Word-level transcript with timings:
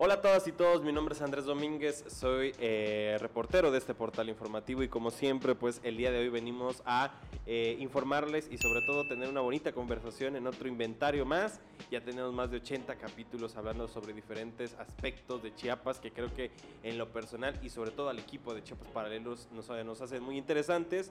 Hola 0.00 0.14
a 0.14 0.20
todas 0.20 0.46
y 0.46 0.52
todos, 0.52 0.84
mi 0.84 0.92
nombre 0.92 1.12
es 1.12 1.22
Andrés 1.22 1.44
Domínguez, 1.44 2.04
soy 2.06 2.54
eh, 2.60 3.16
reportero 3.18 3.72
de 3.72 3.78
este 3.78 3.94
portal 3.94 4.28
informativo 4.28 4.84
y 4.84 4.88
como 4.88 5.10
siempre 5.10 5.56
pues 5.56 5.80
el 5.82 5.96
día 5.96 6.12
de 6.12 6.20
hoy 6.20 6.28
venimos 6.28 6.84
a 6.86 7.14
eh, 7.46 7.76
informarles 7.80 8.46
y 8.48 8.58
sobre 8.58 8.82
todo 8.82 9.08
tener 9.08 9.28
una 9.28 9.40
bonita 9.40 9.72
conversación 9.72 10.36
en 10.36 10.46
otro 10.46 10.68
inventario 10.68 11.26
más. 11.26 11.58
Ya 11.90 12.00
tenemos 12.00 12.32
más 12.32 12.48
de 12.52 12.58
80 12.58 12.94
capítulos 12.94 13.56
hablando 13.56 13.88
sobre 13.88 14.12
diferentes 14.12 14.76
aspectos 14.78 15.42
de 15.42 15.52
Chiapas 15.56 15.98
que 15.98 16.12
creo 16.12 16.32
que 16.32 16.52
en 16.84 16.96
lo 16.96 17.08
personal 17.08 17.58
y 17.60 17.68
sobre 17.68 17.90
todo 17.90 18.08
al 18.08 18.20
equipo 18.20 18.54
de 18.54 18.62
Chiapas 18.62 18.86
Paralelos 18.92 19.48
nos, 19.52 19.68
nos 19.68 20.00
hacen 20.00 20.22
muy 20.22 20.38
interesantes. 20.38 21.10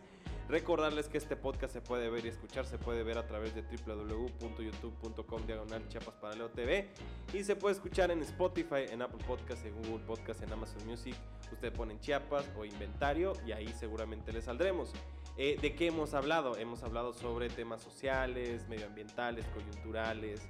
Recordarles 0.49 1.09
que 1.09 1.17
este 1.17 1.35
podcast 1.35 1.73
se 1.73 1.81
puede 1.81 2.09
ver 2.09 2.25
y 2.25 2.29
escuchar, 2.29 2.65
se 2.65 2.77
puede 2.77 3.03
ver 3.03 3.17
a 3.17 3.27
través 3.27 3.53
de 3.53 3.63
www.youtube.com 3.63 5.45
diagonal 5.45 5.85
Chiapas 5.89 6.15
TV 6.55 6.89
y 7.33 7.43
se 7.43 7.57
puede 7.57 7.75
escuchar 7.75 8.11
en 8.11 8.21
Spotify 8.21 8.85
en 8.89 9.01
Apple 9.01 9.21
Podcast, 9.27 9.65
en 9.65 9.75
Google 9.75 10.05
Podcast, 10.05 10.41
en 10.43 10.53
Amazon 10.53 10.87
Music. 10.87 11.15
Usted 11.51 11.73
pone 11.73 11.95
en 11.95 11.99
Chiapas 11.99 12.49
o 12.57 12.63
inventario 12.63 13.33
y 13.45 13.51
ahí 13.51 13.67
seguramente 13.77 14.31
le 14.31 14.41
saldremos. 14.41 14.93
Eh, 15.35 15.57
¿De 15.61 15.75
qué 15.75 15.87
hemos 15.87 16.13
hablado? 16.13 16.55
Hemos 16.55 16.81
hablado 16.81 17.11
sobre 17.11 17.49
temas 17.49 17.81
sociales, 17.81 18.69
medioambientales, 18.69 19.45
coyunturales. 19.47 20.41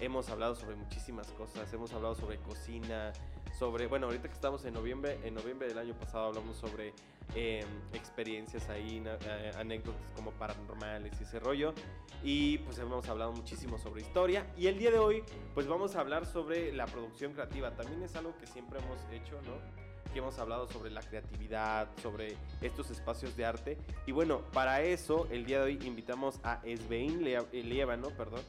Hemos 0.00 0.30
hablado 0.30 0.54
sobre 0.54 0.76
muchísimas 0.76 1.26
cosas. 1.32 1.72
Hemos 1.72 1.92
hablado 1.92 2.14
sobre 2.14 2.38
cocina, 2.38 3.12
sobre, 3.58 3.88
bueno, 3.88 4.06
ahorita 4.06 4.28
que 4.28 4.34
estamos 4.34 4.64
en 4.64 4.74
noviembre, 4.74 5.18
en 5.24 5.34
noviembre 5.34 5.66
del 5.66 5.78
año 5.78 5.94
pasado 5.94 6.26
hablamos 6.26 6.56
sobre 6.56 6.94
em, 7.34 7.66
experiencias 7.92 8.68
ahí, 8.68 9.02
eh, 9.04 9.50
anécdotas 9.56 10.10
como 10.14 10.30
paranormales 10.32 11.12
y 11.20 11.24
ese 11.24 11.40
rollo. 11.40 11.74
Y 12.22 12.58
pues 12.58 12.78
hemos 12.78 13.08
hablado 13.08 13.32
muchísimo 13.32 13.78
sobre 13.78 14.02
historia. 14.02 14.46
Y 14.56 14.66
el 14.66 14.78
día 14.78 14.90
de 14.90 14.98
hoy, 14.98 15.22
pues 15.54 15.66
vamos 15.66 15.96
a 15.96 16.00
hablar 16.00 16.26
sobre 16.26 16.72
la 16.72 16.86
producción 16.86 17.32
creativa. 17.32 17.70
También 17.72 18.02
es 18.02 18.14
algo 18.16 18.36
que 18.38 18.46
siempre 18.46 18.78
hemos 18.78 18.98
hecho, 19.12 19.40
¿no? 19.42 19.82
que 20.12 20.18
hemos 20.18 20.38
hablado 20.38 20.68
sobre 20.68 20.90
la 20.90 21.00
creatividad, 21.00 21.88
sobre 22.02 22.36
estos 22.60 22.90
espacios 22.90 23.36
de 23.36 23.44
arte. 23.44 23.78
Y 24.06 24.12
bueno, 24.12 24.42
para 24.52 24.82
eso 24.82 25.26
el 25.30 25.46
día 25.46 25.58
de 25.58 25.64
hoy 25.64 25.86
invitamos 25.86 26.38
a 26.44 26.60
Esbein 26.64 27.22
¿no? 27.22 28.10
perdón, 28.10 28.40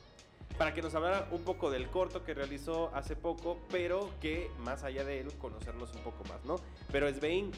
para 0.57 0.73
que 0.73 0.81
nos 0.81 0.93
hablara 0.93 1.27
un 1.31 1.43
poco 1.43 1.71
del 1.71 1.89
corto 1.89 2.23
que 2.23 2.33
realizó 2.33 2.91
hace 2.93 3.15
poco, 3.15 3.59
pero 3.71 4.09
que 4.21 4.51
más 4.59 4.83
allá 4.83 5.03
de 5.03 5.21
él, 5.21 5.33
conocernos 5.39 5.93
un 5.95 6.01
poco 6.01 6.23
más, 6.25 6.43
¿no? 6.45 6.57
Pero 6.91 7.11
Svein, 7.11 7.51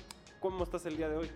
¿cómo 0.45 0.63
estás 0.63 0.85
el 0.85 0.95
día 0.95 1.09
de 1.09 1.17
hoy? 1.17 1.31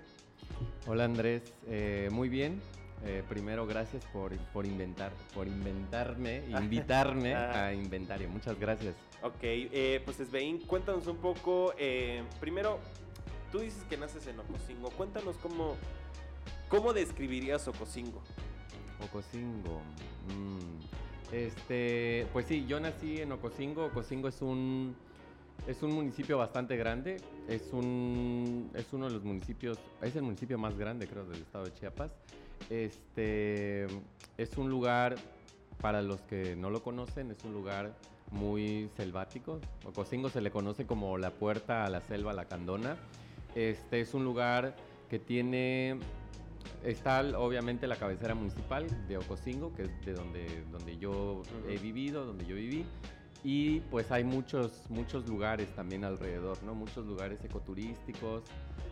Hola 0.86 1.06
Andrés, 1.06 1.42
eh, 1.68 2.10
muy 2.12 2.30
bien. 2.30 2.62
Eh, 3.04 3.24
primero, 3.28 3.66
gracias 3.66 4.06
por, 4.14 4.38
por, 4.54 4.68
inventar, 4.68 5.12
por 5.34 5.48
inventarme, 5.48 6.44
invitarme 6.62 7.34
ah. 7.34 7.66
a 7.66 7.74
inventario. 7.74 8.30
Muchas 8.30 8.60
gracias. 8.60 8.94
Ok, 9.24 9.40
eh, 9.42 10.00
pues 10.06 10.18
Svein, 10.18 10.60
cuéntanos 10.60 11.08
un 11.08 11.18
poco. 11.18 11.74
primero, 12.40 12.78
tú 13.52 13.58
dices 13.62 13.84
que 13.90 13.98
naces 13.98 14.28
en 14.28 14.40
Ocosingo. 14.42 14.92
Cuéntanos 14.92 15.38
cómo, 15.38 15.76
cómo 16.68 16.94
describirías 16.94 17.68
Ocosingo. 17.68 18.22
Ocosingo. 19.04 19.82
Mmm 20.28 21.00
este, 21.32 22.28
pues 22.34 22.48
sí, 22.48 22.66
yo 22.68 22.80
nací 22.80 23.22
en 23.22 23.32
Ocosingo. 23.32 23.86
Ocosingo 23.86 24.28
es 24.28 24.42
un 24.42 24.96
es 25.68 25.82
un 25.84 25.92
municipio 25.92 26.38
bastante 26.38 26.78
grande. 26.78 27.18
Es 27.48 27.72
un 27.72 28.70
es 28.74 28.92
uno 28.94 29.08
de 29.08 29.14
los 29.14 29.24
municipios, 29.24 29.78
es 30.02 30.16
el 30.16 30.24
municipio 30.24 30.58
más 30.58 30.78
grande, 30.78 31.08
creo, 31.08 31.26
del 31.26 31.42
estado 31.42 31.66
de 31.66 31.74
Chiapas. 31.74 32.12
Este 32.70 33.86
es 34.38 34.58
un 34.58 34.70
lugar 34.70 35.16
para 35.82 36.02
los 36.02 36.22
que 36.22 36.56
no 36.56 36.70
lo 36.70 36.84
conocen, 36.84 37.32
es 37.32 37.44
un 37.44 37.54
lugar 37.54 37.96
muy 38.32 38.90
selvático. 38.96 39.60
Ocosingo 39.86 40.30
se 40.30 40.42
le 40.42 40.52
conoce 40.52 40.86
como 40.86 41.18
la 41.18 41.32
puerta 41.32 41.86
a 41.86 41.90
la 41.90 42.02
selva 42.02 42.34
La 42.34 42.46
Candona. 42.46 42.98
Este 43.56 44.02
es 44.02 44.14
un 44.14 44.24
lugar 44.24 44.76
que 45.10 45.18
tiene 45.18 45.98
Está 46.84 47.22
obviamente 47.38 47.88
la 47.88 47.98
cabecera 47.98 48.36
municipal 48.36 48.88
de 49.08 49.18
Ocosingo, 49.18 49.74
que 49.76 49.84
es 49.84 50.06
de 50.06 50.14
donde, 50.14 50.64
donde 50.72 50.98
yo 50.98 51.42
he 51.68 51.78
vivido, 51.78 52.26
donde 52.26 52.46
yo 52.46 52.56
viví. 52.56 52.86
Y 53.44 53.80
pues 53.92 54.12
hay 54.12 54.24
muchos, 54.24 54.84
muchos 54.90 55.28
lugares 55.28 55.74
también 55.74 56.04
alrededor, 56.04 56.62
¿no? 56.64 56.76
Muchos 56.76 57.06
lugares 57.06 57.44
ecoturísticos. 57.44 58.44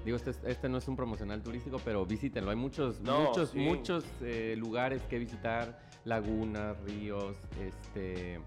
Digo, 0.05 0.15
este, 0.15 0.31
este 0.45 0.69
no 0.69 0.77
es 0.77 0.87
un 0.87 0.95
promocional 0.95 1.41
turístico, 1.43 1.81
pero 1.83 2.05
visítenlo. 2.05 2.51
Hay 2.51 2.55
muchos, 2.55 3.01
muchos, 3.01 3.53
muchos 3.55 4.05
eh, 4.21 4.55
lugares 4.57 5.01
que 5.03 5.19
visitar, 5.19 5.79
lagunas, 6.05 6.79
ríos, 6.83 7.35
este... 7.59 8.39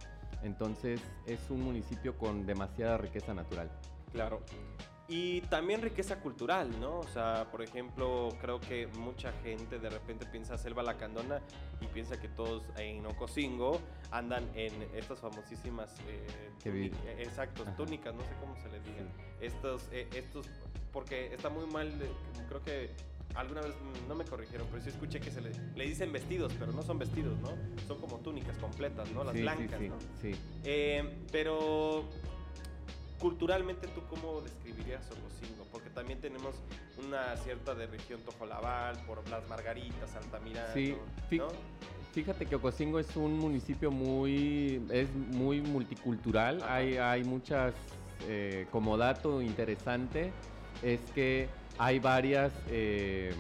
Entonces 0.42 1.02
es 1.26 1.38
un 1.50 1.62
municipio 1.62 2.16
con 2.16 2.46
demasiada 2.46 2.96
riqueza 2.96 3.34
natural. 3.34 3.70
Claro. 4.10 4.40
Y 5.10 5.40
también 5.42 5.82
riqueza 5.82 6.20
cultural, 6.20 6.70
¿no? 6.80 7.00
O 7.00 7.08
sea, 7.08 7.48
por 7.50 7.62
ejemplo, 7.62 8.28
creo 8.40 8.60
que 8.60 8.86
mucha 8.86 9.32
gente 9.42 9.80
de 9.80 9.90
repente 9.90 10.24
piensa 10.24 10.56
Selva 10.56 10.84
Lacandona 10.84 11.40
y 11.80 11.86
piensa 11.86 12.20
que 12.20 12.28
todos 12.28 12.62
en 12.78 13.04
Ocosingo 13.04 13.80
andan 14.12 14.48
en 14.54 14.72
estas 14.94 15.18
famosísimas 15.18 15.96
eh, 16.06 16.92
exactos, 17.18 17.66
túnicas, 17.76 18.14
no 18.14 18.22
sé 18.22 18.30
cómo 18.38 18.54
se 18.62 18.68
les 18.68 18.84
diga. 18.84 19.02
Estos, 19.40 19.88
eh, 19.90 20.08
estos, 20.14 20.46
porque 20.92 21.34
está 21.34 21.48
muy 21.48 21.66
mal, 21.66 21.88
eh, 21.88 22.08
creo 22.48 22.62
que 22.62 22.90
alguna 23.34 23.62
vez 23.62 23.74
no 24.06 24.14
me 24.14 24.24
corrigieron, 24.24 24.68
pero 24.70 24.80
sí 24.80 24.90
escuché 24.90 25.18
que 25.18 25.32
se 25.32 25.40
le, 25.40 25.50
le, 25.74 25.86
dicen 25.86 26.12
vestidos, 26.12 26.52
pero 26.56 26.70
no 26.70 26.82
son 26.82 27.00
vestidos, 27.00 27.36
¿no? 27.40 27.50
Son 27.88 28.00
como 28.00 28.18
túnicas 28.18 28.56
completas, 28.58 29.10
¿no? 29.10 29.24
Las 29.24 29.34
blancas, 29.34 29.80
sí, 29.80 29.88
¿no? 29.88 29.96
Sí. 30.20 30.36
Eh, 30.62 31.24
pero 31.32 32.08
culturalmente 33.20 33.86
tú 33.88 34.00
cómo 34.08 34.40
describirías 34.40 35.04
Ocosingo? 35.06 35.64
Porque 35.70 35.90
también 35.90 36.20
tenemos 36.20 36.54
una 37.06 37.36
cierta 37.36 37.74
de 37.74 37.86
región 37.86 38.20
Tojolabal, 38.22 38.96
por 39.06 39.28
las 39.28 39.48
Margaritas, 39.48 40.16
Altamirano, 40.16 40.72
sí, 40.74 40.96
Fíjate 42.12 42.46
que 42.46 42.56
Ocosingo 42.56 42.98
es 42.98 43.14
un 43.14 43.38
municipio 43.38 43.92
muy, 43.92 44.82
es 44.90 45.14
muy 45.14 45.60
multicultural, 45.60 46.60
hay, 46.66 46.96
hay 46.96 47.22
muchas, 47.22 47.72
eh, 48.26 48.66
como 48.72 48.96
dato 48.96 49.40
interesante, 49.40 50.32
es 50.82 50.98
que 51.14 51.48
hay 51.78 52.00
varias, 52.00 52.52
eh, 52.68 53.32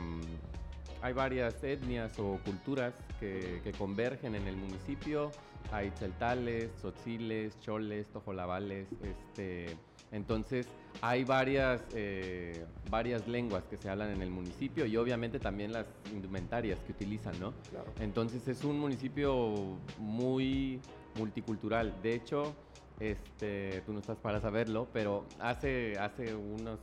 hay 1.02 1.12
varias 1.12 1.64
etnias 1.64 2.16
o 2.20 2.38
culturas 2.44 2.94
que, 3.18 3.60
que 3.64 3.72
convergen 3.72 4.36
en 4.36 4.46
el 4.46 4.54
municipio, 4.54 5.32
hay 5.72 5.90
tzeltales, 5.90 6.74
tzotziles, 6.76 7.58
choles, 7.60 8.06
tojolabales, 8.08 8.88
este, 9.02 9.76
entonces 10.12 10.66
hay 11.02 11.24
varias, 11.24 11.82
eh, 11.94 12.64
varias 12.90 13.28
lenguas 13.28 13.64
que 13.64 13.76
se 13.76 13.88
hablan 13.88 14.10
en 14.10 14.22
el 14.22 14.30
municipio 14.30 14.86
y 14.86 14.96
obviamente 14.96 15.38
también 15.38 15.72
las 15.72 15.86
indumentarias 16.12 16.78
que 16.80 16.92
utilizan, 16.92 17.38
¿no? 17.38 17.54
Entonces 18.00 18.46
es 18.48 18.64
un 18.64 18.78
municipio 18.78 19.78
muy 19.98 20.80
multicultural. 21.16 21.94
De 22.02 22.14
hecho, 22.14 22.54
este, 22.98 23.82
tú 23.86 23.92
no 23.92 24.00
estás 24.00 24.18
para 24.18 24.40
saberlo, 24.40 24.88
pero 24.92 25.24
hace, 25.38 25.96
hace 25.98 26.34
unos 26.34 26.80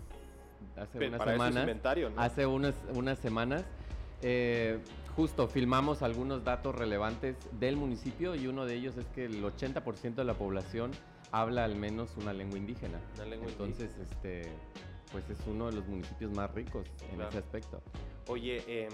hace 0.75 1.07
unas 1.07 1.24
semanas, 1.24 1.69
hace 2.18 2.45
unas, 2.45 2.75
unas 2.94 3.19
semanas 3.19 3.63
eh, 4.21 4.79
justo 5.17 5.47
filmamos 5.47 6.03
algunos 6.03 6.43
datos 6.43 6.75
relevantes 6.75 7.35
del 7.59 7.75
municipio 7.75 8.35
y 8.35 8.45
uno 8.45 8.67
de 8.67 8.75
ellos 8.75 8.97
es 8.97 9.07
que 9.07 9.25
el 9.25 9.43
80% 9.43 10.13
de 10.13 10.23
la 10.23 10.35
población 10.35 10.91
habla 11.31 11.65
al 11.65 11.75
menos 11.75 12.15
una 12.17 12.33
lengua 12.33 12.59
indígena. 12.59 12.99
Entonces, 13.47 13.89
este 13.97 14.43
pues 15.11 15.27
es 15.29 15.39
uno 15.47 15.67
de 15.67 15.71
los 15.71 15.87
municipios 15.87 16.31
más 16.33 16.53
ricos 16.53 16.85
en 17.11 17.21
ese 17.21 17.39
aspecto. 17.39 17.81
Oye, 18.27 18.63
eh, 18.67 18.89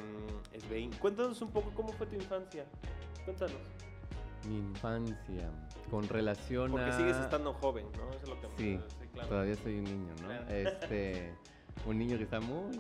cuéntanos 0.99 1.41
un 1.41 1.51
poco 1.51 1.71
cómo 1.75 1.89
fue 1.89 2.07
tu 2.07 2.15
infancia. 2.15 2.63
Cuéntanos. 3.25 3.57
Mi 4.47 4.59
infancia, 4.59 5.49
con 5.91 6.07
relación 6.07 6.71
Porque 6.71 6.93
sigues 6.93 7.17
estando 7.17 7.53
joven, 7.53 7.85
¿no? 7.97 8.09
Eso 8.11 8.23
es 8.23 8.29
lo 8.29 8.39
que 8.39 8.47
sí, 8.57 8.79
todavía 9.27 9.55
soy 9.55 9.79
un 9.79 9.83
niño, 9.85 10.13
¿no? 10.21 10.31
Este, 10.53 11.33
un 11.85 11.97
niño 11.97 12.17
que 12.17 12.23
está 12.23 12.39
muy 12.39 12.77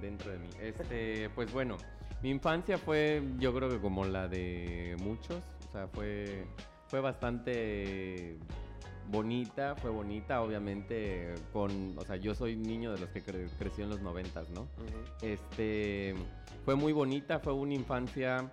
dentro 0.00 0.32
de 0.32 0.38
mí. 0.38 0.48
Este, 0.60 1.30
pues 1.34 1.52
bueno, 1.52 1.76
mi 2.24 2.30
infancia 2.30 2.78
fue, 2.78 3.22
yo 3.38 3.54
creo 3.54 3.68
que 3.68 3.78
como 3.78 4.06
la 4.06 4.28
de 4.28 4.96
muchos, 5.02 5.44
o 5.68 5.72
sea, 5.72 5.88
fue, 5.88 6.46
fue 6.86 7.00
bastante 7.00 8.38
bonita, 9.10 9.76
fue 9.76 9.90
bonita, 9.90 10.40
obviamente, 10.40 11.34
con, 11.52 11.92
o 11.98 12.00
sea, 12.06 12.16
yo 12.16 12.34
soy 12.34 12.56
niño 12.56 12.94
de 12.94 13.00
los 13.00 13.10
que 13.10 13.20
creció 13.20 13.84
en 13.84 13.90
los 13.90 14.00
noventas, 14.00 14.48
¿no? 14.48 14.66
Este, 15.20 16.14
fue 16.64 16.74
muy 16.76 16.94
bonita, 16.94 17.40
fue 17.40 17.52
una 17.52 17.74
infancia 17.74 18.50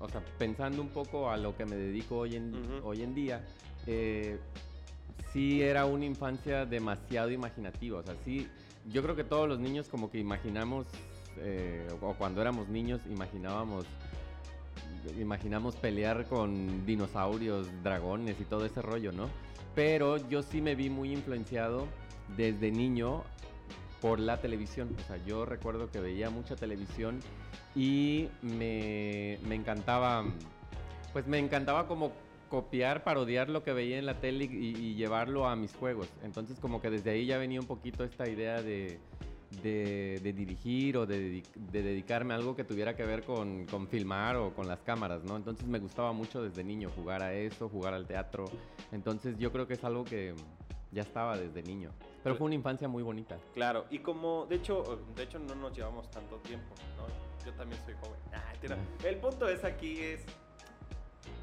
o 0.00 0.08
sea, 0.08 0.20
pensando 0.36 0.82
un 0.82 0.88
poco 0.88 1.30
a 1.30 1.36
lo 1.36 1.56
que 1.56 1.64
me 1.66 1.76
dedico 1.76 2.16
hoy 2.16 2.34
en, 2.34 2.52
hoy 2.82 3.02
en 3.02 3.14
día, 3.14 3.44
eh, 3.86 4.40
sí 5.32 5.62
era 5.62 5.84
una 5.86 6.04
infancia 6.04 6.66
demasiado 6.66 7.30
imaginativa. 7.30 8.00
O 8.00 8.02
sea, 8.02 8.16
sí, 8.24 8.48
yo 8.86 9.04
creo 9.04 9.14
que 9.14 9.22
todos 9.22 9.48
los 9.48 9.60
niños 9.60 9.88
como 9.88 10.10
que 10.10 10.18
imaginamos, 10.18 10.88
eh, 11.38 11.86
o 12.00 12.14
cuando 12.14 12.40
éramos 12.40 12.68
niños 12.68 13.00
imaginábamos 13.10 13.86
imaginamos 15.18 15.76
pelear 15.76 16.24
con 16.26 16.86
dinosaurios, 16.86 17.68
dragones 17.82 18.40
y 18.40 18.44
todo 18.44 18.64
ese 18.64 18.80
rollo, 18.80 19.12
¿no? 19.12 19.28
Pero 19.74 20.16
yo 20.28 20.42
sí 20.42 20.62
me 20.62 20.74
vi 20.74 20.88
muy 20.88 21.12
influenciado 21.12 21.86
desde 22.36 22.70
niño 22.70 23.22
por 24.00 24.18
la 24.18 24.40
televisión. 24.40 24.94
O 24.98 25.06
sea, 25.06 25.16
yo 25.24 25.44
recuerdo 25.44 25.90
que 25.90 26.00
veía 26.00 26.30
mucha 26.30 26.56
televisión 26.56 27.20
y 27.74 28.28
me, 28.42 29.38
me 29.46 29.54
encantaba, 29.54 30.24
pues 31.12 31.26
me 31.26 31.38
encantaba 31.38 31.86
como 31.86 32.12
copiar, 32.48 33.02
parodiar 33.02 33.48
lo 33.48 33.64
que 33.64 33.72
veía 33.72 33.98
en 33.98 34.06
la 34.06 34.20
tele 34.20 34.44
y, 34.44 34.94
llevarlo 34.94 35.48
a 35.48 35.56
mis 35.56 35.74
juegos. 35.74 36.08
Entonces 36.22 36.60
como 36.60 36.80
que 36.80 36.90
desde 36.90 37.10
ahí 37.10 37.26
ya 37.26 37.38
venía 37.38 37.60
un 37.60 37.66
poquito 37.66 38.04
esta 38.04 38.28
idea 38.28 38.62
de, 38.62 39.00
de, 39.62 40.20
dirigir 40.22 40.96
o 40.96 41.06
de, 41.06 41.42
dedicarme 41.54 42.34
a 42.34 42.36
algo 42.36 42.54
que 42.54 42.64
tuviera 42.64 42.96
que 42.96 43.04
ver 43.04 43.24
con, 43.24 43.66
con, 43.66 43.88
filmar 43.88 44.36
o 44.36 44.54
con 44.54 44.68
las 44.68 44.80
cámaras, 44.82 45.24
¿no? 45.24 45.36
Entonces 45.36 45.66
me 45.66 45.78
gustaba 45.78 46.12
mucho 46.12 46.42
desde 46.42 46.64
niño 46.64 46.90
jugar 46.94 47.22
a 47.22 47.34
eso, 47.34 47.68
jugar 47.68 47.94
al 47.94 48.06
teatro. 48.06 48.44
Entonces 48.92 49.36
yo 49.38 49.52
creo 49.52 49.66
que 49.66 49.74
es 49.74 49.84
algo 49.84 50.04
que 50.04 50.34
ya 50.94 51.02
estaba 51.02 51.36
desde 51.36 51.62
niño. 51.62 51.90
Pero 52.22 52.36
fue 52.36 52.46
una 52.46 52.54
infancia 52.54 52.88
muy 52.88 53.02
bonita. 53.02 53.36
Claro, 53.52 53.84
y 53.90 53.98
como, 53.98 54.46
de 54.46 54.56
hecho, 54.56 55.04
de 55.14 55.24
hecho 55.24 55.38
no 55.38 55.54
nos 55.54 55.76
llevamos 55.76 56.10
tanto 56.10 56.36
tiempo, 56.36 56.74
¿no? 56.96 57.06
Yo 57.44 57.52
también 57.52 57.80
soy 57.84 57.94
joven. 57.94 58.18
Ah, 58.32 58.52
El 59.04 59.16
punto 59.18 59.48
es 59.48 59.64
aquí 59.64 60.00
es, 60.00 60.24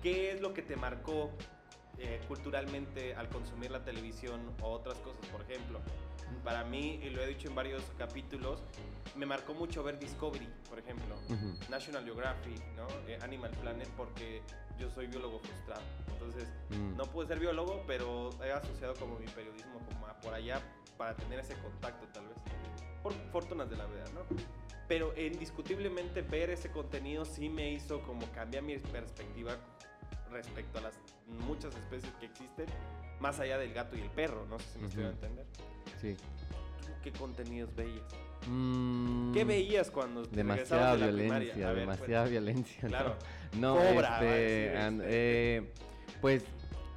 ¿qué 0.02 0.32
es 0.32 0.42
lo 0.42 0.54
que 0.54 0.64
te 0.64 0.76
marcó 0.76 1.30
eh, 2.00 2.20
culturalmente 2.28 3.14
al 3.14 3.30
consumir 3.30 3.70
la 3.70 3.84
televisión 3.84 4.42
o 4.64 4.70
otras 4.70 4.98
cosas? 5.00 5.24
Por 5.28 5.42
ejemplo, 5.42 5.80
para 6.44 6.64
mí, 6.64 7.00
y 7.04 7.10
lo 7.10 7.22
he 7.22 7.28
dicho 7.28 7.48
en 7.48 7.56
varios 7.56 7.84
capítulos, 7.98 8.62
me 9.16 9.26
marcó 9.26 9.54
mucho 9.54 9.84
ver 9.84 10.00
Discovery, 10.00 10.48
por 10.70 10.80
ejemplo, 10.80 11.16
National 11.70 12.04
Geographic, 12.04 12.62
¿no? 12.76 12.88
Eh, 13.08 13.18
Animal 13.22 13.52
Planet, 13.52 13.90
porque 13.98 14.42
yo 14.80 14.90
soy 14.90 15.08
biólogo 15.08 15.40
frustrado. 15.40 15.82
Entonces, 16.08 16.48
mm. 16.70 16.98
no 16.98 17.06
pude 17.06 17.28
ser 17.28 17.40
biólogo, 17.40 17.84
pero 17.88 18.30
he 18.44 18.52
asociado 18.52 18.96
como 18.96 19.20
mi 19.20 19.28
periodismo 19.28 19.80
como 19.88 20.08
por 20.22 20.34
allá 20.34 20.62
para 20.98 21.16
tener 21.16 21.40
ese 21.40 21.56
contacto 21.56 22.08
tal 22.14 22.28
vez. 22.28 22.38
Por 23.04 23.14
fortunas 23.32 23.70
de 23.70 23.78
la 23.78 23.86
vida, 23.88 24.06
¿no? 24.14 24.22
Pero 24.88 25.14
indiscutiblemente 25.18 26.22
ver 26.22 26.50
ese 26.50 26.72
contenido 26.72 27.26
sí 27.26 27.50
me 27.50 27.72
hizo 27.72 28.02
como 28.04 28.26
cambiar 28.32 28.64
mi 28.64 28.78
perspectiva 28.78 29.58
respecto 30.32 30.80
a 30.80 30.82
las 30.82 31.00
muchas 31.48 31.76
especies 31.76 32.14
que 32.20 32.26
existen, 32.26 32.66
más 33.20 33.40
allá 33.40 33.58
del 33.58 33.74
gato 33.74 33.96
y 33.96 34.02
el 34.02 34.10
perro, 34.10 34.46
no 34.50 34.60
sé 34.60 34.66
si 34.74 34.80
me 34.80 34.88
estoy 34.88 35.04
a 35.04 35.10
entender. 35.10 35.46
Sí. 36.00 36.18
qué 37.04 37.12
contenidos 37.12 37.74
veías? 37.76 38.04
Mm, 38.48 39.34
¿Qué 39.34 39.44
veías 39.44 39.92
cuando 39.92 40.24
demasiada 40.24 40.94
de 40.94 41.00
la 41.00 41.08
violencia, 41.08 41.74
demasiada 41.74 42.26
violencia. 42.26 42.88
Claro. 42.88 43.16
No, 43.60 43.80
este, 43.80 44.72
eh, 45.04 45.72
pues 46.22 46.44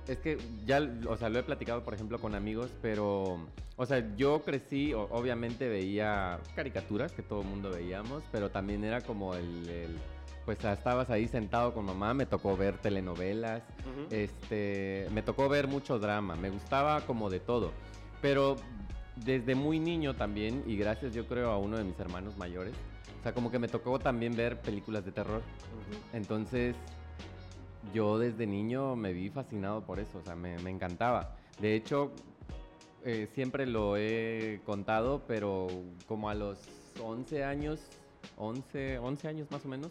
es 0.08 0.18
que 0.18 0.38
ya, 0.64 0.80
o 1.08 1.16
sea, 1.16 1.28
lo 1.28 1.38
he 1.38 1.42
platicado, 1.42 1.84
por 1.84 1.94
ejemplo, 1.94 2.18
con 2.18 2.34
amigos, 2.34 2.70
pero, 2.82 3.38
o 3.76 3.86
sea, 3.86 4.14
yo 4.16 4.42
crecí, 4.42 4.92
obviamente 4.92 5.68
veía 5.68 6.38
caricaturas 6.54 7.12
que 7.12 7.22
todo 7.22 7.40
el 7.40 7.46
mundo 7.46 7.70
veíamos, 7.70 8.22
pero 8.30 8.50
también 8.50 8.84
era 8.84 9.00
como 9.00 9.34
el, 9.34 9.96
pues 10.44 10.62
estabas 10.64 11.10
ahí 11.10 11.26
sentado 11.28 11.72
con 11.72 11.86
mamá, 11.86 12.14
me 12.14 12.26
tocó 12.26 12.56
ver 12.56 12.78
telenovelas, 12.78 13.62
este, 14.10 15.08
me 15.12 15.22
tocó 15.22 15.48
ver 15.48 15.68
mucho 15.68 15.98
drama, 15.98 16.36
me 16.36 16.50
gustaba 16.50 17.00
como 17.02 17.30
de 17.30 17.40
todo, 17.40 17.72
pero 18.20 18.56
desde 19.16 19.54
muy 19.54 19.78
niño 19.78 20.14
también, 20.14 20.62
y 20.66 20.76
gracias 20.76 21.14
yo 21.14 21.26
creo 21.26 21.50
a 21.50 21.58
uno 21.58 21.78
de 21.78 21.84
mis 21.84 21.98
hermanos 21.98 22.36
mayores, 22.36 22.74
o 23.20 23.22
sea, 23.22 23.32
como 23.32 23.50
que 23.50 23.58
me 23.58 23.68
tocó 23.68 23.98
también 23.98 24.36
ver 24.36 24.60
películas 24.60 25.04
de 25.04 25.12
terror. 25.12 25.40
Entonces, 26.12 26.76
yo 27.94 28.18
desde 28.18 28.46
niño 28.46 28.96
me 28.96 29.14
vi 29.14 29.30
fascinado 29.30 29.80
por 29.82 29.98
eso, 29.98 30.18
o 30.18 30.22
sea, 30.22 30.36
me, 30.36 30.56
encantaba. 30.70 31.34
De 31.58 31.74
hecho, 31.74 32.12
eh, 33.02 33.28
siempre 33.34 33.66
lo 33.66 33.96
he 33.96 34.60
contado, 34.66 35.22
pero 35.26 35.68
como 36.06 36.28
a 36.28 36.34
los 36.34 36.58
11 37.02 37.44
años, 37.44 37.80
11, 38.36 38.98
11 38.98 39.28
años 39.28 39.50
más 39.50 39.64
o 39.64 39.68
menos, 39.68 39.90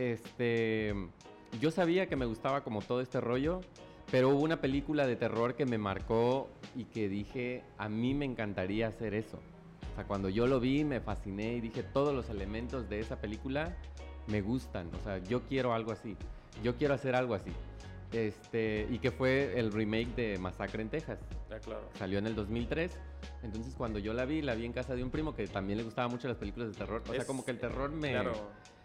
este, 0.00 0.94
yo 1.60 1.70
sabía 1.70 2.06
que 2.06 2.16
me 2.16 2.24
gustaba 2.24 2.62
como 2.64 2.80
todo 2.80 3.02
este 3.02 3.20
rollo, 3.20 3.60
pero 4.10 4.30
hubo 4.30 4.42
una 4.42 4.60
película 4.60 5.06
de 5.06 5.14
terror 5.16 5.54
que 5.54 5.66
me 5.66 5.76
marcó 5.76 6.48
y 6.74 6.84
que 6.84 7.08
dije, 7.08 7.62
a 7.76 7.88
mí 7.88 8.14
me 8.14 8.24
encantaría 8.24 8.88
hacer 8.88 9.14
eso. 9.14 9.38
O 9.92 9.94
sea, 9.94 10.04
cuando 10.04 10.30
yo 10.30 10.46
lo 10.46 10.58
vi 10.58 10.84
me 10.84 11.00
fasciné 11.00 11.54
y 11.54 11.60
dije, 11.60 11.82
todos 11.82 12.14
los 12.14 12.30
elementos 12.30 12.88
de 12.88 13.00
esa 13.00 13.20
película 13.20 13.76
me 14.26 14.40
gustan. 14.40 14.90
O 14.94 15.04
sea, 15.04 15.18
yo 15.18 15.42
quiero 15.42 15.74
algo 15.74 15.92
así. 15.92 16.16
Yo 16.62 16.76
quiero 16.76 16.94
hacer 16.94 17.14
algo 17.14 17.34
así. 17.34 17.52
Este, 18.12 18.88
y 18.90 18.98
que 18.98 19.10
fue 19.10 19.58
el 19.58 19.70
remake 19.70 20.14
de 20.16 20.38
Masacre 20.38 20.82
en 20.82 20.88
Texas. 20.88 21.18
Ya, 21.48 21.60
claro. 21.60 21.88
Salió 21.98 22.18
en 22.18 22.26
el 22.26 22.34
2003. 22.34 22.98
Entonces, 23.42 23.74
cuando 23.76 23.98
yo 23.98 24.14
la 24.14 24.24
vi, 24.24 24.40
la 24.40 24.54
vi 24.54 24.64
en 24.64 24.72
casa 24.72 24.94
de 24.94 25.04
un 25.04 25.10
primo 25.10 25.34
que 25.34 25.46
también 25.46 25.78
le 25.78 25.84
gustaba 25.84 26.08
mucho 26.08 26.26
las 26.26 26.38
películas 26.38 26.70
de 26.70 26.74
terror. 26.74 27.02
O 27.08 27.14
sea, 27.14 27.26
como 27.26 27.44
que 27.44 27.50
el 27.50 27.58
terror 27.58 27.90
me, 27.90 28.10
claro. 28.10 28.32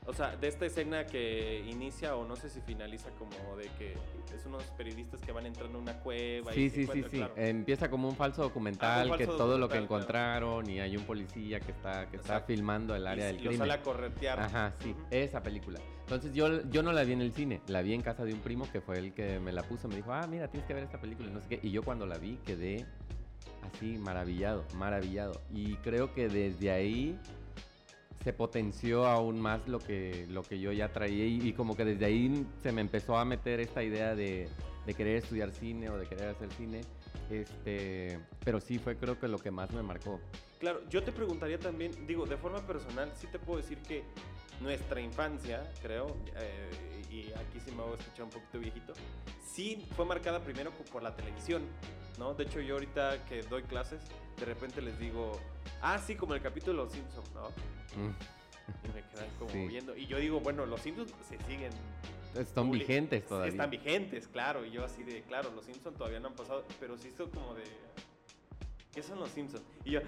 O 0.07 0.13
sea, 0.13 0.35
de 0.35 0.47
esta 0.47 0.65
escena 0.65 1.05
que 1.05 1.63
inicia 1.67 2.15
o 2.15 2.27
no 2.27 2.35
sé 2.35 2.49
si 2.49 2.61
finaliza 2.61 3.09
como 3.11 3.57
de 3.57 3.69
que 3.77 3.93
es 4.35 4.45
unos 4.45 4.63
periodistas 4.77 5.19
que 5.21 5.31
van 5.31 5.45
entrando 5.45 5.79
a 5.79 5.81
una 5.81 5.99
cueva. 5.99 6.53
Sí, 6.53 6.65
y 6.65 6.69
sí, 6.69 6.87
sí, 6.87 7.03
sí. 7.09 7.23
Empieza 7.35 7.89
como 7.89 8.07
un 8.07 8.15
falso 8.15 8.43
documental 8.43 9.11
ah, 9.11 9.17
que 9.17 9.25
todo 9.25 9.57
lo 9.57 9.67
que 9.67 9.77
encontraron 9.77 10.69
y 10.69 10.79
hay 10.79 10.95
un 10.95 11.05
policía 11.05 11.59
que 11.59 11.71
está 11.71 12.07
que 12.07 12.17
está 12.17 12.41
filmando 12.41 12.95
el 12.95 13.07
área 13.07 13.25
del 13.25 13.37
crimen. 13.37 13.57
sale 13.57 13.73
a 13.73 13.81
corretear. 13.81 14.39
Ajá, 14.39 14.73
sí, 14.81 14.95
esa 15.09 15.41
película. 15.41 15.79
Entonces 16.01 16.33
yo, 16.33 16.61
yo 16.69 16.83
no 16.83 16.91
la 16.91 17.03
vi 17.03 17.13
en 17.13 17.21
el 17.21 17.33
cine, 17.33 17.61
la 17.67 17.81
vi 17.81 17.93
en 17.93 18.01
casa 18.01 18.25
de 18.25 18.33
un 18.33 18.39
primo 18.39 18.69
que 18.71 18.81
fue 18.81 18.99
el 18.99 19.13
que 19.13 19.39
me 19.39 19.51
la 19.51 19.63
puso, 19.63 19.87
me 19.87 19.95
dijo, 19.95 20.13
ah, 20.13 20.27
mira, 20.27 20.47
tienes 20.49 20.67
que 20.67 20.75
ver 20.75 20.83
esta 20.83 21.01
película, 21.01 21.29
no 21.31 21.41
sé 21.41 21.47
qué. 21.47 21.59
Y 21.63 21.71
yo 21.71 21.81
cuando 21.81 22.05
la 22.05 22.19
vi 22.19 22.37
quedé 22.45 22.85
así 23.73 23.97
maravillado, 23.97 24.65
maravillado. 24.75 25.41
Y 25.51 25.75
creo 25.77 26.13
que 26.13 26.27
desde 26.29 26.69
ahí 26.69 27.19
se 28.25 28.33
potenció 28.33 29.05
aún 29.05 29.39
más 29.39 29.67
lo 29.67 29.77
que, 29.77 30.25
lo 30.31 30.41
que 30.41 30.59
yo 30.59 30.71
ya 30.71 30.91
traía 30.91 31.25
y, 31.27 31.53
como 31.53 31.77
que 31.77 31.85
desde 31.85 32.05
ahí 32.05 32.43
se 32.63 32.71
me 32.71 32.81
empezó 32.81 33.19
a 33.19 33.23
meter 33.23 33.59
esta 33.59 33.83
idea 33.83 34.15
de, 34.15 34.49
de, 34.87 34.93
querer 34.95 35.17
estudiar 35.17 35.51
cine 35.51 35.91
o 35.91 35.97
de 35.99 36.07
querer 36.07 36.29
hacer 36.29 36.51
cine. 36.53 36.81
Este, 37.29 38.19
pero 38.43 38.59
sí 38.59 38.79
fue 38.79 38.97
creo 38.97 39.19
que 39.19 39.27
lo 39.27 39.37
que 39.37 39.51
más 39.51 39.71
me 39.73 39.83
marcó. 39.83 40.19
Claro, 40.57 40.81
yo 40.89 41.03
te 41.03 41.11
preguntaría 41.11 41.59
también, 41.59 41.91
digo, 42.07 42.25
de 42.25 42.35
forma 42.37 42.65
personal, 42.65 43.11
sí 43.15 43.27
te 43.31 43.37
puedo 43.37 43.59
decir 43.59 43.77
que 43.83 44.03
nuestra 44.61 45.01
infancia, 45.01 45.71
creo, 45.81 46.15
eh, 46.35 47.05
y 47.09 47.31
aquí 47.33 47.59
sí 47.63 47.71
me 47.71 47.83
voy 47.83 47.93
a 47.93 47.99
escuchar 47.99 48.25
un 48.25 48.31
poquito 48.31 48.59
viejito, 48.59 48.93
sí 49.43 49.85
fue 49.95 50.05
marcada 50.05 50.39
primero 50.39 50.71
por 50.91 51.03
la 51.03 51.15
televisión, 51.15 51.63
¿no? 52.17 52.33
De 52.33 52.43
hecho, 52.43 52.59
yo 52.59 52.75
ahorita 52.75 53.25
que 53.25 53.41
doy 53.43 53.63
clases, 53.63 54.01
de 54.37 54.45
repente 54.45 54.81
les 54.81 54.97
digo, 54.99 55.39
ah, 55.81 55.97
sí, 55.99 56.15
como 56.15 56.33
el 56.33 56.41
capítulo 56.41 56.73
de 56.73 56.83
Los 56.83 56.93
Simpsons, 56.93 57.31
¿no? 57.33 57.49
Mm. 58.01 58.15
Y 58.83 58.87
me 58.93 59.03
quedan 59.09 59.29
como 59.37 59.67
viendo. 59.67 59.95
Y 59.95 60.07
yo 60.07 60.17
digo, 60.17 60.39
bueno, 60.39 60.65
Los 60.65 60.81
Simpsons 60.81 61.13
se 61.27 61.37
siguen. 61.45 61.71
Están 62.35 62.71
vigentes 62.71 63.25
todavía. 63.25 63.51
Están 63.51 63.69
vigentes, 63.69 64.27
claro. 64.27 64.65
Y 64.65 64.71
yo 64.71 64.83
así 64.83 65.03
de, 65.03 65.21
claro, 65.23 65.51
Los 65.51 65.65
Simpsons 65.65 65.97
todavía 65.97 66.19
no 66.19 66.29
han 66.29 66.35
pasado, 66.35 66.65
pero 66.79 66.97
sí 66.97 67.11
son 67.15 67.29
como 67.29 67.53
de... 67.53 67.63
¿Qué 68.93 69.03
son 69.03 69.19
Los 69.19 69.29
Simpsons? 69.29 69.63
Y 69.83 69.91
yo 69.91 70.01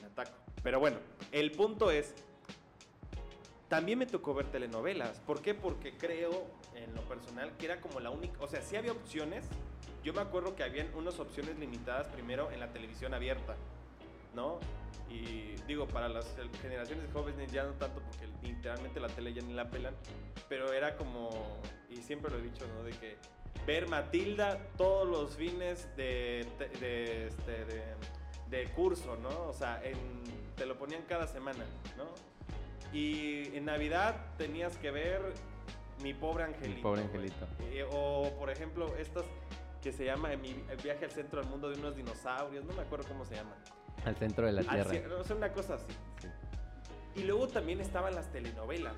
me 0.00 0.06
ataco. 0.06 0.36
Pero 0.62 0.80
bueno, 0.80 0.98
el 1.32 1.52
punto 1.52 1.90
es, 1.90 2.14
también 3.68 3.98
me 3.98 4.06
tocó 4.06 4.34
ver 4.34 4.46
telenovelas. 4.46 5.18
¿Por 5.20 5.42
qué? 5.42 5.54
Porque 5.54 5.96
creo, 5.96 6.46
en 6.74 6.94
lo 6.94 7.02
personal, 7.02 7.56
que 7.56 7.66
era 7.66 7.80
como 7.80 8.00
la 8.00 8.10
única. 8.10 8.38
O 8.40 8.46
sea, 8.46 8.62
sí 8.62 8.76
había 8.76 8.92
opciones. 8.92 9.46
Yo 10.04 10.12
me 10.12 10.20
acuerdo 10.20 10.54
que 10.54 10.62
habían 10.62 10.94
unas 10.94 11.18
opciones 11.18 11.58
limitadas 11.58 12.06
primero 12.08 12.50
en 12.52 12.60
la 12.60 12.72
televisión 12.72 13.12
abierta, 13.12 13.56
¿no? 14.34 14.60
Y 15.10 15.56
digo, 15.66 15.86
para 15.88 16.08
las 16.08 16.36
generaciones 16.62 17.12
jóvenes 17.12 17.50
ya 17.50 17.64
no 17.64 17.72
tanto 17.72 18.00
porque 18.00 18.28
literalmente 18.42 19.00
la 19.00 19.08
tele 19.08 19.32
ya 19.32 19.42
ni 19.42 19.52
la 19.52 19.68
pelan, 19.68 19.94
pero 20.48 20.72
era 20.72 20.96
como, 20.96 21.60
y 21.88 21.96
siempre 21.96 22.30
lo 22.30 22.38
he 22.38 22.42
dicho, 22.42 22.66
¿no? 22.76 22.84
De 22.84 22.92
que 22.92 23.16
ver 23.66 23.88
Matilda 23.88 24.58
todos 24.76 25.08
los 25.08 25.36
fines 25.36 25.88
de, 25.96 26.40
este, 26.40 27.64
de, 28.48 28.72
curso, 28.74 29.16
¿no? 29.16 29.48
O 29.48 29.52
sea, 29.52 29.82
te 30.56 30.66
lo 30.66 30.78
ponían 30.78 31.02
cada 31.02 31.26
semana, 31.26 31.64
¿no? 31.96 32.04
Y 32.92 33.56
en 33.56 33.64
Navidad 33.64 34.16
tenías 34.36 34.76
que 34.76 34.90
ver 34.90 35.20
Mi 36.02 36.14
pobre 36.14 36.44
angelito. 36.44 36.76
Mi 36.76 36.82
pobre 36.82 37.02
angelito. 37.02 37.46
Eh, 37.60 37.86
o, 37.90 38.32
por 38.38 38.50
ejemplo, 38.50 38.94
estas 38.96 39.24
que 39.82 39.92
se 39.92 40.04
llama 40.04 40.34
Mi 40.36 40.64
viaje 40.82 41.04
al 41.04 41.10
centro 41.10 41.40
del 41.40 41.48
mundo 41.48 41.70
de 41.70 41.78
unos 41.78 41.96
dinosaurios. 41.96 42.64
No 42.64 42.74
me 42.74 42.82
acuerdo 42.82 43.06
cómo 43.08 43.24
se 43.24 43.36
llama. 43.36 43.54
Al 44.04 44.16
centro 44.16 44.46
de 44.46 44.52
la 44.52 44.62
Tierra. 44.62 45.16
o 45.18 45.24
sea, 45.24 45.36
una 45.36 45.52
cosa 45.52 45.74
así. 45.74 45.86
Y 47.14 47.24
luego 47.24 47.48
también 47.48 47.80
estaban 47.80 48.14
las 48.14 48.30
telenovelas, 48.30 48.94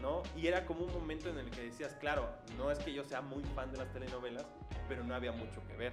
¿no? 0.00 0.22
Y 0.36 0.46
era 0.46 0.64
como 0.64 0.84
un 0.84 0.92
momento 0.92 1.28
en 1.28 1.38
el 1.38 1.50
que 1.50 1.64
decías, 1.64 1.94
claro, 2.00 2.28
no 2.56 2.70
es 2.70 2.78
que 2.78 2.94
yo 2.94 3.04
sea 3.04 3.20
muy 3.20 3.44
fan 3.44 3.70
de 3.70 3.78
las 3.78 3.92
telenovelas, 3.92 4.46
pero 4.88 5.04
no 5.04 5.14
había 5.14 5.32
mucho 5.32 5.62
que 5.66 5.76
ver. 5.76 5.92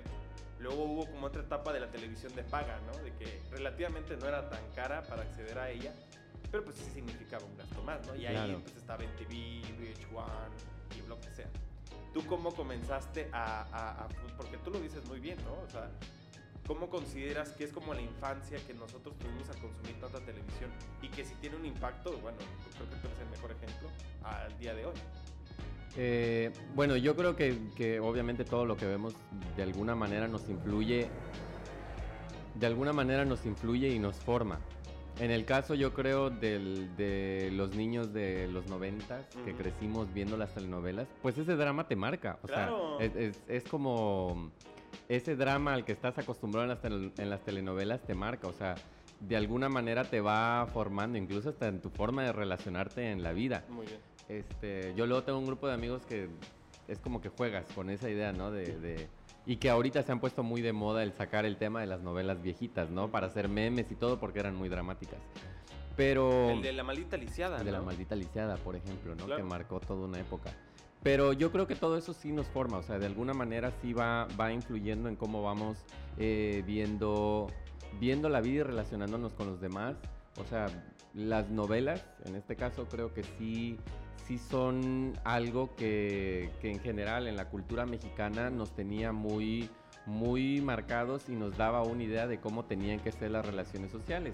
Luego 0.60 0.86
hubo 0.86 1.06
como 1.06 1.28
otra 1.28 1.42
etapa 1.42 1.74
de 1.74 1.82
la 1.82 1.92
televisión 1.92 2.34
de 2.34 2.44
paga, 2.44 2.80
¿no? 2.88 2.98
De 3.04 3.12
que 3.14 3.42
relativamente 3.52 4.16
no 4.16 4.26
era 4.28 4.50
tan 4.50 4.62
cara 4.74 5.04
para 5.04 5.24
acceder 5.24 5.60
a 5.60 5.70
ella 5.70 5.94
pero 6.52 6.64
pues 6.64 6.78
sí 6.78 6.86
significaba 6.94 7.44
un 7.46 7.58
gasto 7.58 7.82
más, 7.84 8.06
¿no? 8.08 8.16
Y 8.16 8.26
ahí 8.26 8.58
pues 8.62 8.76
estaba 8.76 9.04
en 9.04 9.16
TV, 9.16 9.62
VH1, 9.78 10.26
y 10.98 11.08
lo 11.08 11.20
que 11.20 11.30
sea. 11.32 11.50
¿Tú 12.14 12.26
cómo 12.26 12.54
comenzaste 12.54 13.30
a, 13.34 14.08
pues, 14.22 14.34
porque 14.38 14.58
tú 14.58 14.72
lo 14.72 14.80
dices 14.80 15.06
muy 15.08 15.20
bien, 15.20 15.38
¿no? 15.44 15.54
O 15.66 15.70
sea, 15.70 15.92
¿cómo 16.66 16.90
consideras 16.90 17.50
que 17.52 17.66
es 17.66 17.74
como 17.74 17.94
la 17.94 18.02
infancia 18.02 18.58
que 18.66 18.74
nosotros 18.74 19.18
tuvimos 19.20 19.50
a 19.50 19.60
consumir 19.60 20.00
tanta 20.00 20.20
televisión 20.20 20.72
y 21.02 21.10
que 21.10 21.26
si 21.26 21.36
tiene 21.36 21.58
un 21.58 21.66
impacto, 21.66 22.18
bueno, 22.20 22.38
creo 22.76 22.90
que 22.90 22.96
tú 22.96 23.08
eres 23.08 23.20
el 23.20 23.30
mejor 23.30 23.52
ejemplo 23.52 23.90
al 24.24 24.58
día 24.58 24.74
de 24.74 24.86
hoy? 24.86 24.96
Eh, 25.98 26.52
bueno, 26.74 26.96
yo 26.98 27.16
creo 27.16 27.36
que, 27.36 27.58
que, 27.76 28.00
obviamente 28.00 28.44
todo 28.44 28.66
lo 28.66 28.76
que 28.76 28.86
vemos 28.86 29.14
de 29.56 29.64
alguna 29.64 29.96
manera 29.96 30.28
nos 30.28 30.48
influye, 30.50 31.10
de 32.56 32.66
alguna 32.66 32.94
manera 32.94 33.26
nos 33.26 33.46
influye 33.46 33.90
y 33.90 34.00
nos 34.00 34.16
forma. 34.18 34.60
En 35.20 35.32
el 35.32 35.46
caso 35.46 35.76
yo 35.76 35.94
creo 35.94 36.30
del, 36.30 36.96
de 36.98 37.50
los 37.54 37.76
niños 37.76 38.14
de 38.14 38.48
los 38.50 38.68
noventas, 38.68 39.26
que 39.46 39.54
crecimos 39.54 40.14
viendo 40.14 40.36
las 40.38 40.54
telenovelas, 40.54 41.08
pues 41.22 41.38
ese 41.38 41.56
drama 41.56 41.88
te 41.88 41.96
marca. 41.96 42.40
O 42.44 42.48
sea, 42.48 42.72
es, 43.00 43.42
es, 43.48 43.64
como 43.64 44.52
ese 45.08 45.36
drama 45.36 45.74
al 45.74 45.86
que 45.86 45.94
estás 45.94 46.18
acostumbrado 46.18 46.64
en 46.64 46.70
las, 46.70 47.14
en 47.18 47.30
las 47.30 47.42
telenovelas 47.44 48.02
te 48.02 48.14
marca. 48.14 48.48
O 48.48 48.54
sea, 48.54 48.76
de 49.22 49.36
alguna 49.36 49.70
manera 49.70 50.04
te 50.04 50.22
va 50.22 50.68
formando, 50.74 51.18
incluso 51.18 51.50
hasta 51.50 51.68
en 51.68 51.80
tu 51.80 51.90
forma 51.90 52.24
de 52.24 52.34
relacionarte 52.34 53.12
en 53.12 53.24
la 53.24 53.32
vida. 53.32 53.64
Muy 53.70 53.88
bien. 53.88 54.00
Este, 54.28 54.94
yo 54.96 55.06
luego 55.06 55.24
tengo 55.24 55.40
un 55.40 55.46
grupo 55.46 55.68
de 55.68 55.74
amigos 55.74 56.06
que 56.06 56.30
es 56.88 57.00
como 57.00 57.22
que 57.22 57.30
juegas 57.30 57.66
con 57.74 57.90
esa 57.90 58.10
idea, 58.10 58.32
¿no? 58.32 58.52
De, 58.52 59.08
y 59.46 59.58
que 59.58 59.70
ahorita 59.70 60.02
se 60.04 60.12
han 60.12 60.20
puesto 60.20 60.44
muy 60.44 60.62
de 60.62 60.74
moda 60.74 61.04
el 61.04 61.14
sacar 61.14 61.46
el 61.46 61.58
tema 61.58 61.82
de 61.82 61.88
las 61.88 62.02
novelas 62.02 62.42
viejitas, 62.42 62.90
¿no? 62.90 63.12
Para 63.12 63.28
hacer 63.28 63.48
memes 63.48 63.92
y 63.92 63.96
todo 63.96 64.20
porque 64.20 64.40
eran 64.40 64.56
muy 64.56 64.70
dramáticas. 64.70 65.20
Pero... 65.96 66.50
El 66.50 66.62
de 66.62 66.74
la 66.74 66.84
maldita 66.84 67.18
lisiada. 67.18 67.60
El 67.60 67.66
de 67.66 67.72
la 67.72 67.82
maldita 67.82 68.16
lisiada, 68.16 68.58
por 68.58 68.76
ejemplo, 68.76 69.16
¿no? 69.16 69.28
Que 69.28 69.44
marcó 69.44 69.80
toda 69.80 70.08
una 70.08 70.20
época. 70.20 70.52
Pero 71.04 71.34
yo 71.34 71.52
creo 71.52 71.68
que 71.68 71.76
todo 71.76 71.98
eso 71.98 72.14
sí 72.14 72.32
nos 72.32 72.48
forma, 72.48 72.78
o 72.78 72.84
sea, 72.84 72.98
de 72.98 73.06
alguna 73.06 73.34
manera 73.34 73.72
sí 73.82 73.94
va, 73.94 74.28
va 74.40 74.52
influyendo 74.52 75.08
en 75.08 75.16
cómo 75.16 75.44
vamos 75.44 75.78
eh, 76.18 76.64
viendo, 76.66 77.48
viendo 78.00 78.28
la 78.28 78.42
vida 78.42 78.62
y 78.62 78.64
relacionándonos 78.64 79.34
con 79.34 79.46
los 79.46 79.62
demás. 79.62 79.96
O 80.42 80.46
sea, 80.46 80.66
las 81.14 81.52
novelas, 81.52 82.04
en 82.26 82.36
este 82.36 82.56
caso, 82.56 82.88
creo 82.90 83.14
que 83.14 83.24
sí 83.24 83.78
sí 84.28 84.38
son 84.38 85.14
algo 85.24 85.76
que, 85.76 86.50
en 86.64 86.80
general 86.80 87.28
en 87.28 87.36
la 87.36 87.50
cultura 87.50 87.86
mexicana 87.86 88.50
nos 88.50 88.76
tenía 88.76 89.12
muy, 89.12 89.70
muy 90.06 90.62
marcados 90.62 91.30
y 91.30 91.34
nos 91.34 91.58
daba 91.58 91.84
una 91.84 92.04
idea 92.04 92.28
de 92.28 92.40
cómo 92.40 92.66
tenían 92.66 93.00
que 93.00 93.12
ser 93.12 93.32
las 93.32 93.46
relaciones 93.46 93.92
sociales, 93.92 94.34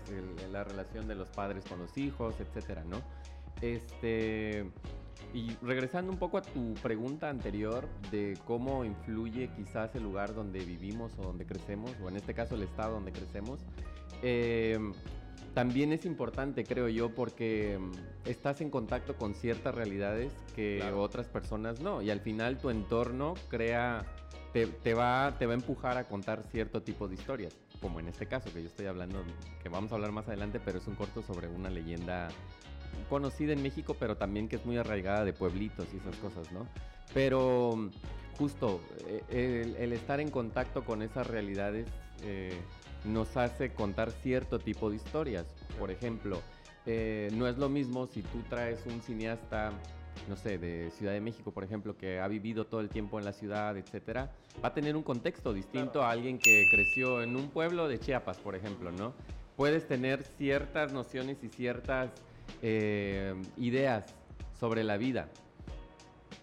la 0.51 0.63
relación 0.63 1.07
de 1.07 1.15
los 1.15 1.29
padres 1.29 1.65
con 1.65 1.79
los 1.79 1.97
hijos, 1.97 2.35
etcétera, 2.39 2.83
¿no? 2.85 3.01
Este, 3.61 4.65
y 5.33 5.55
regresando 5.61 6.11
un 6.11 6.17
poco 6.17 6.37
a 6.37 6.41
tu 6.41 6.73
pregunta 6.75 7.29
anterior 7.29 7.87
de 8.09 8.37
cómo 8.45 8.85
influye 8.85 9.49
quizás 9.55 9.93
el 9.95 10.03
lugar 10.03 10.33
donde 10.33 10.59
vivimos 10.59 11.11
o 11.19 11.23
donde 11.23 11.45
crecemos, 11.45 11.91
o 12.01 12.09
en 12.09 12.15
este 12.15 12.33
caso 12.33 12.55
el 12.55 12.63
estado 12.63 12.93
donde 12.93 13.11
crecemos, 13.11 13.59
eh, 14.23 14.79
también 15.53 15.91
es 15.91 16.05
importante, 16.05 16.63
creo 16.63 16.87
yo, 16.87 17.13
porque 17.13 17.77
mm, 17.79 18.27
estás 18.29 18.61
en 18.61 18.69
contacto 18.69 19.15
con 19.15 19.33
ciertas 19.35 19.75
realidades 19.75 20.31
que 20.55 20.81
otras 20.95 21.27
personas 21.27 21.81
no. 21.81 22.01
Y 22.01 22.09
al 22.09 22.21
final 22.21 22.57
tu 22.57 22.69
entorno 22.69 23.33
crea, 23.49 24.05
te, 24.53 24.93
va, 24.93 25.35
te 25.37 25.45
va 25.45 25.53
a 25.53 25.55
empujar 25.55 25.97
a 25.97 26.05
contar 26.05 26.43
cierto 26.51 26.81
tipo 26.81 27.07
de 27.07 27.15
historias. 27.15 27.55
Como 27.81 27.99
en 27.99 28.07
este 28.07 28.27
caso, 28.27 28.53
que 28.53 28.61
yo 28.61 28.67
estoy 28.67 28.85
hablando, 28.85 29.23
que 29.61 29.69
vamos 29.69 29.91
a 29.91 29.95
hablar 29.95 30.11
más 30.11 30.27
adelante, 30.27 30.59
pero 30.63 30.77
es 30.77 30.87
un 30.87 30.95
corto 30.95 31.21
sobre 31.21 31.47
una 31.47 31.69
leyenda 31.69 32.29
conocida 33.09 33.53
en 33.53 33.61
México, 33.61 33.95
pero 33.99 34.15
también 34.15 34.47
que 34.47 34.57
es 34.57 34.65
muy 34.65 34.77
arraigada 34.77 35.25
de 35.25 35.33
pueblitos 35.33 35.87
y 35.93 35.97
esas 35.97 36.15
cosas, 36.17 36.51
¿no? 36.51 36.67
Pero 37.13 37.75
mm, 37.75 37.89
justo 38.37 38.79
eh, 39.29 39.75
el, 39.79 39.91
estar 39.93 40.19
en 40.21 40.29
contacto 40.29 40.85
con 40.85 41.01
esas 41.01 41.27
realidades... 41.27 41.87
Eh, 42.23 42.57
nos 43.05 43.35
hace 43.37 43.73
contar 43.73 44.11
cierto 44.11 44.59
tipo 44.59 44.89
de 44.89 44.97
historias. 44.97 45.45
Por 45.79 45.91
ejemplo, 45.91 46.41
eh, 46.85 47.29
no 47.33 47.47
es 47.47 47.57
lo 47.57 47.69
mismo 47.69 48.07
si 48.07 48.21
tú 48.21 48.41
traes 48.49 48.79
un 48.85 49.01
cineasta, 49.01 49.71
no 50.27 50.35
sé, 50.35 50.57
de 50.57 50.91
Ciudad 50.91 51.13
de 51.13 51.21
México, 51.21 51.51
por 51.51 51.63
ejemplo, 51.63 51.97
que 51.97 52.19
ha 52.19 52.27
vivido 52.27 52.65
todo 52.65 52.81
el 52.81 52.89
tiempo 52.89 53.19
en 53.19 53.25
la 53.25 53.33
ciudad, 53.33 53.77
etcétera, 53.77 54.31
va 54.63 54.69
a 54.69 54.73
tener 54.73 54.95
un 54.95 55.03
contexto 55.03 55.53
distinto 55.53 56.03
a 56.03 56.11
alguien 56.11 56.37
que 56.37 56.65
creció 56.69 57.21
en 57.21 57.35
un 57.35 57.49
pueblo 57.49 57.87
de 57.87 57.99
Chiapas, 57.99 58.37
por 58.37 58.55
ejemplo, 58.55 58.91
¿no? 58.91 59.13
Puedes 59.55 59.87
tener 59.87 60.23
ciertas 60.23 60.91
nociones 60.91 61.43
y 61.43 61.49
ciertas 61.49 62.11
eh, 62.61 63.35
ideas 63.57 64.15
sobre 64.59 64.83
la 64.83 64.97
vida. 64.97 65.29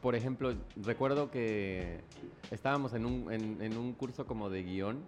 Por 0.03 0.15
ejemplo, 0.15 0.55
recuerdo 0.77 1.31
que 1.31 2.01
estábamos 2.53 2.95
en 2.95 3.07
un, 3.07 3.33
en 3.33 3.77
un 3.77 3.93
curso 3.95 4.27
como 4.27 4.49
de 4.51 4.63
guion 4.63 5.03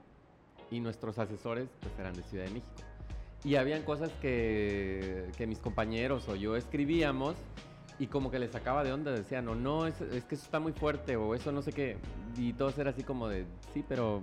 y 0.70 0.80
nuestros 0.80 1.18
asesores 1.18 1.68
pues 1.80 1.92
eran 1.98 2.14
de 2.14 2.22
Ciudad 2.22 2.44
de 2.44 2.50
México. 2.50 2.72
Y 3.44 3.56
habían 3.56 3.82
cosas 3.82 4.10
que, 4.20 5.28
que 5.36 5.46
mis 5.46 5.58
compañeros 5.58 6.28
o 6.28 6.36
yo 6.36 6.56
escribíamos 6.56 7.36
y 7.98 8.06
como 8.06 8.30
que 8.30 8.38
les 8.38 8.50
sacaba 8.50 8.82
de 8.82 8.92
onda, 8.92 9.12
decían, 9.12 9.44
no, 9.44 9.54
no, 9.54 9.86
es, 9.86 10.00
es, 10.00 10.24
que 10.24 10.34
eso 10.34 10.44
está 10.44 10.58
muy 10.58 10.72
fuerte 10.72 11.16
o 11.16 11.34
eso 11.34 11.52
no 11.52 11.62
sé 11.62 11.72
qué. 11.72 11.96
Y 12.36 12.52
todo 12.54 12.72
era 12.78 12.90
así 12.90 13.02
como 13.02 13.28
de, 13.28 13.44
sí, 13.74 13.84
pero 13.86 14.22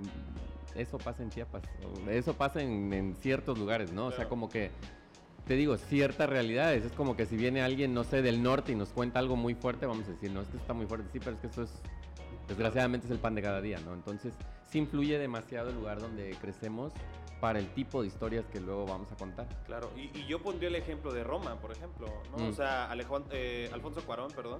eso 0.75 0.97
pasa 0.97 1.23
en 1.23 1.29
Chiapas, 1.29 1.63
eso 2.09 2.33
pasa 2.33 2.61
en, 2.61 2.91
en 2.93 3.15
ciertos 3.15 3.57
lugares, 3.57 3.91
¿no? 3.91 4.07
O 4.07 4.11
sea, 4.11 4.27
como 4.27 4.49
que, 4.49 4.71
te 5.45 5.55
digo, 5.55 5.77
ciertas 5.77 6.29
realidades. 6.29 6.85
Es 6.85 6.91
como 6.91 7.15
que 7.15 7.25
si 7.27 7.37
viene 7.37 7.61
alguien, 7.61 7.93
no 7.93 8.03
sé, 8.03 8.21
del 8.21 8.41
norte 8.41 8.71
y 8.71 8.75
nos 8.75 8.89
cuenta 8.89 9.19
algo 9.19 9.35
muy 9.35 9.53
fuerte, 9.53 9.85
vamos 9.85 10.07
a 10.07 10.11
decir, 10.11 10.31
no, 10.31 10.41
es 10.41 10.47
que 10.47 10.57
está 10.57 10.73
muy 10.73 10.87
fuerte, 10.87 11.07
sí, 11.13 11.19
pero 11.19 11.35
es 11.35 11.41
que 11.41 11.47
eso 11.47 11.63
es, 11.63 11.71
desgraciadamente 12.47 13.07
es 13.07 13.11
el 13.11 13.19
pan 13.19 13.35
de 13.35 13.41
cada 13.41 13.61
día, 13.61 13.79
¿no? 13.85 13.93
Entonces, 13.93 14.33
sí 14.69 14.79
influye 14.79 15.17
demasiado 15.17 15.69
el 15.69 15.75
lugar 15.75 15.99
donde 15.99 16.31
crecemos 16.41 16.93
para 17.39 17.59
el 17.59 17.67
tipo 17.73 18.01
de 18.01 18.07
historias 18.07 18.45
que 18.47 18.59
luego 18.59 18.85
vamos 18.85 19.11
a 19.11 19.15
contar. 19.15 19.47
Claro, 19.65 19.91
y, 19.95 20.25
yo 20.25 20.41
pondría 20.41 20.69
el 20.69 20.75
ejemplo 20.75 21.13
de 21.13 21.23
Roma, 21.23 21.55
por 21.59 21.71
ejemplo, 21.71 22.07
¿no? 22.31 22.45
O 22.45 22.49
mm. 22.49 22.53
sea, 22.53 22.89
eh, 23.31 23.69
Alfonso 23.73 24.01
Cuarón, 24.05 24.31
perdón. 24.31 24.59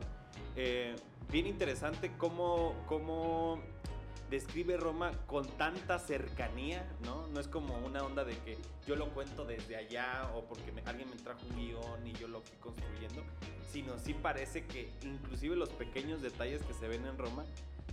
Eh, 0.55 0.95
bien 1.31 1.47
interesante 1.47 2.11
cómo, 2.17 2.75
cómo 2.85 3.61
describe 4.29 4.77
Roma 4.77 5.11
con 5.25 5.47
tanta 5.57 5.99
cercanía, 5.99 6.85
¿no? 7.03 7.27
No 7.27 7.39
es 7.39 7.47
como 7.47 7.77
una 7.77 8.03
onda 8.03 8.25
de 8.25 8.37
que 8.39 8.57
yo 8.85 8.95
lo 8.95 9.09
cuento 9.09 9.45
desde 9.45 9.77
allá 9.77 10.29
o 10.35 10.43
porque 10.43 10.73
alguien 10.85 11.09
me 11.09 11.15
trajo 11.15 11.39
un 11.49 11.55
guion 11.55 12.05
y 12.05 12.13
yo 12.13 12.27
lo 12.27 12.41
fui 12.41 12.57
construyendo, 12.57 13.23
sino 13.71 13.97
sí 13.97 14.13
parece 14.13 14.65
que 14.65 14.91
inclusive 15.03 15.55
los 15.55 15.69
pequeños 15.69 16.21
detalles 16.21 16.61
que 16.63 16.73
se 16.73 16.87
ven 16.87 17.05
en 17.05 17.17
Roma 17.17 17.45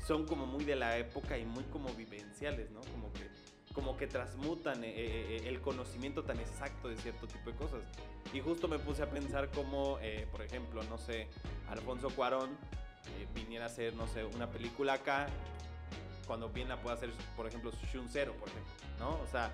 son 0.06 0.26
como 0.26 0.46
muy 0.46 0.64
de 0.64 0.76
la 0.76 0.98
época 0.98 1.38
y 1.38 1.44
muy 1.44 1.64
como 1.64 1.88
vivenciales, 1.94 2.70
¿no? 2.70 2.80
Como 2.80 3.12
que, 3.12 3.28
como 3.72 3.96
que 3.96 4.06
transmutan 4.06 4.84
eh, 4.84 4.88
eh, 4.88 5.36
eh, 5.36 5.48
el 5.48 5.60
conocimiento 5.60 6.24
tan 6.24 6.38
exacto 6.38 6.88
de 6.88 6.96
cierto 6.96 7.26
tipo 7.26 7.50
de 7.50 7.56
cosas. 7.56 7.82
Y 8.32 8.40
justo 8.40 8.68
me 8.68 8.78
puse 8.78 9.02
a 9.02 9.10
pensar 9.10 9.50
como, 9.50 9.98
por 10.32 10.42
ejemplo, 10.42 10.82
no 10.84 10.98
sé, 10.98 11.28
Alfonso 11.68 12.10
Cuarón 12.10 12.50
viniera 13.34 13.66
a 13.66 13.68
hacer, 13.68 13.94
no 13.94 14.08
sé, 14.08 14.24
una 14.24 14.50
película 14.50 14.94
acá, 14.94 15.28
cuando 16.26 16.48
bien 16.48 16.68
la 16.68 16.80
puede 16.80 16.96
hacer, 16.96 17.10
por 17.36 17.46
ejemplo, 17.46 17.70
Shun 17.92 18.08
Zero, 18.08 18.32
por 18.34 18.48
ejemplo, 18.48 18.72
¿no? 18.98 19.20
O 19.20 19.26
sea, 19.30 19.52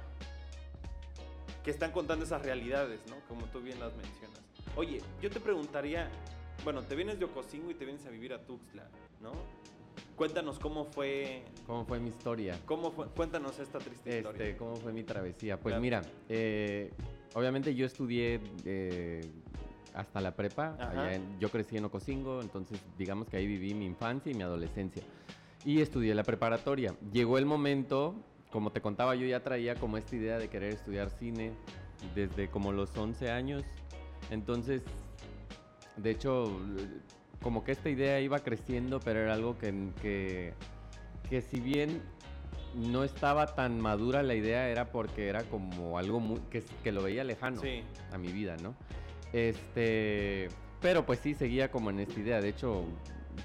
que 1.62 1.70
están 1.70 1.92
contando 1.92 2.25
esas 2.25 2.42
realidades, 2.42 3.00
¿no? 3.09 3.16
Como 3.28 3.47
tú 3.47 3.61
bien 3.61 3.78
las 3.80 3.94
mencionas. 3.97 4.40
Oye, 4.76 5.02
yo 5.20 5.30
te 5.30 5.40
preguntaría, 5.40 6.09
bueno, 6.64 6.82
te 6.82 6.94
vienes 6.94 7.18
de 7.18 7.25
Ocosingo 7.25 7.70
y 7.70 7.75
te 7.75 7.85
vienes 7.85 8.06
a 8.06 8.11
vivir 8.11 8.32
a 8.32 8.38
Tuxtla, 8.47 8.88
¿no? 9.20 9.32
Cuéntanos 10.16 10.59
cómo 10.59 10.85
fue. 10.85 11.45
¿Cómo 11.66 11.85
fue 11.85 11.99
mi 11.99 12.11
historia? 12.11 12.59
¿Cómo 12.66 12.90
fue? 12.90 13.07
Cuéntanos 13.07 13.59
esta 13.59 13.78
triste 13.78 14.19
este, 14.19 14.28
historia. 14.28 14.57
¿Cómo 14.57 14.76
fue 14.76 14.92
mi 14.92 15.02
travesía? 15.02 15.59
Pues 15.59 15.80
mira, 15.80 16.02
eh, 16.28 16.92
obviamente 17.35 17.75
yo 17.75 17.87
estudié 17.87 18.40
eh, 18.64 19.30
hasta 19.95 20.21
la 20.21 20.35
prepa. 20.35 20.76
yo 21.38 21.49
crecí 21.50 21.76
en 21.76 21.85
Ocosingo, 21.87 22.42
entonces 22.42 22.80
digamos 22.99 23.28
que 23.28 23.38
ahí 23.38 23.47
viví 23.47 23.75
mi 23.75 23.87
infancia 23.87 24.30
y 24.30 24.35
mi 24.35 24.42
adolescencia. 24.42 25.02
Y 25.64 25.80
estudié 25.80 26.14
la 26.14 26.25
preparatoria. 26.25 26.95
Llegó 27.12 27.38
el 27.38 27.47
momento, 27.47 28.14
como 28.50 28.73
te 28.73 28.80
contaba, 28.80 29.14
yo 29.14 29.26
ya 29.26 29.42
traía 29.42 29.75
como 29.75 29.97
esta 29.97 30.16
idea 30.16 30.38
de 30.38 30.49
querer 30.49 30.75
estudiar 30.75 31.11
cine 31.11 31.52
desde 32.14 32.49
como 32.49 32.73
los 32.73 32.97
11 32.97 33.30
años. 33.30 33.62
Entonces, 34.30 34.83
de 35.97 36.11
hecho 36.11 36.61
como 37.42 37.64
que 37.64 37.73
esta 37.73 37.88
idea 37.88 38.20
iba 38.20 38.40
creciendo, 38.40 39.00
pero 39.00 39.20
era 39.20 39.35
algo 39.35 39.56
que, 39.59 40.54
que, 41.28 41.40
si 41.42 41.61
bien 41.61 42.02
no 42.75 43.02
estaba 43.04 43.54
tan 43.54 43.80
madura 43.80 44.23
la 44.23 44.35
idea, 44.35 44.68
era 44.68 44.90
porque 44.90 45.28
era 45.28 45.42
como 45.44 45.99
algo 45.99 46.20
muy, 46.20 46.40
que, 46.50 46.62
que 46.82 46.92
lo 46.92 47.02
veía 47.02 47.25
lejano 47.25 47.61
a 48.12 48.18
mi 48.18 48.28
vida, 48.28 48.56
¿no? 48.62 48.75
Este, 49.32 50.49
pero 50.80 51.06
pues 51.06 51.20
sí, 51.20 51.35
seguía 51.35 51.70
como 51.70 51.90
en 51.90 52.00
esta 52.00 52.20
idea. 52.20 52.40
De 52.40 52.49
hecho, 52.49 52.85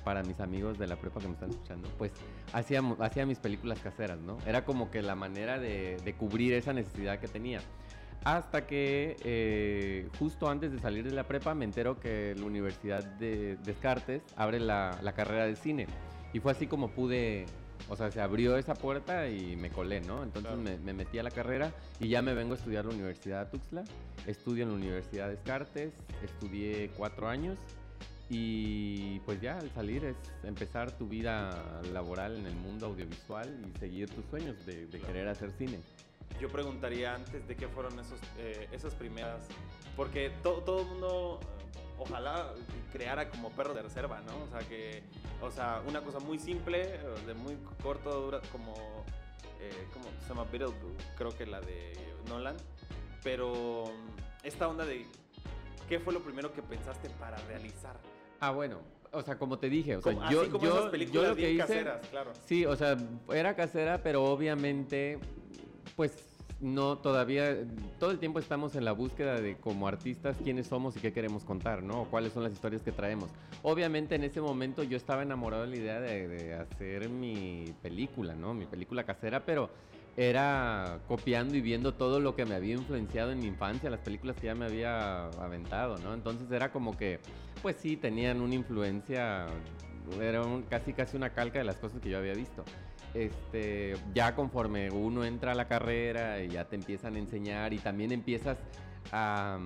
para 0.03 0.23
mis 0.23 0.39
amigos 0.39 0.77
de 0.77 0.87
la 0.87 0.95
prepa 0.95 1.19
que 1.19 1.27
me 1.27 1.33
están 1.33 1.51
escuchando, 1.51 1.89
pues 1.97 2.11
hacía, 2.53 2.81
hacía 2.99 3.25
mis 3.25 3.39
películas 3.39 3.79
caseras, 3.79 4.19
¿no? 4.19 4.37
Era 4.45 4.65
como 4.65 4.91
que 4.91 5.01
la 5.01 5.15
manera 5.15 5.59
de, 5.59 5.97
de 6.03 6.13
cubrir 6.15 6.53
esa 6.53 6.73
necesidad 6.73 7.19
que 7.19 7.27
tenía. 7.27 7.61
Hasta 8.23 8.65
que 8.65 9.17
eh, 9.23 10.09
justo 10.17 10.49
antes 10.49 10.71
de 10.71 10.79
salir 10.79 11.03
de 11.03 11.11
la 11.11 11.27
prepa 11.27 11.53
me 11.53 11.65
entero 11.65 11.99
que 11.99 12.33
la 12.37 12.45
Universidad 12.45 13.03
de 13.03 13.57
Descartes 13.57 14.23
abre 14.35 14.59
la, 14.59 14.97
la 15.01 15.13
carrera 15.13 15.45
de 15.45 15.55
cine. 15.55 15.87
Y 16.33 16.39
fue 16.39 16.51
así 16.51 16.67
como 16.67 16.89
pude 16.89 17.45
o 17.87 17.95
sea, 17.95 18.09
se 18.09 18.19
abrió 18.19 18.57
esa 18.57 18.73
puerta 18.73 19.27
y 19.27 19.55
me 19.55 19.69
colé, 19.69 20.01
¿no? 20.01 20.23
Entonces 20.23 20.57
me, 20.57 20.77
me, 20.77 20.93
metí 20.93 21.19
a 21.19 21.23
la 21.23 21.29
carrera 21.29 21.71
y 21.99 22.07
ya 22.07 22.21
me 22.23 22.33
vengo 22.33 22.53
a 22.53 22.57
estudiar 22.57 22.85
la 22.85 22.93
Universidad 22.93 23.45
de 23.45 23.51
Tuxtla. 23.51 23.83
Estudio 24.25 24.63
en 24.63 24.69
la 24.69 24.75
Universidad 24.75 25.27
de 25.27 25.35
Descartes, 25.35 25.93
estudié 26.23 26.89
cuatro 26.97 27.27
años 27.27 27.59
y 28.29 29.19
pues 29.19 29.39
ya 29.39 29.59
al 29.59 29.69
salir 29.71 30.03
es 30.03 30.15
empezar 30.43 30.91
tu 30.97 31.07
vida 31.07 31.81
laboral 31.93 32.37
en 32.37 32.47
el 32.47 32.55
mundo 32.55 32.87
audiovisual 32.87 33.55
y 33.67 33.79
seguir 33.79 34.09
tus 34.09 34.25
sueños 34.25 34.65
de, 34.65 34.87
querer 34.87 35.27
hacer 35.27 35.51
cine. 35.51 35.79
Yo 36.39 36.49
preguntaría 36.49 37.15
antes 37.15 37.47
de 37.47 37.55
qué 37.55 37.67
fueron 37.67 37.97
esos, 37.99 38.19
eh, 38.37 38.67
esas 38.71 38.93
primeras, 38.93 39.47
porque 39.95 40.31
todo 40.43 40.81
el 40.81 40.87
mundo 40.87 41.39
ojalá 41.97 42.53
creara 42.91 43.29
como 43.29 43.51
perro 43.51 43.73
de 43.73 43.81
reserva, 43.81 44.21
¿no? 44.21 44.43
O 44.43 44.47
sea, 44.49 44.67
que, 44.67 45.03
o 45.41 45.49
sea, 45.51 45.81
una 45.87 46.01
cosa 46.01 46.19
muy 46.19 46.37
simple, 46.37 46.99
de 47.25 47.33
muy 47.33 47.57
corto, 47.81 48.21
dura, 48.21 48.41
como, 48.51 48.73
eh, 49.59 49.87
¿cómo 49.93 50.05
se 50.21 50.29
llama? 50.29 50.43
Beetlejuice, 50.43 51.05
creo 51.17 51.35
que 51.35 51.45
la 51.45 51.61
de 51.61 51.93
Nolan, 52.27 52.57
pero 53.23 53.85
esta 54.43 54.67
onda 54.67 54.85
de, 54.85 55.05
¿qué 55.87 55.99
fue 55.99 56.13
lo 56.13 56.21
primero 56.21 56.53
que 56.53 56.61
pensaste 56.61 57.09
para 57.11 57.37
realizar? 57.47 57.97
Ah, 58.39 58.51
bueno, 58.51 58.79
o 59.11 59.21
sea, 59.21 59.37
como 59.37 59.57
te 59.57 59.69
dije, 59.69 59.95
o 59.95 60.01
sea, 60.01 60.13
yo, 60.29 60.45
yo, 60.45 60.91
yo 60.91 61.23
lo 61.23 61.35
que 61.35 61.51
hice, 61.51 61.57
caseras, 61.57 62.07
claro. 62.07 62.31
Sí, 62.45 62.65
o 62.65 62.75
sea, 62.75 62.97
era 63.33 63.55
casera, 63.55 64.01
pero 64.03 64.25
obviamente, 64.25 65.19
pues 65.95 66.35
no 66.61 66.97
todavía 66.97 67.57
todo 67.99 68.11
el 68.11 68.19
tiempo 68.19 68.39
estamos 68.39 68.75
en 68.75 68.85
la 68.85 68.93
búsqueda 68.93 69.39
de 69.41 69.57
como 69.57 69.87
artistas 69.87 70.37
quiénes 70.43 70.67
somos 70.67 70.95
y 70.95 70.99
qué 70.99 71.11
queremos 71.11 71.43
contar, 71.43 71.83
¿no? 71.83 72.05
Cuáles 72.05 72.33
son 72.33 72.43
las 72.43 72.53
historias 72.53 72.81
que 72.81 72.91
traemos. 72.91 73.29
Obviamente 73.61 74.15
en 74.15 74.23
ese 74.23 74.41
momento 74.41 74.83
yo 74.83 74.95
estaba 74.97 75.21
enamorado 75.21 75.63
de 75.63 75.69
la 75.69 75.75
idea 75.75 75.99
de, 75.99 76.53
hacer 76.53 77.09
mi 77.09 77.73
película, 77.81 78.35
¿no? 78.35 78.53
Mi 78.53 78.65
película 78.65 79.03
casera, 79.03 79.45
pero 79.45 79.69
era 80.17 80.99
copiando 81.09 81.55
y 81.55 81.61
viendo 81.61 81.93
todo 81.93 82.21
lo 82.21 82.35
que 82.35 82.45
me 82.45 82.55
había 82.55 82.75
influenciado 82.75 83.31
en 83.31 83.39
mi 83.39 83.47
infancia, 83.47 83.89
las 83.89 83.99
películas 83.99 84.37
que 84.37 84.47
ya 84.47 84.55
me 84.55 84.65
había 84.65 85.27
aventado, 85.27 85.97
¿no? 85.97 86.13
Entonces 86.13 86.49
era 86.51 86.71
como 86.71 86.97
que, 86.97 87.19
pues 87.61 87.75
sí, 87.77 87.97
tenían 87.97 88.39
una 88.39 88.55
influencia, 88.55 89.45
era 90.21 90.41
casi 90.69 90.93
casi 90.93 91.17
una 91.17 91.31
calca 91.31 91.59
de 91.59 91.65
las 91.65 91.75
cosas 91.77 91.99
que 91.99 92.09
yo 92.09 92.17
había 92.17 92.33
visto 92.33 92.63
este, 93.15 93.95
ya 94.13 94.35
conforme 94.35 94.91
uno 94.91 95.23
entra 95.23 95.53
a 95.53 95.55
la 95.55 95.67
carrera 95.67 96.41
y 96.43 96.49
ya 96.49 96.65
te 96.65 96.75
empiezan 96.75 97.15
a 97.15 97.19
enseñar 97.19 97.73
y 97.73 97.79
también 97.79 98.11
empiezas 98.11 98.57
a, 99.11 99.57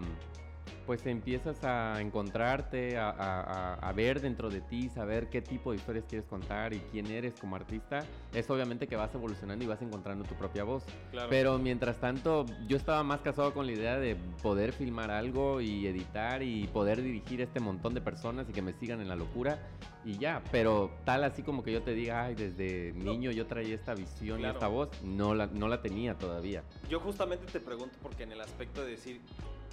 pues 0.90 1.06
empiezas 1.06 1.64
a 1.64 2.02
encontrarte, 2.02 2.98
a, 2.98 3.94
ver 3.96 4.22
dentro 4.22 4.50
de 4.50 4.60
ti, 4.60 4.90
saber 4.90 5.30
qué 5.30 5.40
tipo 5.40 5.70
de 5.70 5.78
historias 5.78 6.04
quieres 6.10 6.28
contar 6.28 6.74
y 6.74 6.80
quién 6.92 7.06
eres 7.06 7.36
como 7.40 7.56
artista, 7.56 8.04
es 8.34 8.50
obviamente 8.50 8.88
que 8.88 8.96
vas 8.96 9.14
evolucionando 9.14 9.64
y 9.64 9.68
vas 9.68 9.84
encontrando 9.84 10.26
tu 10.26 10.34
propia 10.34 10.64
voz. 10.64 10.84
Pero 11.30 11.60
mientras 11.60 12.00
tanto, 12.00 12.48
yo 12.68 12.76
estaba 12.76 13.04
más 13.04 13.22
casado 13.22 13.54
con 13.54 13.68
la 13.68 13.74
idea 13.74 14.00
de 14.00 14.16
poder 14.42 14.74
filmar 14.74 15.12
algo 15.12 15.62
y 15.62 15.86
editar 15.86 16.42
y 16.42 16.66
poder 16.66 17.04
dirigir 17.04 17.40
este 17.42 17.60
montón 17.60 17.94
de 17.94 18.02
personas 18.02 18.50
y 18.50 18.52
que 18.52 18.64
me 18.64 18.74
sigan 18.74 19.00
en 19.00 19.10
la 19.10 19.16
locura 19.16 19.60
y 20.04 20.18
ya. 20.18 20.42
Pero 20.52 20.90
tal 21.06 21.24
así 21.24 21.44
como 21.44 21.62
que 21.62 21.72
yo 21.72 21.84
te 21.84 21.94
diga, 21.94 22.24
ay, 22.24 22.34
desde 22.34 22.94
niño 22.94 23.30
yo 23.30 23.46
traía 23.46 23.76
esta 23.76 23.94
visión 23.94 24.42
y 24.42 24.46
esta 24.46 24.68
voz, 24.68 24.90
no 25.04 25.36
la, 25.36 25.46
no 25.46 25.68
la 25.68 25.84
tenía 25.84 26.18
todavía. 26.18 26.64
Yo 26.90 27.00
justamente 27.00 27.46
te 27.46 27.60
pregunto 27.60 27.96
porque 28.02 28.24
en 28.24 28.32
el 28.32 28.42
aspecto 28.42 28.84
de 28.84 28.90
decir, 28.90 29.22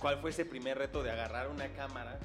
¿Cuál 0.01 0.19
fue 0.19 0.31
ese 0.31 0.45
primer 0.45 0.79
reto 0.79 1.03
de 1.03 1.11
agarrar 1.11 1.49
una 1.49 1.69
cámara 1.69 2.19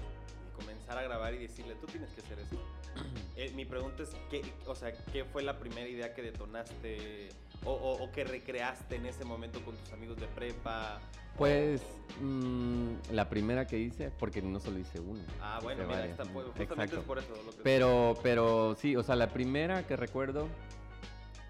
y 0.48 0.60
comenzar 0.60 0.98
a 0.98 1.04
grabar 1.04 1.34
y 1.34 1.40
decirle, 1.40 1.76
tú 1.76 1.88
tienes 1.88 2.12
que 2.12 2.22
hacer 2.22 2.40
eso? 2.40 2.58
Eh, 3.38 3.52
mi 3.56 3.66
pregunta 3.66 4.04
es, 4.04 4.10
¿qué, 4.30 4.44
o 4.68 4.76
sea, 4.76 4.92
¿qué 4.92 5.24
fue 5.24 5.42
la 5.42 5.58
primera 5.58 5.88
idea 5.88 6.14
que 6.14 6.22
detonaste 6.22 7.30
o, 7.64 8.10
que 8.14 8.24
recreaste 8.24 8.98
en 8.98 9.06
ese 9.06 9.24
momento 9.26 9.64
con 9.64 9.76
tus 9.76 9.92
amigos 9.94 10.18
de 10.18 10.28
prepa? 10.28 11.00
Pues 11.38 11.82
mm, 12.20 13.14
la 13.14 13.30
primera 13.30 13.66
que 13.66 13.80
hice, 13.80 14.12
porque 14.12 14.42
no 14.42 14.60
solo 14.60 14.78
hice 14.78 15.00
una. 15.00 15.24
Ah, 15.42 15.60
bueno, 15.64 15.88
mira, 15.88 16.06
está, 16.06 16.24
pues, 16.26 16.46
justamente 16.56 16.98
es 16.98 17.04
por 17.04 17.18
eso. 17.18 17.30
Lo 17.44 17.52
que 17.52 17.64
pero, 17.64 18.16
pero 18.22 18.76
sí, 18.76 18.96
o 18.96 19.02
sea, 19.02 19.16
la 19.16 19.30
primera 19.30 19.88
que 19.88 19.96
recuerdo 19.96 20.48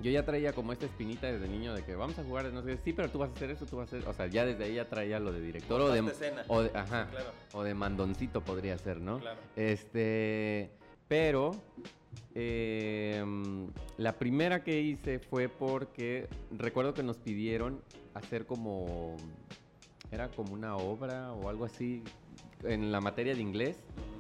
yo 0.02 0.12
ya 0.12 0.26
traía 0.26 0.54
como 0.54 0.74
esta 0.74 0.86
espinita 0.86 1.32
desde 1.32 1.48
niño 1.48 1.74
de 1.74 1.84
que 1.84 1.96
vamos 1.96 2.18
a 2.20 2.24
jugar, 2.24 2.52
no 2.52 2.62
sé, 2.64 2.78
sí, 2.84 2.94
pero 2.94 3.10
tú 3.10 3.20
vas 3.20 3.30
a 3.30 3.34
hacer 3.34 3.52
eso, 3.52 3.66
tú 3.66 3.78
vas 3.78 3.92
a 3.94 3.98
hacer, 3.98 4.10
o 4.10 4.14
sea, 4.14 4.28
ya 4.28 4.46
desde 4.46 4.64
ahí 4.64 4.76
ya 4.76 4.90
traía 4.90 5.20
lo 5.20 5.32
de 5.32 5.42
director 5.42 5.80
o 5.82 5.90
de, 5.90 6.02
o 6.48 6.64
de, 6.64 6.72
ajá, 6.78 7.08
o 7.54 7.64
de 7.64 7.74
mandoncito 7.74 8.42
podría 8.42 8.78
ser, 8.78 9.00
¿no? 9.00 9.20
Claro. 9.20 9.40
Este, 9.56 10.72
pero 11.08 11.52
em, 12.34 13.68
la 13.98 14.14
primera 14.14 14.64
que 14.64 14.82
hice 14.82 15.20
fue 15.20 15.50
porque 15.50 16.28
recuerdo 16.52 16.94
que 16.94 17.04
nos 17.04 17.18
pidieron 17.18 17.82
hacer 18.14 18.46
como, 18.46 19.18
era 20.12 20.30
como 20.30 20.54
una 20.54 20.78
obra 20.78 21.34
o 21.34 21.50
algo 21.50 21.66
así 21.66 22.04
en 22.64 22.92
la 22.92 23.02
materia 23.02 23.36
de 23.36 23.42
inglés. 23.42 23.78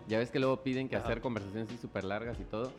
Ya 0.07 0.19
ves 0.19 0.31
que 0.31 0.39
luego 0.39 0.63
piden 0.63 0.89
que 0.89 0.97
hacer 0.97 1.21
conversaciones 1.21 1.69
así 1.69 1.77
súper 1.77 2.03
largas 2.03 2.39
y 2.39 2.43
todo. 2.43 2.71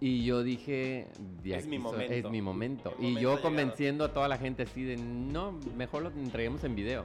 Y 0.00 0.24
yo 0.24 0.42
dije, 0.42 1.08
es 1.44 1.66
mi 1.66 1.78
momento. 1.78 2.12
Es 2.14 2.30
mi 2.30 2.40
momento. 2.40 2.94
y 2.98 3.20
yo 3.20 3.40
convenciendo 3.42 4.04
a 4.04 4.12
toda 4.12 4.28
la 4.28 4.38
gente 4.38 4.62
así 4.62 4.82
de, 4.82 4.96
no, 4.96 5.52
mejor 5.76 6.02
lo 6.02 6.08
entreguemos 6.08 6.64
en 6.64 6.74
video. 6.74 7.04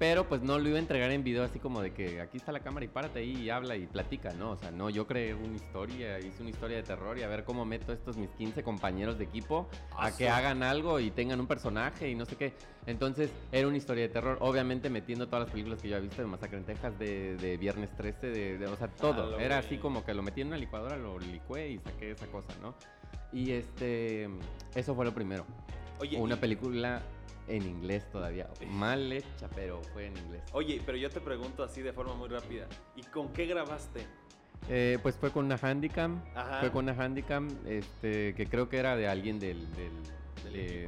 Pero 0.00 0.26
pues 0.26 0.40
no 0.40 0.58
lo 0.58 0.66
iba 0.66 0.78
a 0.78 0.80
entregar 0.80 1.10
en 1.10 1.22
video 1.22 1.44
así 1.44 1.58
como 1.58 1.82
de 1.82 1.92
que 1.92 2.22
aquí 2.22 2.38
está 2.38 2.52
la 2.52 2.60
cámara 2.60 2.86
y 2.86 2.88
párate 2.88 3.18
ahí 3.18 3.36
y 3.36 3.50
habla 3.50 3.76
y 3.76 3.86
platica, 3.86 4.32
¿no? 4.32 4.52
O 4.52 4.56
sea, 4.56 4.70
no, 4.70 4.88
yo 4.88 5.06
creé 5.06 5.34
una 5.34 5.54
historia, 5.54 6.18
hice 6.18 6.40
una 6.40 6.48
historia 6.48 6.78
de 6.78 6.82
terror 6.84 7.18
y 7.18 7.22
a 7.22 7.28
ver 7.28 7.44
cómo 7.44 7.66
meto 7.66 7.92
a 7.92 7.96
estos 7.96 8.16
mis 8.16 8.30
15 8.30 8.62
compañeros 8.62 9.18
de 9.18 9.24
equipo 9.24 9.68
a 9.94 10.10
que 10.16 10.30
hagan 10.30 10.62
algo 10.62 11.00
y 11.00 11.10
tengan 11.10 11.38
un 11.38 11.46
personaje 11.46 12.08
y 12.08 12.14
no 12.14 12.24
sé 12.24 12.36
qué. 12.36 12.54
Entonces 12.86 13.30
era 13.52 13.68
una 13.68 13.76
historia 13.76 14.04
de 14.04 14.08
terror, 14.08 14.38
obviamente 14.40 14.88
metiendo 14.88 15.26
todas 15.26 15.40
las 15.40 15.50
películas 15.50 15.82
que 15.82 15.90
yo 15.90 15.96
había 15.96 16.08
visto 16.08 16.22
de 16.22 16.28
Masacre 16.28 16.56
en 16.56 16.64
Texas, 16.64 16.98
de, 16.98 17.58
Viernes 17.60 17.94
13, 17.94 18.26
de, 18.56 18.66
o 18.68 18.76
sea, 18.76 18.88
todo. 18.88 19.38
era 19.38 19.58
así 19.58 19.76
como 19.76 20.02
que 20.02 20.14
lo 20.14 20.22
metí 20.22 20.40
en 20.40 20.46
una 20.46 20.56
licuadora, 20.56 20.96
lo 20.96 21.18
licué 21.18 21.72
y 21.72 21.78
saqué 21.78 22.12
esa 22.12 22.26
cosa, 22.28 22.54
¿no? 22.62 22.74
Y 23.34 23.50
este, 23.50 24.30
eso 24.74 24.94
fue 24.94 25.04
lo 25.04 25.12
primero. 25.12 25.44
Oye, 26.00 26.16
una 26.16 26.36
película 26.36 27.02
en 27.50 27.66
inglés 27.66 28.08
todavía. 28.10 28.48
Mal 28.70 29.12
hecha, 29.12 29.48
pero 29.54 29.82
fue 29.92 30.06
en 30.06 30.16
inglés. 30.16 30.42
Oye, 30.52 30.80
pero 30.84 30.96
yo 30.96 31.10
te 31.10 31.20
pregunto 31.20 31.62
así 31.62 31.82
de 31.82 31.92
forma 31.92 32.14
muy 32.14 32.28
rápida. 32.28 32.66
¿Y 32.96 33.02
con 33.02 33.32
qué 33.32 33.46
grabaste? 33.46 34.06
Eh, 34.68 34.98
pues 35.02 35.16
fue 35.16 35.30
con 35.30 35.46
una 35.46 35.58
Handicam. 35.60 36.22
Fue 36.60 36.70
con 36.70 36.88
una 36.88 36.92
Handicam 36.92 37.48
este, 37.66 38.34
que 38.34 38.46
creo 38.46 38.68
que 38.68 38.78
era 38.78 38.96
de 38.96 39.08
alguien 39.08 39.38
del, 39.38 39.66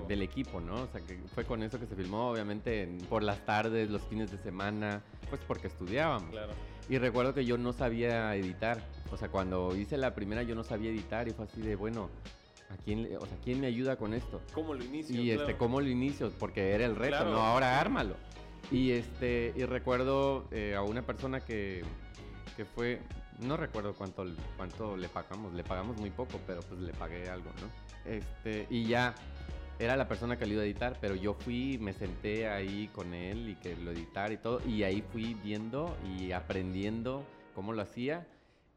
del, 0.06 0.22
equipo. 0.22 0.60
¿no? 0.60 0.82
O 0.82 0.86
sea, 0.86 1.00
que 1.00 1.18
fue 1.34 1.44
con 1.44 1.62
eso 1.62 1.78
que 1.80 1.86
se 1.86 1.96
filmó, 1.96 2.30
obviamente, 2.30 2.88
por 3.08 3.22
las 3.22 3.44
tardes, 3.44 3.90
los 3.90 4.02
fines 4.02 4.30
de 4.30 4.38
semana, 4.38 5.02
pues 5.28 5.40
porque 5.46 5.66
estudiábamos. 5.66 6.30
Claro. 6.30 6.52
Y 6.88 6.98
recuerdo 6.98 7.34
que 7.34 7.44
yo 7.44 7.58
no 7.58 7.72
sabía 7.72 8.34
editar. 8.36 8.78
O 9.10 9.16
sea, 9.16 9.28
cuando 9.28 9.74
hice 9.76 9.96
la 9.96 10.14
primera 10.14 10.42
yo 10.42 10.54
no 10.54 10.64
sabía 10.64 10.90
editar 10.90 11.28
y 11.28 11.32
fue 11.32 11.44
así 11.46 11.60
de, 11.60 11.76
bueno, 11.76 12.10
¿A 12.72 12.76
quién, 12.78 13.08
o 13.20 13.26
sea, 13.26 13.36
¿quién 13.44 13.60
me 13.60 13.66
ayuda 13.66 13.96
con 13.96 14.14
esto? 14.14 14.40
¿Cómo 14.54 14.72
lo 14.72 14.82
inicio? 14.82 15.20
Y 15.20 15.30
este, 15.30 15.56
¿cómo 15.56 15.80
lo 15.80 15.88
inicio? 15.88 16.32
Porque 16.38 16.72
era 16.72 16.86
el 16.86 16.96
reto, 16.96 17.24
no, 17.24 17.38
ahora 17.38 17.78
ármalo. 17.78 18.14
Y 18.70 18.92
este, 18.92 19.52
y 19.54 19.64
recuerdo 19.64 20.48
eh, 20.50 20.74
a 20.74 20.82
una 20.82 21.02
persona 21.02 21.40
que, 21.40 21.82
que 22.56 22.64
fue, 22.64 23.00
no 23.40 23.58
recuerdo 23.58 23.94
cuánto, 23.94 24.24
cuánto 24.56 24.96
le 24.96 25.08
pagamos, 25.08 25.52
le 25.52 25.64
pagamos 25.64 25.98
muy 25.98 26.10
poco, 26.10 26.40
pero 26.46 26.60
pues 26.62 26.80
le 26.80 26.92
pagué 26.94 27.28
algo, 27.28 27.50
¿no? 27.60 28.10
Este, 28.10 28.66
y 28.70 28.86
ya 28.86 29.14
era 29.78 29.96
la 29.96 30.08
persona 30.08 30.38
que 30.38 30.46
lo 30.46 30.54
iba 30.54 30.62
a 30.62 30.64
editar, 30.64 30.96
pero 31.00 31.14
yo 31.14 31.34
fui, 31.34 31.76
me 31.78 31.92
senté 31.92 32.48
ahí 32.48 32.88
con 32.94 33.12
él 33.12 33.50
y 33.50 33.54
que 33.56 33.76
lo 33.76 33.90
editara 33.90 34.32
y 34.32 34.38
todo, 34.38 34.60
y 34.66 34.84
ahí 34.84 35.02
fui 35.12 35.34
viendo 35.34 35.94
y 36.16 36.32
aprendiendo 36.32 37.24
cómo 37.54 37.74
lo 37.74 37.82
hacía. 37.82 38.26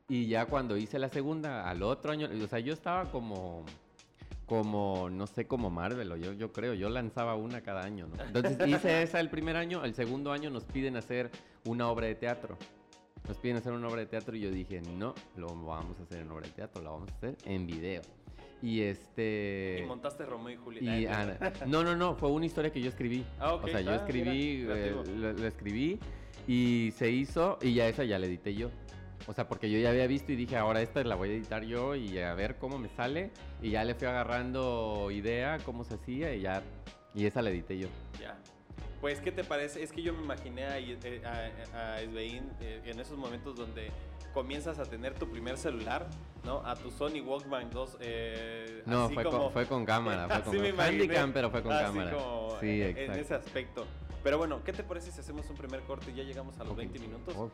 Y 0.07 0.27
ya 0.27 0.45
cuando 0.45 0.77
hice 0.77 0.99
la 0.99 1.09
segunda, 1.09 1.69
al 1.69 1.81
otro 1.81 2.11
año, 2.11 2.29
o 2.43 2.47
sea, 2.47 2.59
yo 2.59 2.73
estaba 2.73 3.11
como 3.11 3.65
como, 4.45 5.09
no 5.09 5.27
sé, 5.27 5.47
como 5.47 5.69
Marvel, 5.69 6.11
o 6.11 6.17
yo, 6.17 6.33
yo 6.33 6.51
creo, 6.51 6.73
yo 6.73 6.89
lanzaba 6.89 7.35
una 7.35 7.61
cada 7.61 7.83
año, 7.83 8.07
¿no? 8.07 8.23
Entonces 8.23 8.57
hice 8.67 9.01
esa 9.03 9.19
el 9.19 9.29
primer 9.29 9.55
año, 9.55 9.83
el 9.83 9.93
segundo 9.93 10.31
año 10.31 10.49
nos 10.49 10.65
piden 10.65 10.97
hacer 10.97 11.31
una 11.65 11.89
obra 11.89 12.07
de 12.07 12.15
teatro. 12.15 12.57
Nos 13.27 13.37
piden 13.37 13.57
hacer 13.57 13.73
una 13.73 13.87
obra 13.87 14.01
de 14.01 14.05
teatro 14.05 14.35
y 14.35 14.41
yo 14.41 14.51
dije, 14.51 14.81
no, 14.81 15.15
lo 15.35 15.47
vamos 15.47 15.99
a 15.99 16.03
hacer 16.03 16.19
en 16.19 16.29
obra 16.29 16.45
de 16.45 16.53
teatro, 16.53 16.83
lo 16.83 16.91
vamos 16.91 17.11
a 17.11 17.15
hacer 17.15 17.37
en 17.45 17.65
video. 17.65 18.01
Y 18.61 18.81
este... 18.81 19.81
Y 19.83 19.85
montaste 19.87 20.25
Romeo 20.25 20.53
y 20.53 20.57
Julieta. 20.57 21.37
Ah, 21.41 21.51
no, 21.65 21.83
no, 21.83 21.95
no, 21.95 22.15
fue 22.15 22.29
una 22.29 22.45
historia 22.45 22.71
que 22.71 22.81
yo 22.81 22.89
escribí. 22.89 23.25
Ah, 23.39 23.55
o 23.55 23.67
sea, 23.67 23.81
yo 23.81 23.91
ah, 23.91 23.95
escribí, 23.95 24.65
eh, 24.69 24.95
lo 25.15 25.47
escribí 25.47 25.99
y 26.47 26.91
se 26.95 27.09
hizo 27.09 27.57
y 27.61 27.73
ya 27.73 27.87
esa 27.87 28.03
ya 28.03 28.19
la 28.19 28.27
edité 28.27 28.53
yo. 28.53 28.69
O 29.27 29.33
sea, 29.33 29.47
porque 29.47 29.69
yo 29.69 29.79
ya 29.79 29.89
había 29.89 30.07
visto 30.07 30.31
y 30.31 30.35
dije, 30.35 30.57
ahora 30.57 30.81
esta 30.81 31.03
la 31.03 31.15
voy 31.15 31.29
a 31.29 31.33
editar 31.33 31.63
yo 31.63 31.95
y 31.95 32.19
a 32.19 32.33
ver 32.33 32.57
cómo 32.57 32.77
me 32.77 32.89
sale. 32.89 33.31
Y 33.61 33.71
ya 33.71 33.83
le 33.83 33.95
fui 33.95 34.07
agarrando 34.07 35.09
idea, 35.11 35.57
cómo 35.65 35.83
se 35.83 35.95
hacía 35.95 36.33
y 36.33 36.41
ya. 36.41 36.61
Y 37.13 37.25
esa 37.25 37.41
la 37.41 37.49
edité 37.49 37.77
yo. 37.77 37.87
Ya. 38.19 38.37
Pues, 39.01 39.19
¿qué 39.21 39.31
te 39.31 39.43
parece? 39.43 39.83
Es 39.83 39.91
que 39.91 40.01
yo 40.01 40.13
me 40.13 40.23
imaginé 40.23 40.65
a, 40.65 40.79
eh, 40.79 41.21
a, 41.23 41.95
a 41.95 41.99
Svein 41.99 42.49
eh, 42.59 42.81
en 42.85 42.99
esos 42.99 43.17
momentos 43.17 43.55
donde 43.55 43.91
comienzas 44.33 44.79
a 44.79 44.83
tener 44.83 45.13
tu 45.13 45.29
primer 45.29 45.57
celular, 45.57 46.07
¿no? 46.43 46.61
A 46.65 46.75
tu 46.75 46.91
Sony 46.91 47.21
Walkman 47.25 47.69
2. 47.69 47.97
Eh, 48.01 48.83
no, 48.85 49.09
fue, 49.09 49.23
con, 49.23 49.51
fue, 49.51 49.65
con, 49.65 49.85
cámara. 49.85 50.41
Fue 50.41 50.57
con 50.71 50.79
Handicam, 50.81 51.31
pero 51.31 51.49
fue 51.49 51.63
con 51.63 51.71
cámara. 51.71 52.13
sí, 52.59 52.81
en, 52.81 53.11
ese 53.11 53.33
aspecto. 53.33 53.85
Pero 54.25 54.39
bueno, 54.39 54.63
¿qué 54.63 54.73
te 54.73 54.81
parece 54.81 55.11
si 55.11 55.19
hacemos 55.19 55.47
un 55.51 55.55
primer 55.55 55.81
corte 55.81 56.09
y 56.09 56.15
ya 56.15 56.23
llegamos 56.23 56.59
a 56.59 56.63
los 56.63 56.75
20 56.75 56.97
minutos? 56.97 57.35
Oh, 57.37 57.51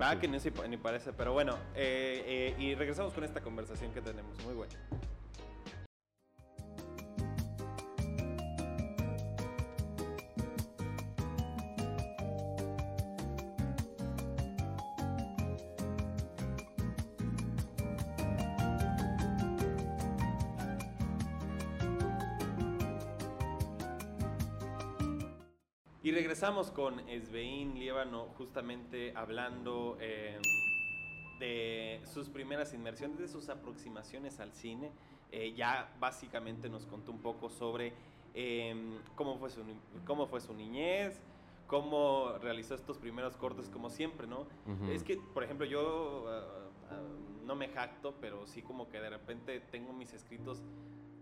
Va, 0.00 0.18
que 0.18 0.26
ni, 0.26 0.38
ni, 0.70 0.76
parece, 0.78 1.12
pero 1.12 1.34
bueno, 1.34 1.58
eh, 1.74 2.54
y 2.58 2.74
regresamos 2.74 3.12
con 3.12 3.24
esta 3.24 3.42
conversación 3.42 3.92
que 3.92 4.00
tenemos. 4.00 4.42
Muy 4.42 4.54
buena. 4.54 4.74
Y 26.44 26.46
regresamos 26.46 26.72
con 26.72 27.08
Esbeín 27.08 27.78
Liébano 27.78 28.26
justamente 28.36 29.14
hablando 29.16 29.96
em, 29.98 30.42
de 31.38 32.02
sus 32.04 32.28
primeras 32.28 32.74
inmersiones, 32.74 33.16
de 33.16 33.28
sus 33.28 33.48
aproximaciones 33.48 34.40
al 34.40 34.52
cine. 34.52 34.92
Eh, 35.32 35.54
ya 35.54 35.90
básicamente 35.98 36.68
nos 36.68 36.84
contó 36.84 37.12
un 37.12 37.20
poco 37.20 37.48
sobre 37.48 37.94
em, 38.34 38.98
cómo, 39.14 39.38
fue 39.38 39.48
su, 39.48 39.62
cómo 40.04 40.26
fue 40.26 40.42
su 40.42 40.52
niñez, 40.52 41.18
cómo 41.66 42.34
realizó 42.42 42.74
estos 42.74 42.98
primeros 42.98 43.38
cortes 43.38 43.70
como 43.70 43.88
siempre, 43.88 44.26
¿no? 44.26 44.46
Es 44.90 45.02
que, 45.02 45.16
por 45.16 45.44
ejemplo, 45.44 45.64
yo 45.64 46.26
ah, 46.28 46.44
ah, 46.90 47.00
no 47.46 47.56
me 47.56 47.68
jacto, 47.68 48.16
pero 48.20 48.46
sí 48.46 48.60
como 48.60 48.90
que 48.90 49.00
de 49.00 49.08
repente 49.08 49.60
tengo 49.60 49.94
mis 49.94 50.12
escritos 50.12 50.62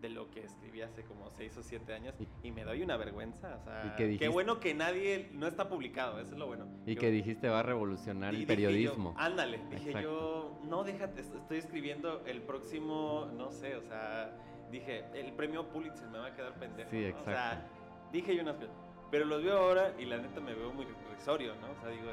de 0.03 0.09
lo 0.11 0.29
que 0.31 0.45
escribí 0.45 0.83
hace 0.83 1.05
como 1.05 1.31
6 1.31 1.57
o 1.57 1.63
7 1.63 1.95
años 1.95 2.15
y, 2.43 2.51
me 2.51 2.65
doy 2.65 2.83
una 2.83 2.97
vergüenza. 2.97 3.57
O 3.57 3.65
sea, 3.65 3.95
qué 3.97 4.29
bueno 4.29 4.59
que 4.59 4.75
nadie, 4.75 5.31
no 5.33 5.47
está 5.47 5.69
publicado, 5.69 6.19
eso 6.19 6.33
es 6.33 6.39
lo 6.39 6.49
bueno. 6.49 6.67
Y 6.85 6.97
que 6.97 7.11
dijiste 7.11 7.49
va 7.49 7.61
a 7.61 7.63
revolucionar 7.63 8.35
el 8.35 8.45
periodismo. 8.45 9.15
ándale, 9.17 9.61
dije 9.71 10.03
yo, 10.03 10.59
no, 10.65 10.83
déjate, 10.83 11.23
estoy 11.23 11.59
escribiendo 11.59 12.23
el 12.27 12.43
próximo, 12.43 13.31
no 13.37 13.53
sé, 13.53 13.77
o 13.77 13.83
sea, 13.83 14.37
dije, 14.71 15.05
el 15.15 15.33
premio 15.33 15.69
Pulitzer 15.69 16.09
me 16.09 16.19
va 16.19 16.27
a 16.27 16.35
quedar 16.35 16.55
pendejo. 16.59 16.91
Sí, 16.91 17.05
exacto. 17.05 17.31
O 17.31 17.35
sea, 17.35 17.67
dije 18.13 18.35
yo 18.35 18.43
unas 18.43 18.57
cosas, 18.57 18.75
pero 19.11 19.25
los 19.25 19.43
veo 19.43 19.57
ahora 19.57 19.95
y 19.99 20.05
la 20.05 20.19
neta 20.19 20.41
me 20.41 20.53
veo 20.53 20.73
muy 20.73 20.87
risorio, 21.15 21.55
¿no? 21.57 21.71
O 21.71 21.81
sea, 21.81 21.91
digo, 21.91 22.11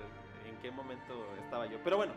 ¿en 0.47 0.57
qué 0.61 0.69
momento 0.69 1.13
estaba 1.43 1.65
yo? 1.65 1.79
Pero 1.83 1.97
bueno, 1.97 2.13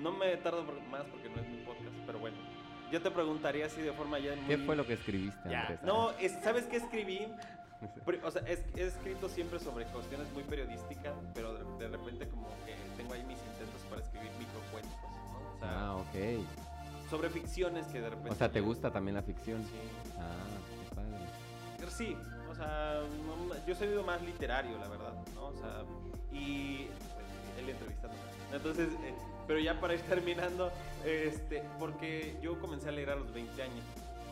no 0.00 0.10
me 0.10 0.36
tardo 0.38 0.64
más 0.90 1.04
porque 1.04 1.28
no 1.28 1.40
es 1.40 1.48
mi 1.48 1.58
podcast, 1.58 1.94
pero 2.04 2.18
bueno. 2.18 2.51
Yo 2.92 3.00
te 3.00 3.10
preguntaría 3.10 3.64
así 3.64 3.80
de 3.80 3.92
forma 3.92 4.18
ya... 4.18 4.34
¿Qué 4.46 4.58
fue 4.58 4.76
lo 4.76 4.86
que 4.86 4.92
escribiste? 4.92 5.48
Ya. 5.48 5.80
No, 5.82 6.10
¿sabes 6.44 6.66
qué 6.66 6.76
escribí? 6.76 7.26
O 8.22 8.30
sea, 8.30 8.42
he 8.46 8.82
escrito 8.82 9.30
siempre 9.30 9.58
sobre 9.58 9.86
cuestiones 9.86 10.30
muy 10.34 10.42
periodísticas, 10.42 11.14
pero 11.32 11.54
de, 11.54 11.88
repente 11.88 12.28
como 12.28 12.48
que 12.66 12.76
tengo 12.98 13.14
ahí 13.14 13.24
mis 13.24 13.38
intentos 13.38 13.80
para 13.88 14.02
escribir 14.02 14.30
microcuentos, 14.38 14.92
¿no? 15.00 15.54
O 15.54 15.58
sea, 15.58 15.86
ah, 15.86 15.96
ok. 15.96 17.08
Sobre 17.08 17.30
ficciones 17.30 17.86
que 17.86 18.02
de 18.02 18.10
repente... 18.10 18.30
O 18.30 18.34
sea, 18.34 18.52
¿te 18.52 18.60
gusta 18.60 18.92
también 18.92 19.14
la 19.14 19.22
ficción? 19.22 19.62
Sí. 19.62 19.70
Ah, 20.18 20.44
qué 20.90 20.94
padre. 20.94 21.90
Sí, 21.90 22.14
o 22.50 22.54
sea, 22.54 23.00
yo 23.66 23.74
soy 23.74 23.88
más 24.04 24.20
literario, 24.20 24.78
la 24.78 24.88
verdad, 24.88 25.14
¿no? 25.34 25.46
O 25.46 25.54
sea, 25.54 25.82
y... 26.30 26.88
Él 27.58 27.70
entrevistando. 27.70 28.16
Entonces, 28.52 28.88
eh, 29.02 29.14
pero 29.52 29.62
ya 29.62 29.78
para 29.78 29.92
ir 29.92 30.00
terminando, 30.08 30.72
este, 31.04 31.62
porque 31.78 32.34
yo 32.42 32.58
comencé 32.58 32.88
a 32.88 32.92
leer 32.92 33.10
a 33.10 33.16
los 33.16 33.30
20 33.34 33.62
años. 33.62 33.84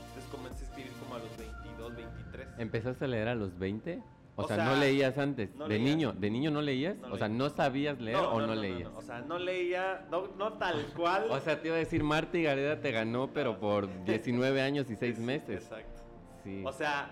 Entonces 0.09 0.31
comencé 0.31 0.65
a 0.65 0.69
escribir 0.69 0.93
como 0.93 1.15
a 1.17 1.19
los 1.19 1.37
22, 1.37 1.95
23. 1.95 2.49
¿Empezaste 2.57 3.05
a 3.05 3.09
leer 3.09 3.29
a 3.29 3.35
los 3.35 3.59
20? 3.59 4.03
O, 4.37 4.49
sea, 4.49 4.65
no 4.65 4.77
leías 4.77 5.19
antes. 5.19 5.51
de 5.69 5.79
niño, 5.79 6.15
de 6.15 6.31
niño 6.31 6.51
no 6.51 6.63
leías. 6.63 6.97
o 7.11 7.19
sea, 7.19 7.29
no 7.29 7.51
sabías 7.51 8.01
leer 8.01 8.17
o 8.17 8.41
no, 8.41 8.55
leías. 8.55 8.89
O 8.97 9.03
sea, 9.03 9.21
no 9.21 9.39
leía, 9.39 10.07
no, 10.11 10.55
tal 10.55 10.87
cual. 10.97 11.27
o 11.29 11.39
sea, 11.41 11.61
te 11.61 11.69
iba 11.69 11.77
a 11.77 11.81
decir 11.81 12.03
Marta 12.03 12.39
y 12.39 12.45
Gareda 12.45 12.81
te 12.81 12.91
ganó, 12.91 13.29
pero 13.35 13.61
por 13.61 13.89
19 14.07 14.63
años 14.63 14.91
y 14.91 14.97
6 14.97 15.19
meses. 15.19 15.65
Exacto. 15.65 16.01
Sí. 16.43 16.63
O 16.65 16.73
sea, 16.73 17.11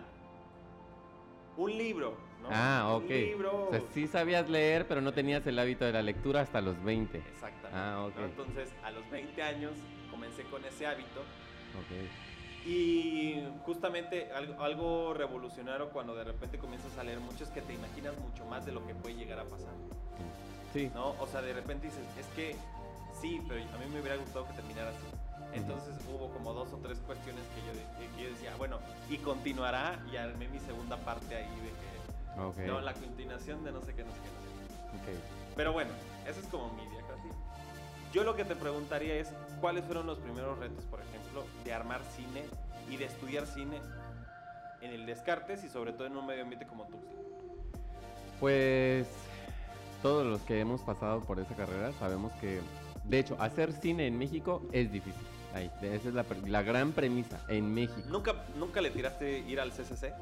un 1.58 1.76
libro 1.76 2.16
Ah, 2.50 2.94
ok. 2.94 3.10
O 3.44 3.70
sea, 3.70 3.82
sí 3.92 4.06
sabías 4.06 4.48
leer, 4.48 4.86
pero 4.86 5.00
no 5.00 5.12
tenías 5.12 5.46
el 5.46 5.58
hábito 5.58 5.84
de 5.84 5.92
la 5.92 6.02
lectura 6.02 6.40
hasta 6.40 6.60
los 6.60 6.82
20. 6.82 7.18
Exactamente. 7.18 7.68
Ah, 7.72 8.06
ok. 8.06 8.18
Entonces, 8.18 8.72
a 8.82 8.90
los 8.90 9.08
20 9.10 9.42
años 9.42 9.72
comencé 10.10 10.44
con 10.44 10.64
ese 10.64 10.86
hábito. 10.86 11.20
Ok. 11.20 12.66
Y 12.66 13.42
justamente 13.64 14.30
algo, 14.32 14.62
algo, 14.62 15.14
revolucionario 15.14 15.90
cuando 15.90 16.14
de 16.14 16.24
repente 16.24 16.58
comienzas 16.58 16.96
a 16.98 17.04
leer 17.04 17.20
mucho 17.20 17.44
es 17.44 17.50
que 17.50 17.62
te 17.62 17.74
imaginas 17.74 18.16
mucho 18.18 18.44
más 18.46 18.66
de 18.66 18.72
lo 18.72 18.86
que 18.86 18.94
puede 18.94 19.14
llegar 19.14 19.38
a 19.40 19.44
pasar. 19.44 19.72
Sí. 20.72 20.90
¿No? 20.94 21.14
O 21.20 21.26
sea, 21.26 21.40
de 21.40 21.52
repente 21.52 21.86
dices, 21.86 22.04
es 22.18 22.26
que 22.36 22.56
sí, 23.20 23.40
pero 23.48 23.62
a 23.62 23.78
mí 23.78 23.86
me 23.92 24.00
hubiera 24.00 24.16
gustado 24.16 24.46
que 24.48 24.54
terminara 24.54 24.90
así. 24.90 25.06
Entonces 25.54 25.94
hubo 26.12 26.28
como 26.30 26.52
dos 26.52 26.72
o 26.72 26.76
tres 26.76 26.98
cuestiones 27.06 27.42
que 27.54 27.60
yo, 27.66 28.16
que 28.16 28.22
yo 28.22 28.30
decía, 28.30 28.54
bueno, 28.56 28.78
y 29.08 29.16
continuará, 29.18 29.98
y 30.12 30.16
armé 30.16 30.48
mi 30.48 30.58
segunda 30.60 30.96
parte 30.98 31.34
ahí 31.34 31.48
de 31.60 31.70
que 31.70 31.87
no, 32.66 32.80
la 32.80 32.94
continuación 32.94 33.64
de 33.64 33.72
no 33.72 33.80
sé 33.82 33.94
qué, 33.94 34.04
no 34.04 34.10
sé 34.10 34.18
qué, 34.22 34.98
no 34.98 35.04
sé 35.04 35.20
Pero 35.56 35.72
bueno, 35.72 35.90
eso 36.26 36.40
es 36.40 36.46
como 36.46 36.72
mi 36.74 36.86
diagrama. 36.88 37.24
Yo 38.12 38.24
lo 38.24 38.36
que 38.36 38.44
te 38.44 38.56
preguntaría 38.56 39.16
es, 39.16 39.32
¿cuáles 39.60 39.84
fueron 39.84 40.06
los 40.06 40.18
primeros 40.18 40.58
retos, 40.58 40.84
por 40.84 41.00
ejemplo, 41.00 41.44
de 41.64 41.72
armar 41.72 42.00
cine 42.16 42.44
y 42.90 42.96
de 42.96 43.04
estudiar 43.04 43.46
cine 43.46 43.80
en 44.80 44.92
el 44.92 45.04
Descartes 45.04 45.64
y 45.64 45.68
sobre 45.68 45.92
todo 45.92 46.06
en 46.06 46.16
un 46.16 46.26
medio 46.26 46.42
ambiente 46.42 46.66
como 46.66 46.84
Tuxtla? 46.84 47.10
Pues 48.40 49.08
todos 50.02 50.26
los 50.26 50.40
que 50.42 50.60
hemos 50.60 50.80
pasado 50.82 51.20
por 51.20 51.38
esa 51.38 51.54
carrera 51.54 51.92
sabemos 51.98 52.32
que, 52.40 52.60
de 53.04 53.18
hecho, 53.18 53.36
hacer 53.40 53.72
cine 53.72 54.06
en 54.06 54.16
México 54.16 54.62
es 54.72 54.90
difícil. 54.90 55.26
Ahí, 55.54 55.70
esa 55.82 56.08
es 56.08 56.14
la, 56.14 56.24
la 56.46 56.62
gran 56.62 56.92
premisa 56.92 57.40
en 57.48 57.74
México. 57.74 58.08
¿Nunca, 58.08 58.34
¿Nunca 58.56 58.80
le 58.80 58.90
tiraste 58.90 59.38
ir 59.40 59.60
al 59.60 59.70
CCC? 59.70 60.14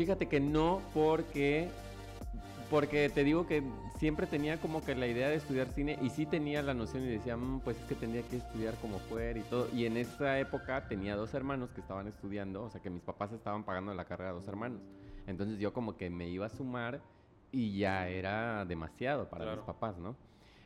Fíjate 0.00 0.28
que 0.28 0.40
no, 0.40 0.80
porque 0.94 1.68
porque 2.70 3.10
te 3.10 3.22
digo 3.22 3.46
que 3.46 3.62
siempre 3.98 4.26
tenía 4.26 4.58
como 4.58 4.82
que 4.82 4.94
la 4.94 5.06
idea 5.06 5.28
de 5.28 5.34
estudiar 5.34 5.68
cine 5.68 5.98
y 6.00 6.08
sí 6.08 6.24
tenía 6.24 6.62
la 6.62 6.72
noción 6.72 7.02
y 7.02 7.08
decía, 7.08 7.36
mm, 7.36 7.60
pues 7.60 7.78
es 7.78 7.84
que 7.84 7.96
tendría 7.96 8.22
que 8.22 8.38
estudiar 8.38 8.76
como 8.76 8.98
fuera 8.98 9.38
y 9.38 9.42
todo. 9.42 9.68
Y 9.74 9.84
en 9.84 9.98
esa 9.98 10.38
época 10.38 10.88
tenía 10.88 11.16
dos 11.16 11.34
hermanos 11.34 11.68
que 11.72 11.82
estaban 11.82 12.08
estudiando, 12.08 12.62
o 12.62 12.70
sea 12.70 12.80
que 12.80 12.88
mis 12.88 13.02
papás 13.02 13.30
estaban 13.32 13.62
pagando 13.62 13.92
la 13.92 14.06
carrera 14.06 14.30
a 14.30 14.32
dos 14.32 14.48
hermanos. 14.48 14.80
Entonces 15.26 15.58
yo 15.58 15.74
como 15.74 15.98
que 15.98 16.08
me 16.08 16.30
iba 16.30 16.46
a 16.46 16.48
sumar 16.48 17.02
y 17.52 17.76
ya 17.76 18.08
era 18.08 18.64
demasiado 18.64 19.28
para 19.28 19.54
mis 19.54 19.64
papás, 19.66 19.98
¿no? 19.98 20.16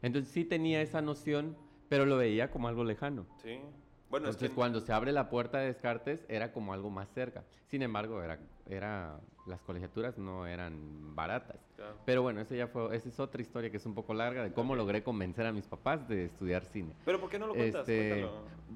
Entonces 0.00 0.32
sí 0.32 0.44
tenía 0.44 0.80
esa 0.80 1.02
noción, 1.02 1.56
pero 1.88 2.06
lo 2.06 2.18
veía 2.18 2.52
como 2.52 2.68
algo 2.68 2.84
lejano. 2.84 3.26
Sí. 3.42 3.58
Bueno, 4.14 4.28
Entonces, 4.28 4.52
cuando 4.54 4.80
se 4.80 4.92
abre 4.92 5.10
la 5.10 5.28
puerta 5.28 5.58
de 5.58 5.66
Descartes, 5.66 6.24
era 6.28 6.52
como 6.52 6.72
algo 6.72 6.88
más 6.88 7.08
cerca. 7.12 7.42
Sin 7.66 7.82
embargo, 7.82 8.22
era, 8.22 8.38
era, 8.70 9.18
las 9.44 9.60
colegiaturas 9.62 10.18
no 10.18 10.46
eran 10.46 11.16
baratas. 11.16 11.56
Pero 12.06 12.22
bueno, 12.22 12.40
esa 12.40 12.54
ya 12.54 12.68
fue, 12.68 12.94
esa 12.94 13.08
es 13.08 13.18
otra 13.18 13.42
historia 13.42 13.70
que 13.70 13.78
es 13.78 13.86
un 13.86 13.92
poco 13.92 14.14
larga 14.14 14.44
de 14.44 14.52
cómo 14.52 14.76
logré 14.76 15.02
convencer 15.02 15.46
a 15.46 15.52
mis 15.52 15.66
papás 15.66 16.06
de 16.06 16.26
estudiar 16.26 16.64
cine. 16.64 16.94
¿Pero 17.04 17.20
por 17.20 17.28
qué 17.28 17.40
no 17.40 17.48
lo 17.48 17.54
cuentas? 17.54 17.80
Este, 17.88 18.24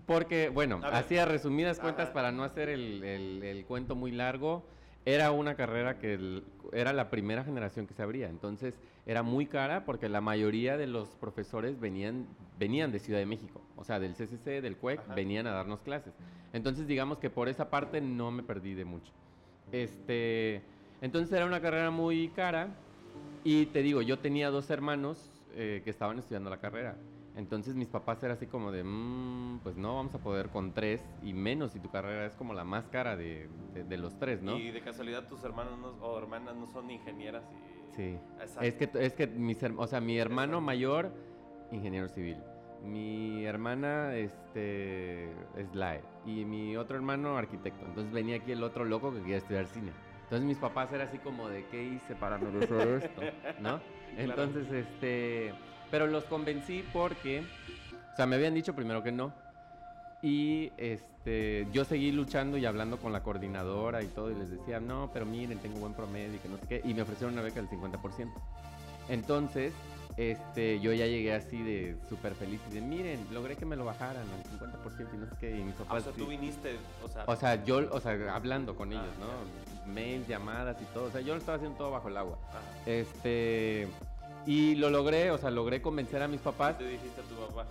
porque, 0.06 0.48
bueno, 0.48 0.80
hacía 0.82 1.24
resumidas 1.24 1.78
cuentas 1.78 2.10
para 2.10 2.32
no 2.32 2.42
hacer 2.42 2.68
el, 2.68 3.04
el, 3.04 3.44
el 3.44 3.64
cuento 3.64 3.94
muy 3.94 4.10
largo 4.10 4.64
era 5.14 5.32
una 5.32 5.54
carrera 5.54 5.98
que 5.98 6.42
era 6.70 6.92
la 6.92 7.08
primera 7.08 7.42
generación 7.42 7.86
que 7.86 7.94
se 7.94 8.02
abría, 8.02 8.28
entonces 8.28 8.74
era 9.06 9.22
muy 9.22 9.46
cara 9.46 9.86
porque 9.86 10.06
la 10.10 10.20
mayoría 10.20 10.76
de 10.76 10.86
los 10.86 11.08
profesores 11.16 11.80
venían, 11.80 12.26
venían 12.58 12.92
de 12.92 12.98
Ciudad 12.98 13.18
de 13.18 13.24
México, 13.24 13.62
o 13.76 13.84
sea, 13.84 13.98
del 14.00 14.12
CCC, 14.12 14.60
del 14.60 14.76
CUEC, 14.76 15.00
venían 15.14 15.46
a 15.46 15.52
darnos 15.52 15.80
clases. 15.80 16.12
Entonces, 16.52 16.86
digamos 16.86 17.16
que 17.18 17.30
por 17.30 17.48
esa 17.48 17.70
parte 17.70 18.02
no 18.02 18.30
me 18.30 18.42
perdí 18.42 18.74
de 18.74 18.84
mucho. 18.84 19.10
Este, 19.72 20.60
entonces 21.00 21.32
era 21.32 21.46
una 21.46 21.62
carrera 21.62 21.90
muy 21.90 22.28
cara 22.28 22.68
y 23.44 23.64
te 23.66 23.82
digo, 23.82 24.02
yo 24.02 24.18
tenía 24.18 24.50
dos 24.50 24.68
hermanos 24.68 25.30
eh, 25.54 25.80
que 25.84 25.90
estaban 25.90 26.18
estudiando 26.18 26.50
la 26.50 26.58
carrera. 26.58 26.96
Entonces 27.38 27.76
mis 27.76 27.86
papás 27.86 28.20
eran 28.24 28.36
así 28.36 28.48
como 28.48 28.72
de, 28.72 28.82
mmm, 28.82 29.60
pues 29.62 29.76
no, 29.76 29.94
vamos 29.94 30.12
a 30.12 30.18
poder 30.18 30.48
con 30.48 30.74
tres 30.74 31.00
y 31.22 31.32
menos 31.32 31.70
si 31.70 31.78
tu 31.78 31.88
carrera 31.88 32.26
es 32.26 32.34
como 32.34 32.52
la 32.52 32.64
más 32.64 32.88
cara 32.88 33.16
de, 33.16 33.48
de, 33.74 33.96
los 33.96 34.18
tres, 34.18 34.42
¿no? 34.42 34.58
Y 34.58 34.72
de 34.72 34.80
casualidad 34.80 35.28
tus 35.28 35.44
hermanos 35.44 35.78
o 36.00 36.18
hermanas 36.18 36.56
no 36.56 36.66
son 36.66 36.90
ingenieras 36.90 37.44
y... 37.52 37.94
Sí, 37.94 38.18
es 38.60 38.74
que, 38.74 38.90
es 38.92 39.12
que 39.14 39.28
mis, 39.28 39.62
o 39.62 39.86
sea, 39.86 40.00
mi 40.00 40.18
hermano 40.18 40.60
mayor, 40.60 41.12
ingeniero 41.70 42.08
civil. 42.08 42.38
Mi 42.82 43.44
hermana, 43.44 44.16
este, 44.16 45.30
es 45.56 45.72
LAE. 45.74 46.02
Y 46.26 46.44
mi 46.44 46.76
otro 46.76 46.96
hermano, 46.96 47.36
arquitecto. 47.36 47.86
Entonces 47.86 48.12
venía 48.12 48.36
aquí 48.36 48.50
el 48.50 48.64
otro 48.64 48.84
loco 48.84 49.12
que 49.12 49.20
quería 49.20 49.36
estudiar 49.36 49.66
cine. 49.68 49.92
Entonces 50.24 50.44
mis 50.44 50.58
papás 50.58 50.92
era 50.92 51.04
así 51.04 51.18
como 51.18 51.48
de, 51.48 51.64
¿qué 51.66 51.84
hice 51.84 52.16
para 52.16 52.36
merecer 52.36 53.02
esto? 53.04 53.22
¿No? 53.60 53.80
Entonces, 54.16 54.70
este, 54.72 55.54
pero 55.90 56.06
los 56.06 56.24
convencí 56.24 56.84
porque, 56.92 57.40
o 58.12 58.16
sea, 58.16 58.26
me 58.26 58.36
habían 58.36 58.54
dicho 58.54 58.74
primero 58.74 59.02
que 59.02 59.12
no. 59.12 59.32
Y 60.20 60.72
este, 60.76 61.66
yo 61.72 61.84
seguí 61.84 62.10
luchando 62.10 62.56
y 62.58 62.66
hablando 62.66 62.98
con 62.98 63.12
la 63.12 63.22
coordinadora 63.22 64.02
y 64.02 64.06
todo, 64.08 64.30
y 64.30 64.34
les 64.34 64.50
decía, 64.50 64.80
no, 64.80 65.10
pero 65.12 65.24
miren, 65.26 65.58
tengo 65.58 65.78
buen 65.78 65.94
promedio 65.94 66.34
y 66.36 66.38
que 66.38 66.48
no 66.48 66.56
sé 66.58 66.66
qué. 66.68 66.80
Y 66.84 66.94
me 66.94 67.02
ofrecieron 67.02 67.34
una 67.34 67.42
beca 67.42 67.60
del 67.62 67.68
50%. 67.70 68.32
Entonces, 69.08 69.72
este, 70.16 70.80
yo 70.80 70.92
ya 70.92 71.06
llegué 71.06 71.32
así 71.34 71.62
de 71.62 71.96
súper 72.08 72.34
feliz 72.34 72.60
y 72.68 72.74
de, 72.74 72.80
miren, 72.80 73.24
logré 73.32 73.54
que 73.56 73.64
me 73.64 73.76
lo 73.76 73.84
bajaran 73.84 74.24
al 74.28 74.58
50% 74.58 75.14
y 75.14 75.16
no 75.18 75.26
sé 75.26 75.32
qué. 75.40 75.56
Y 75.56 75.62
mis 75.62 75.74
Ah, 75.76 75.84
papás. 75.84 76.00
o 76.02 76.04
sea, 76.04 76.12
tú 76.12 76.26
viniste, 76.26 76.76
o 77.04 77.08
sea, 77.08 77.24
O 77.28 77.36
sea, 77.36 77.64
yo, 77.64 77.88
o 77.92 78.00
sea, 78.00 78.34
hablando 78.34 78.74
con 78.74 78.92
Ah, 78.92 78.94
ellos, 78.94 79.14
¿no? 79.20 79.92
Mails, 79.92 80.26
llamadas 80.26 80.76
y 80.82 80.84
todo. 80.86 81.04
O 81.04 81.10
sea, 81.12 81.20
yo 81.20 81.34
lo 81.34 81.38
estaba 81.38 81.56
haciendo 81.56 81.78
todo 81.78 81.92
bajo 81.92 82.08
el 82.08 82.16
agua. 82.16 82.36
Este. 82.84 83.86
Y 84.48 84.76
lo 84.76 84.88
logré, 84.88 85.30
o 85.30 85.36
sea, 85.36 85.50
logré 85.50 85.82
convencer 85.82 86.22
a 86.22 86.26
mis 86.28 86.40
papás. 86.40 86.78
Tú 86.78 86.84
dijiste 86.84 87.20
a 87.20 87.24
tu 87.24 87.34
papá, 87.34 87.66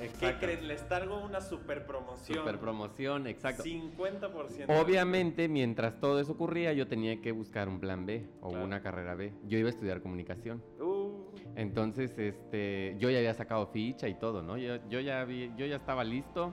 ¿qué 0.00 0.06
Exacto. 0.06 0.38
creen? 0.40 0.66
Les 0.66 0.86
traigo 0.88 1.20
una 1.24 1.40
super 1.40 1.86
promoción. 1.86 2.38
Super 2.38 2.58
promoción, 2.58 3.28
exacto. 3.28 3.62
50%. 3.62 4.66
Obviamente, 4.82 5.46
mientras 5.48 6.00
todo 6.00 6.18
eso 6.18 6.32
ocurría, 6.32 6.72
yo 6.72 6.88
tenía 6.88 7.20
que 7.22 7.30
buscar 7.30 7.68
un 7.68 7.78
plan 7.78 8.06
B 8.06 8.26
o 8.40 8.48
Claro. 8.50 8.64
una 8.64 8.82
carrera 8.82 9.14
B. 9.14 9.32
Yo 9.46 9.56
iba 9.56 9.68
a 9.68 9.70
estudiar 9.70 10.02
comunicación. 10.02 10.64
Uh, 10.80 11.12
Entonces, 11.54 12.18
este, 12.18 12.96
yo 12.98 13.08
ya 13.08 13.18
había 13.18 13.32
sacado 13.32 13.68
ficha 13.68 14.08
y 14.08 14.14
todo, 14.18 14.42
¿no? 14.42 14.58
Yo, 14.58 14.76
yo 14.90 14.98
ya 15.00 15.20
había- 15.20 15.54
yo 15.56 15.64
ya 15.64 15.76
estaba 15.76 16.02
listo. 16.02 16.52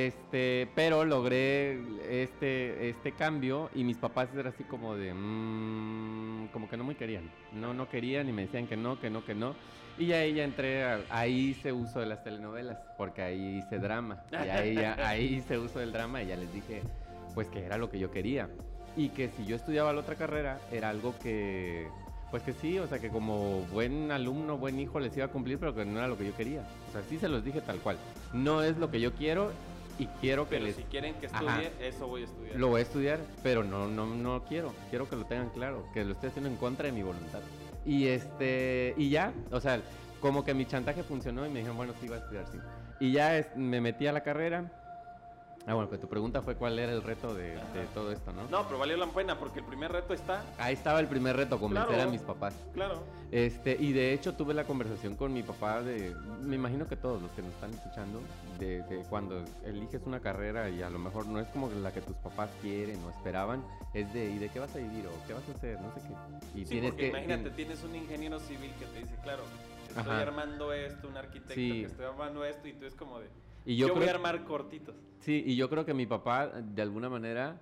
Este, 0.00 0.68
pero 0.74 1.06
logré 1.06 1.80
este, 2.22 2.90
este 2.90 3.12
cambio 3.12 3.70
y 3.74 3.82
mis 3.82 3.96
papás 3.96 4.28
eran 4.34 4.48
así 4.48 4.62
como 4.64 4.94
de, 4.94 5.14
mm, 5.14 6.48
como 6.52 6.68
que 6.68 6.76
no 6.76 6.84
me 6.84 6.96
querían. 6.96 7.24
No, 7.54 7.72
no 7.72 7.88
querían 7.88 8.28
y 8.28 8.32
me 8.32 8.42
decían 8.42 8.66
que 8.66 8.76
no, 8.76 9.00
que 9.00 9.08
no, 9.08 9.24
que 9.24 9.34
no. 9.34 9.54
Y 9.96 10.12
ahí 10.12 10.34
ya 10.34 10.44
entré, 10.44 10.84
a- 10.84 11.00
ahí 11.08 11.48
hice 11.50 11.72
uso 11.72 12.00
de 12.00 12.04
las 12.04 12.22
telenovelas, 12.22 12.76
porque 12.98 13.22
ahí 13.22 13.56
hice 13.64 13.78
drama. 13.78 14.18
Y 14.30 14.34
ahí, 14.50 14.74
ya- 14.74 14.96
ahí 15.08 15.36
hice 15.36 15.56
uso 15.56 15.78
del 15.78 15.92
drama 15.92 16.22
y 16.22 16.26
ya 16.26 16.36
les 16.36 16.52
dije, 16.52 16.82
pues 17.34 17.48
que 17.48 17.64
era 17.64 17.78
lo 17.78 17.88
que 17.88 17.98
yo 17.98 18.10
quería. 18.10 18.50
Y 18.96 19.08
que 19.10 19.30
si 19.30 19.46
yo 19.46 19.56
estudiaba 19.56 19.94
la 19.94 20.00
otra 20.00 20.16
carrera, 20.16 20.60
era 20.70 20.90
algo 20.90 21.14
que, 21.22 21.88
pues 22.30 22.42
que 22.42 22.52
sí, 22.52 22.78
o 22.78 22.86
sea, 22.86 22.98
que 22.98 23.08
como 23.08 23.62
buen 23.72 24.10
alumno, 24.12 24.58
buen 24.58 24.78
hijo 24.78 25.00
les 25.00 25.16
iba 25.16 25.24
a 25.24 25.30
cumplir, 25.30 25.56
pero 25.58 25.74
que 25.74 25.86
no 25.86 25.96
era 25.96 26.06
lo 26.08 26.18
que 26.18 26.26
yo 26.26 26.36
quería. 26.36 26.60
O 26.86 26.92
sea, 26.92 27.02
sí 27.08 27.16
se 27.18 27.28
los 27.30 27.42
dije 27.42 27.62
tal 27.62 27.78
cual. 27.80 27.96
No 28.34 28.62
es 28.62 28.76
lo 28.76 28.90
que 28.90 29.00
yo 29.00 29.14
quiero 29.14 29.52
y 29.98 30.06
quiero 30.20 30.44
que 30.44 30.56
pero 30.56 30.66
les... 30.66 30.76
si 30.76 30.82
quieren 30.84 31.14
que 31.14 31.26
Ajá. 31.26 31.60
estudie, 31.62 31.88
eso 31.88 32.06
voy 32.06 32.22
a 32.22 32.24
estudiar. 32.26 32.56
Lo 32.58 32.68
voy 32.68 32.80
a 32.80 32.82
estudiar, 32.82 33.20
pero 33.42 33.64
no, 33.64 33.88
no, 33.88 34.06
no 34.06 34.44
quiero. 34.44 34.74
Quiero 34.90 35.08
que 35.08 35.16
lo 35.16 35.24
tengan 35.24 35.50
claro, 35.50 35.88
que 35.92 36.04
lo 36.04 36.12
estoy 36.12 36.28
haciendo 36.30 36.50
en 36.50 36.56
contra 36.56 36.86
de 36.86 36.92
mi 36.92 37.02
voluntad. 37.02 37.40
Y 37.84 38.06
este, 38.08 38.94
y 38.96 39.10
ya, 39.10 39.32
o 39.50 39.60
sea, 39.60 39.80
como 40.20 40.44
que 40.44 40.54
mi 40.54 40.66
chantaje 40.66 41.02
funcionó 41.02 41.46
y 41.46 41.48
me 41.50 41.58
dijeron, 41.60 41.76
bueno, 41.76 41.94
sí, 42.00 42.08
va 42.08 42.16
a 42.16 42.18
estudiar, 42.18 42.46
sí. 42.50 42.58
Y 42.98 43.12
ya 43.12 43.36
es- 43.38 43.54
me 43.56 43.80
metí 43.80 44.06
a 44.06 44.12
la 44.12 44.22
carrera. 44.22 44.70
Ah, 45.68 45.74
bueno, 45.74 45.88
pues 45.88 46.00
tu 46.00 46.06
pregunta 46.08 46.42
fue 46.42 46.54
cuál 46.54 46.78
era 46.78 46.92
el 46.92 47.02
reto 47.02 47.34
de, 47.34 47.58
todo 47.92 48.12
esto, 48.12 48.32
¿no? 48.32 48.44
No, 48.48 48.64
pero 48.66 48.78
valió 48.78 48.96
la 48.96 49.06
pena 49.08 49.36
porque 49.36 49.58
el 49.58 49.64
primer 49.64 49.90
reto 49.90 50.14
está, 50.14 50.44
Ahí 50.58 50.74
estaba 50.74 51.00
el 51.00 51.08
primer 51.08 51.34
reto, 51.36 51.58
convencer 51.58 51.94
Claro. 51.94 52.08
a 52.08 52.12
mis 52.12 52.22
papás. 52.22 52.54
claro. 52.72 53.02
Este, 53.32 53.76
y 53.78 53.92
de 53.92 54.12
hecho 54.12 54.34
tuve 54.34 54.54
la 54.54 54.62
conversación 54.62 55.16
con 55.16 55.32
mi 55.32 55.42
papá 55.42 55.82
de, 55.82 56.14
me 56.42 56.54
imagino 56.54 56.86
que 56.86 56.94
todos 56.94 57.20
los 57.20 57.28
que 57.32 57.42
nos 57.42 57.50
están 57.54 57.74
escuchando, 57.74 58.20
de, 58.60 58.82
de 58.84 59.02
cuando 59.10 59.42
eliges 59.64 60.02
una 60.06 60.20
carrera 60.20 60.70
y 60.70 60.80
a 60.82 60.88
lo 60.90 61.00
mejor 61.00 61.26
no 61.26 61.40
es 61.40 61.48
como 61.48 61.68
la 61.68 61.92
que 61.92 62.00
tus 62.00 62.14
papás 62.18 62.48
quieren 62.62 63.02
o 63.04 63.10
esperaban, 63.10 63.64
es 63.92 64.12
de, 64.14 64.30
¿y 64.30 64.38
de 64.38 64.48
qué 64.50 64.60
vas 64.60 64.72
a 64.76 64.78
vivir 64.78 65.04
o 65.08 65.26
qué 65.26 65.32
vas 65.32 65.42
a 65.48 65.52
hacer? 65.52 65.80
No 65.80 65.92
sé 65.94 66.00
qué. 66.02 66.60
Y 66.60 66.64
Sí, 66.64 66.70
tienes 66.70 66.90
porque 66.92 67.02
que... 67.02 67.08
imagínate, 67.08 67.50
tien- 67.50 67.54
tienes 67.56 67.82
un 67.82 67.96
ingeniero 67.96 68.38
civil 68.38 68.70
que 68.78 68.86
te 68.86 69.00
dice, 69.00 69.16
claro, 69.24 69.42
estoy 69.88 70.02
Ajá. 70.02 70.22
armando 70.22 70.72
esto, 70.72 71.08
un 71.08 71.16
arquitecto 71.16 71.54
Sí. 71.54 71.80
que 71.80 71.86
estoy 71.86 72.04
armando 72.06 72.44
esto, 72.44 72.68
y 72.68 72.74
tú 72.74 72.86
es 72.86 72.94
como 72.94 73.18
de, 73.18 73.26
y 73.64 73.76
yo, 73.76 73.88
yo, 73.88 73.94
voy 73.96 74.06
a 74.06 74.12
armar 74.12 74.44
cortitos. 74.44 74.94
Sí, 75.26 75.42
y 75.44 75.56
yo 75.56 75.68
creo 75.68 75.84
que 75.84 75.92
mi 75.92 76.06
papá, 76.06 76.46
de 76.46 76.82
alguna 76.82 77.08
manera, 77.08 77.60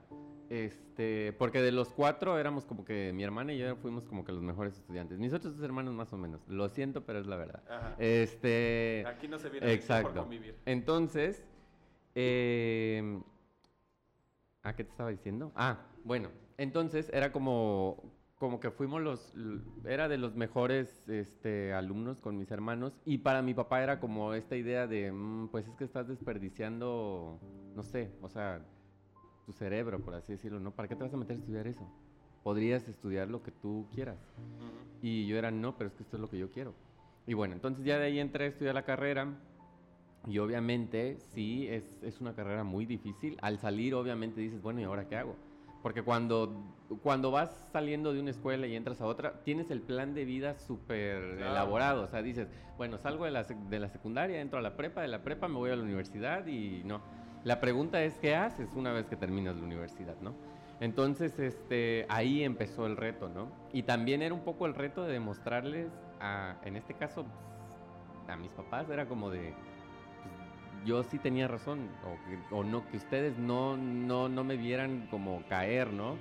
este, 0.51 1.33
porque 1.39 1.63
de 1.63 1.73
los 1.73 1.89
cuatro 1.89 2.39
éramos 2.39 2.67
como 2.67 2.85
que 2.85 3.11
mi 3.15 3.25
hermana 3.25 3.55
y 3.55 3.59
yo 3.59 3.75
fuimos 3.77 4.05
como 4.05 4.23
que 4.23 4.33
los 4.33 4.43
mejores 4.43 4.77
estudiantes. 4.77 5.19
Mis 5.19 5.33
otros 5.33 5.57
dos 5.57 5.65
hermanos 5.65 5.95
más 5.95 6.13
o 6.13 6.19
menos. 6.19 6.43
Lo 6.47 6.69
siento, 6.69 7.07
pero 7.07 7.21
es 7.21 7.27
la 7.27 7.37
verdad. 7.37 7.63
Ajá. 7.67 7.97
Este... 7.99 9.03
Aquí 9.07 9.29
no 9.29 9.39
se 9.39 9.49
viene 9.49 9.73
Exacto. 9.73 10.13
por 10.13 10.23
convivir. 10.25 10.57
Entonces, 10.67 11.43
eh, 12.15 13.19
¿a 14.63 14.77
qué 14.77 14.85
te 14.85 14.91
estaba 14.91 15.09
diciendo? 15.09 15.51
Ah, 15.57 15.87
bueno, 16.05 16.29
entonces 16.59 17.11
era 17.15 17.33
como, 17.33 18.13
como 18.45 18.61
que 18.61 18.71
fuimos 18.71 19.01
los, 19.01 19.33
era 19.87 20.07
de 20.07 20.19
los 20.19 20.35
mejores 20.37 21.09
este, 21.09 21.73
alumnos 21.73 22.21
con 22.21 22.37
mis 22.37 22.51
hermanos 22.51 22.93
y 23.07 23.17
para 23.17 23.41
mi 23.41 23.55
papá 23.55 23.83
era 23.83 24.01
como 24.01 24.35
esta 24.35 24.55
idea 24.55 24.87
de, 24.87 25.11
"Mm, 25.11 25.49
pues 25.49 25.67
es 25.67 25.75
que 25.77 25.85
estás 25.85 26.07
desperdiciando, 26.09 27.41
no 27.75 27.83
sé, 27.83 28.11
o 28.21 28.29
sea, 28.29 28.63
tu 29.47 29.55
cerebro, 29.55 29.99
por 29.99 30.13
así 30.15 30.33
decirlo, 30.33 30.61
¿no? 30.61 30.73
¿Para 30.73 30.89
qué 30.89 30.95
te 30.95 31.05
vas 31.05 31.15
a 31.15 31.17
meter 31.17 31.37
a 31.37 31.39
estudiar 31.39 31.67
eso? 31.67 31.91
Podrías 32.43 32.87
estudiar 32.87 33.29
lo 33.31 33.43
que 33.43 33.51
tú 33.51 33.87
quieras. 33.95 34.19
Y 35.01 35.27
yo 35.27 35.39
era, 35.39 35.51
no, 35.51 35.79
pero 35.79 35.89
es 35.89 35.95
que 35.95 36.03
esto 36.03 36.19
es 36.19 36.21
lo 36.21 36.29
que 36.29 36.37
yo 36.37 36.51
quiero. 36.51 36.75
Y 37.27 37.33
bueno, 37.33 37.55
entonces 37.55 37.83
ya 37.83 37.99
de 37.99 38.05
ahí 38.05 38.19
entré 38.19 38.45
a 38.45 38.49
estudiar 38.49 38.75
la 38.75 38.85
carrera. 38.85 39.27
Y 40.27 40.39
obviamente, 40.39 41.17
sí, 41.19 41.67
es, 41.67 42.03
es 42.03 42.21
una 42.21 42.35
carrera 42.35 42.63
muy 42.63 42.85
difícil. 42.85 43.39
Al 43.41 43.59
salir, 43.59 43.95
obviamente 43.95 44.43
dices, 44.43 44.61
bueno, 44.61 44.81
¿y 44.81 44.85
ahora 44.85 45.09
qué 45.09 45.17
hago? 45.17 45.35
Porque 45.85 46.01
cuando, 46.03 46.51
cuando 47.03 47.31
vas 47.31 47.51
saliendo 47.71 48.15
de 48.15 48.21
una 48.21 48.31
escuela 48.31 48.67
y 48.67 48.75
entras 48.75 49.03
a 49.03 49.05
otra, 49.05 49.43
tienes 49.43 49.71
el 49.71 49.83
plan 49.83 50.15
de 50.15 50.25
vida 50.25 50.59
súper 50.59 51.37
Claro. 51.37 51.51
elaborado. 51.51 52.03
O 52.05 52.09
sea, 52.09 52.23
dices, 52.23 52.49
bueno, 52.79 52.97
salgo 52.97 53.27
de 53.27 53.31
la, 53.33 53.43
de 53.43 53.79
la 53.79 53.91
secundaria, 53.91 54.41
entro 54.41 54.59
a 54.59 54.63
la 54.63 54.79
prepa, 54.79 55.03
de 55.03 55.09
la 55.09 55.23
prepa 55.23 55.47
me 55.47 55.57
voy 55.57 55.71
a 55.71 55.77
la 55.77 55.83
universidad 55.83 56.47
y 56.47 56.81
no. 56.87 57.03
La 57.45 57.61
pregunta 57.61 58.03
es, 58.03 58.15
¿qué 58.15 58.35
haces 58.35 58.71
una 58.75 58.93
vez 58.93 59.05
que 59.09 59.17
terminas 59.17 59.57
la 59.57 59.63
universidad, 59.63 60.17
no? 60.23 60.33
Entonces, 60.81 61.39
este, 61.39 62.07
ahí 62.09 62.43
empezó 62.45 62.87
el 62.87 62.97
reto, 62.97 63.29
¿no? 63.29 63.49
Y 63.75 63.83
también 63.83 64.23
era 64.23 64.33
un 64.33 64.41
poco 64.41 64.65
el 64.65 64.73
reto 64.75 65.05
de 65.05 65.13
demostrarles, 65.13 65.93
a, 66.19 66.57
en 66.65 66.77
este 66.77 66.95
caso, 66.95 67.27
pues, 67.27 68.31
a 68.31 68.37
mis 68.39 68.51
papás, 68.53 68.89
era 68.89 69.07
como 69.07 69.29
de, 69.29 69.53
yo 70.85 71.03
sí 71.05 71.19
tenía 71.19 71.49
razón, 71.49 71.89
o, 72.51 72.57
o 72.57 72.65
no, 72.65 72.89
que 72.91 72.97
ustedes 72.97 73.39
no, 73.39 73.77
no, 73.77 74.29
no 74.29 74.45
me 74.45 74.57
vieran 74.57 75.07
como 75.11 75.43
caer, 75.49 75.93
¿no? 75.93 76.17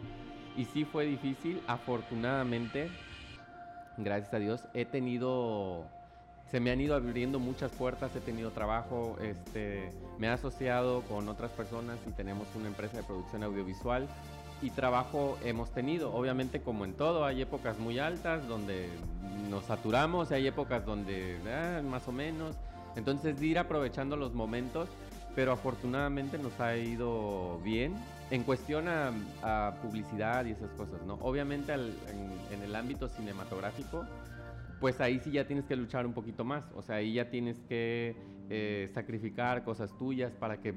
Y 0.55 0.65
sí 0.65 0.85
fue 0.85 1.05
difícil, 1.05 1.61
afortunadamente, 1.67 2.89
gracias 3.97 4.33
a 4.33 4.39
Dios, 4.39 4.63
he 4.73 4.85
tenido, 4.85 5.85
se 6.51 6.59
me 6.59 6.71
han 6.71 6.81
ido 6.81 6.95
abriendo 6.95 7.39
muchas 7.39 7.71
puertas, 7.71 8.15
he 8.15 8.21
tenido 8.21 8.51
trabajo, 8.51 9.17
este, 9.21 9.89
me 10.19 10.27
he 10.27 10.29
asociado 10.29 11.01
con 11.03 11.27
otras 11.29 11.51
personas 11.51 11.97
y 12.07 12.11
tenemos 12.11 12.47
una 12.55 12.67
empresa 12.67 12.97
de 12.97 13.03
producción 13.03 13.43
audiovisual 13.43 14.07
y 14.61 14.69
trabajo 14.69 15.37
hemos 15.43 15.71
tenido. 15.71 16.13
Obviamente 16.13 16.61
como 16.61 16.85
en 16.85 16.93
todo, 16.93 17.25
hay 17.25 17.41
épocas 17.41 17.77
muy 17.79 17.99
altas 17.99 18.47
donde 18.47 18.89
nos 19.49 19.65
saturamos 19.65 20.31
hay 20.31 20.47
épocas 20.47 20.85
donde 20.85 21.37
ah, 21.47 21.81
más 21.83 22.07
o 22.07 22.11
menos. 22.11 22.55
Entonces 22.95 23.39
de 23.39 23.45
ir 23.47 23.59
aprovechando 23.59 24.15
los 24.17 24.33
momentos, 24.33 24.89
pero 25.35 25.51
afortunadamente 25.51 26.37
nos 26.37 26.59
ha 26.59 26.77
ido 26.77 27.59
bien. 27.63 27.95
En 28.31 28.43
cuestión 28.43 28.87
a, 28.87 29.11
a 29.43 29.75
publicidad 29.81 30.45
y 30.45 30.51
esas 30.51 30.71
cosas, 30.71 31.01
¿no? 31.05 31.15
Obviamente 31.15 31.71
al- 31.71 31.93
en, 32.09 32.57
en 32.57 32.63
el 32.63 32.75
ámbito 32.75 33.07
cinematográfico, 33.09 34.05
pues 34.79 34.99
ahí 35.01 35.19
sí 35.19 35.31
ya 35.31 35.45
tienes 35.45 35.65
que 35.65 35.75
luchar 35.75 36.05
un 36.05 36.13
poquito 36.13 36.43
más. 36.43 36.63
O 36.75 36.81
sea, 36.81 36.95
ahí 36.97 37.13
ya 37.13 37.29
tienes 37.29 37.59
que 37.61 38.15
eh, 38.49 38.89
sacrificar 38.93 39.63
cosas 39.63 39.95
tuyas 39.97 40.31
para 40.33 40.61
que 40.61 40.73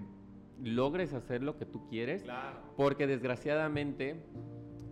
logres 0.63 1.13
hacer 1.15 1.43
lo 1.43 1.57
que 1.59 1.65
tú 1.67 1.87
quieres. 1.89 2.23
Claro. 2.23 2.59
Porque 2.77 3.07
desgraciadamente 3.07 4.23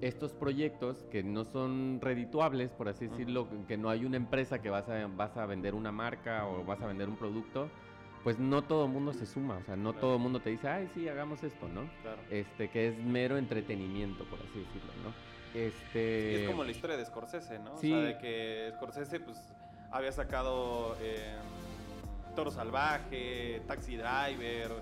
estos 0.00 0.32
proyectos 0.32 1.04
que 1.10 1.22
no 1.22 1.44
son 1.44 1.98
redituables, 2.00 2.70
por 2.70 2.88
así 2.88 3.06
decirlo, 3.06 3.48
que 3.66 3.76
no 3.76 3.88
hay 3.88 4.04
una 4.04 4.16
empresa 4.16 4.60
que 4.60 4.70
vas 4.70 4.88
a, 4.88 5.06
vas 5.06 5.36
a 5.36 5.46
vender 5.46 5.74
una 5.74 5.92
marca 5.92 6.46
o 6.46 6.64
vas 6.64 6.80
a 6.82 6.86
vender 6.86 7.08
un 7.08 7.16
producto, 7.16 7.70
pues 8.22 8.38
no 8.38 8.62
todo 8.62 8.86
el 8.86 8.90
mundo 8.90 9.12
se 9.12 9.26
suma, 9.26 9.58
o 9.58 9.62
sea, 9.64 9.76
no 9.76 9.92
Claro. 9.92 10.00
todo 10.06 10.16
el 10.16 10.22
mundo 10.22 10.40
te 10.40 10.50
dice, 10.50 10.68
ay, 10.68 10.88
sí, 10.94 11.08
hagamos 11.08 11.42
esto, 11.42 11.68
¿no? 11.68 11.82
Claro. 12.02 12.20
Este, 12.30 12.68
que 12.70 12.88
es 12.88 12.98
mero 12.98 13.36
entretenimiento, 13.36 14.24
por 14.24 14.38
así 14.40 14.58
decirlo, 14.60 14.92
¿no? 15.04 15.58
Este... 15.58 16.42
es 16.42 16.50
como 16.50 16.64
la 16.64 16.70
historia 16.72 16.96
de 16.96 17.04
Scorsese, 17.04 17.58
¿no? 17.58 17.78
sí. 17.78 17.92
O 17.92 17.96
sea, 17.96 18.06
de 18.06 18.18
que 18.18 18.72
Scorsese, 18.76 19.20
pues, 19.20 19.36
había 19.90 20.10
sacado 20.10 20.96
eh, 21.00 21.36
Toro 22.34 22.50
Salvaje, 22.50 23.62
Taxi 23.66 23.96
Driver, 23.96 24.72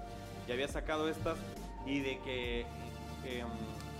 y 0.48 0.52
había 0.52 0.68
sacado 0.68 1.08
estas, 1.08 1.36
y 1.84 2.00
de 2.00 2.18
que 2.20 2.60
eh, 3.24 3.44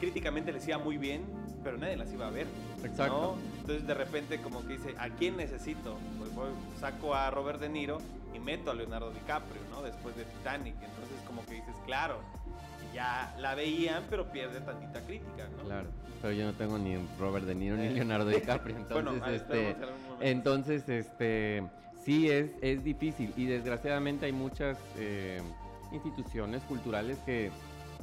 críticamente 0.03 0.51
les 0.53 0.67
iba 0.67 0.79
muy 0.79 0.99
bien, 0.99 1.23
pero 1.63 1.79
nadie 1.79 1.97
las 1.97 2.13
iba 2.13 2.27
a 2.27 2.31
ver. 2.31 2.49
Exacto. 2.83 3.37
¿no? 3.37 3.61
Entonces, 3.61 3.87
de 3.87 3.95
repente, 3.95 4.41
como 4.41 4.67
que 4.67 4.73
dice, 4.73 4.97
¿a 4.99 5.09
quién 5.11 5.37
necesito? 5.37 5.97
Pues 6.19 6.35
voy, 6.35 6.49
saco 6.81 7.15
a 7.15 7.31
Robert 7.31 7.61
De 7.61 7.69
Niro 7.69 7.99
y 8.35 8.41
meto 8.41 8.73
a 8.73 8.75
Leonardo 8.75 9.13
DiCaprio, 9.13 9.63
¿no? 9.71 9.81
Después 9.81 10.17
de 10.17 10.25
Titanic. 10.25 10.75
Entonces, 10.75 11.17
como 11.25 11.47
que 11.47 11.55
dices, 11.55 11.77
claro. 11.87 12.19
ya 12.93 13.33
la 13.39 13.55
veían, 13.55 14.03
pero 14.11 14.33
pierde 14.33 14.61
tantita 14.61 15.07
crítica, 15.07 15.49
¿no? 15.57 15.67
Claro, 15.67 15.89
pero 16.21 16.35
yo 16.35 16.47
no 16.47 16.53
tengo 16.55 16.79
ni 16.79 16.97
Robert 17.21 17.47
De 17.47 17.55
Niro 17.55 17.77
ni 17.77 17.87
eh. 17.87 17.91
Leonardo 17.93 18.27
DiCaprio, 18.31 18.77
entonces, 18.77 19.35
este, 19.35 19.77
entonces, 20.19 20.89
este, 20.89 21.63
sí 22.05 22.29
es, 22.29 22.51
es 22.61 22.83
difícil 22.83 23.33
y 23.37 23.47
desgraciadamente 23.47 24.27
hay 24.27 24.33
muchas 24.33 24.79
eh, 24.99 25.41
instituciones 25.93 26.61
culturales 26.65 27.19
que, 27.25 27.53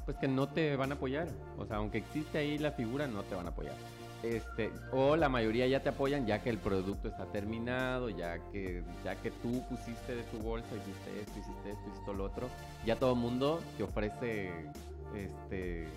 pues 0.09 0.17
que 0.17 0.27
no 0.27 0.49
te 0.49 0.75
van 0.75 0.91
a 0.91 0.95
apoyar, 0.95 1.27
o 1.59 1.67
sea, 1.67 1.77
aunque 1.77 1.99
existe 1.99 2.39
ahí 2.39 2.57
la 2.57 2.71
figura, 2.71 3.05
no 3.05 3.21
te 3.21 3.35
van 3.35 3.45
a 3.45 3.49
apoyar. 3.49 3.75
Este, 4.23 4.71
o 4.91 5.15
la 5.15 5.29
mayoría 5.29 5.67
ya 5.67 5.83
te 5.83 5.89
apoyan 5.89 6.25
ya 6.25 6.41
que 6.41 6.49
el 6.49 6.57
producto 6.57 7.09
está 7.09 7.25
terminado, 7.25 8.09
ya 8.09 8.39
que, 8.51 8.81
ya 9.05 9.15
que 9.17 9.29
tú 9.29 9.63
pusiste 9.69 10.15
de 10.15 10.23
tu 10.23 10.39
bolsa, 10.39 10.67
hiciste 10.75 11.21
esto, 11.21 11.39
hiciste 11.39 11.69
esto, 11.69 11.83
hiciste 11.91 12.13
lo 12.15 12.23
otro, 12.23 12.49
ya 12.87 12.95
todo 12.95 13.13
el 13.13 13.19
mundo 13.19 13.61
te 13.77 13.83
ofrece 13.83 14.51
este, 15.15 15.87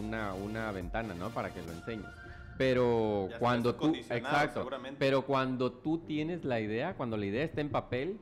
una, 0.00 0.34
una 0.34 0.72
ventana, 0.72 1.14
¿no? 1.14 1.30
Para 1.30 1.54
que 1.54 1.62
lo 1.62 1.70
enseñes. 1.70 2.10
Pero 2.58 3.28
cuando 3.38 3.76
tú, 3.76 3.94
exacto, 3.94 4.68
pero 4.98 5.22
cuando 5.22 5.70
tú 5.70 5.98
tienes 5.98 6.44
la 6.44 6.58
idea, 6.58 6.94
cuando 6.94 7.16
la 7.16 7.26
idea 7.26 7.44
está 7.44 7.60
en 7.60 7.68
papel, 7.68 8.18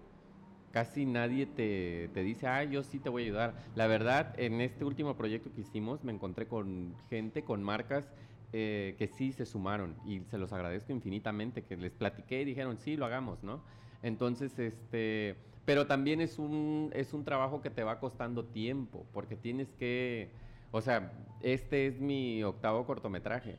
casi 0.73 1.07
nadie 1.07 1.47
te, 1.47 2.11
te, 2.13 2.23
dice, 2.23 2.49
ah, 2.49 2.65
yo 2.65 2.83
sí 2.83 2.99
te 2.99 3.09
voy 3.09 3.23
a 3.23 3.27
ayudar. 3.27 3.55
La 3.75 3.87
verdad, 3.87 4.35
en 4.39 4.61
este 4.61 4.85
último 4.85 5.17
proyecto 5.17 5.53
que 5.53 5.61
hicimos, 5.61 6.03
me 6.03 6.13
encontré 6.13 6.49
con 6.49 6.95
gente, 7.09 7.45
con 7.45 7.63
marcas 7.63 8.13
eh, 8.55 8.97
que 8.99 9.07
sí 9.07 9.33
se 9.33 9.47
sumaron 9.47 9.97
y 10.05 10.21
se 10.31 10.37
los 10.37 10.53
agradezco 10.53 10.93
infinitamente, 10.93 11.63
que 11.63 11.75
les 11.77 11.93
platiqué 11.93 12.43
y 12.43 12.45
dijeron, 12.45 12.77
sí, 12.77 12.97
lo 12.99 13.07
hagamos, 13.07 13.43
¿no? 13.43 13.63
Entonces, 14.03 14.59
este, 14.59 15.37
pero 15.65 15.87
también 15.87 16.21
es 16.21 16.39
un, 16.39 16.91
es 16.93 17.15
un 17.15 17.25
trabajo 17.25 17.63
que 17.63 17.71
te 17.71 17.83
va 17.83 17.99
costando 17.99 18.45
tiempo, 18.45 19.07
porque 19.15 19.37
tienes 19.37 19.73
que, 19.73 20.33
o 20.71 20.83
sea, 20.83 21.13
este 21.41 21.87
es 21.87 22.01
mi 22.01 22.43
octavo 22.43 22.85
cortometraje, 22.85 23.57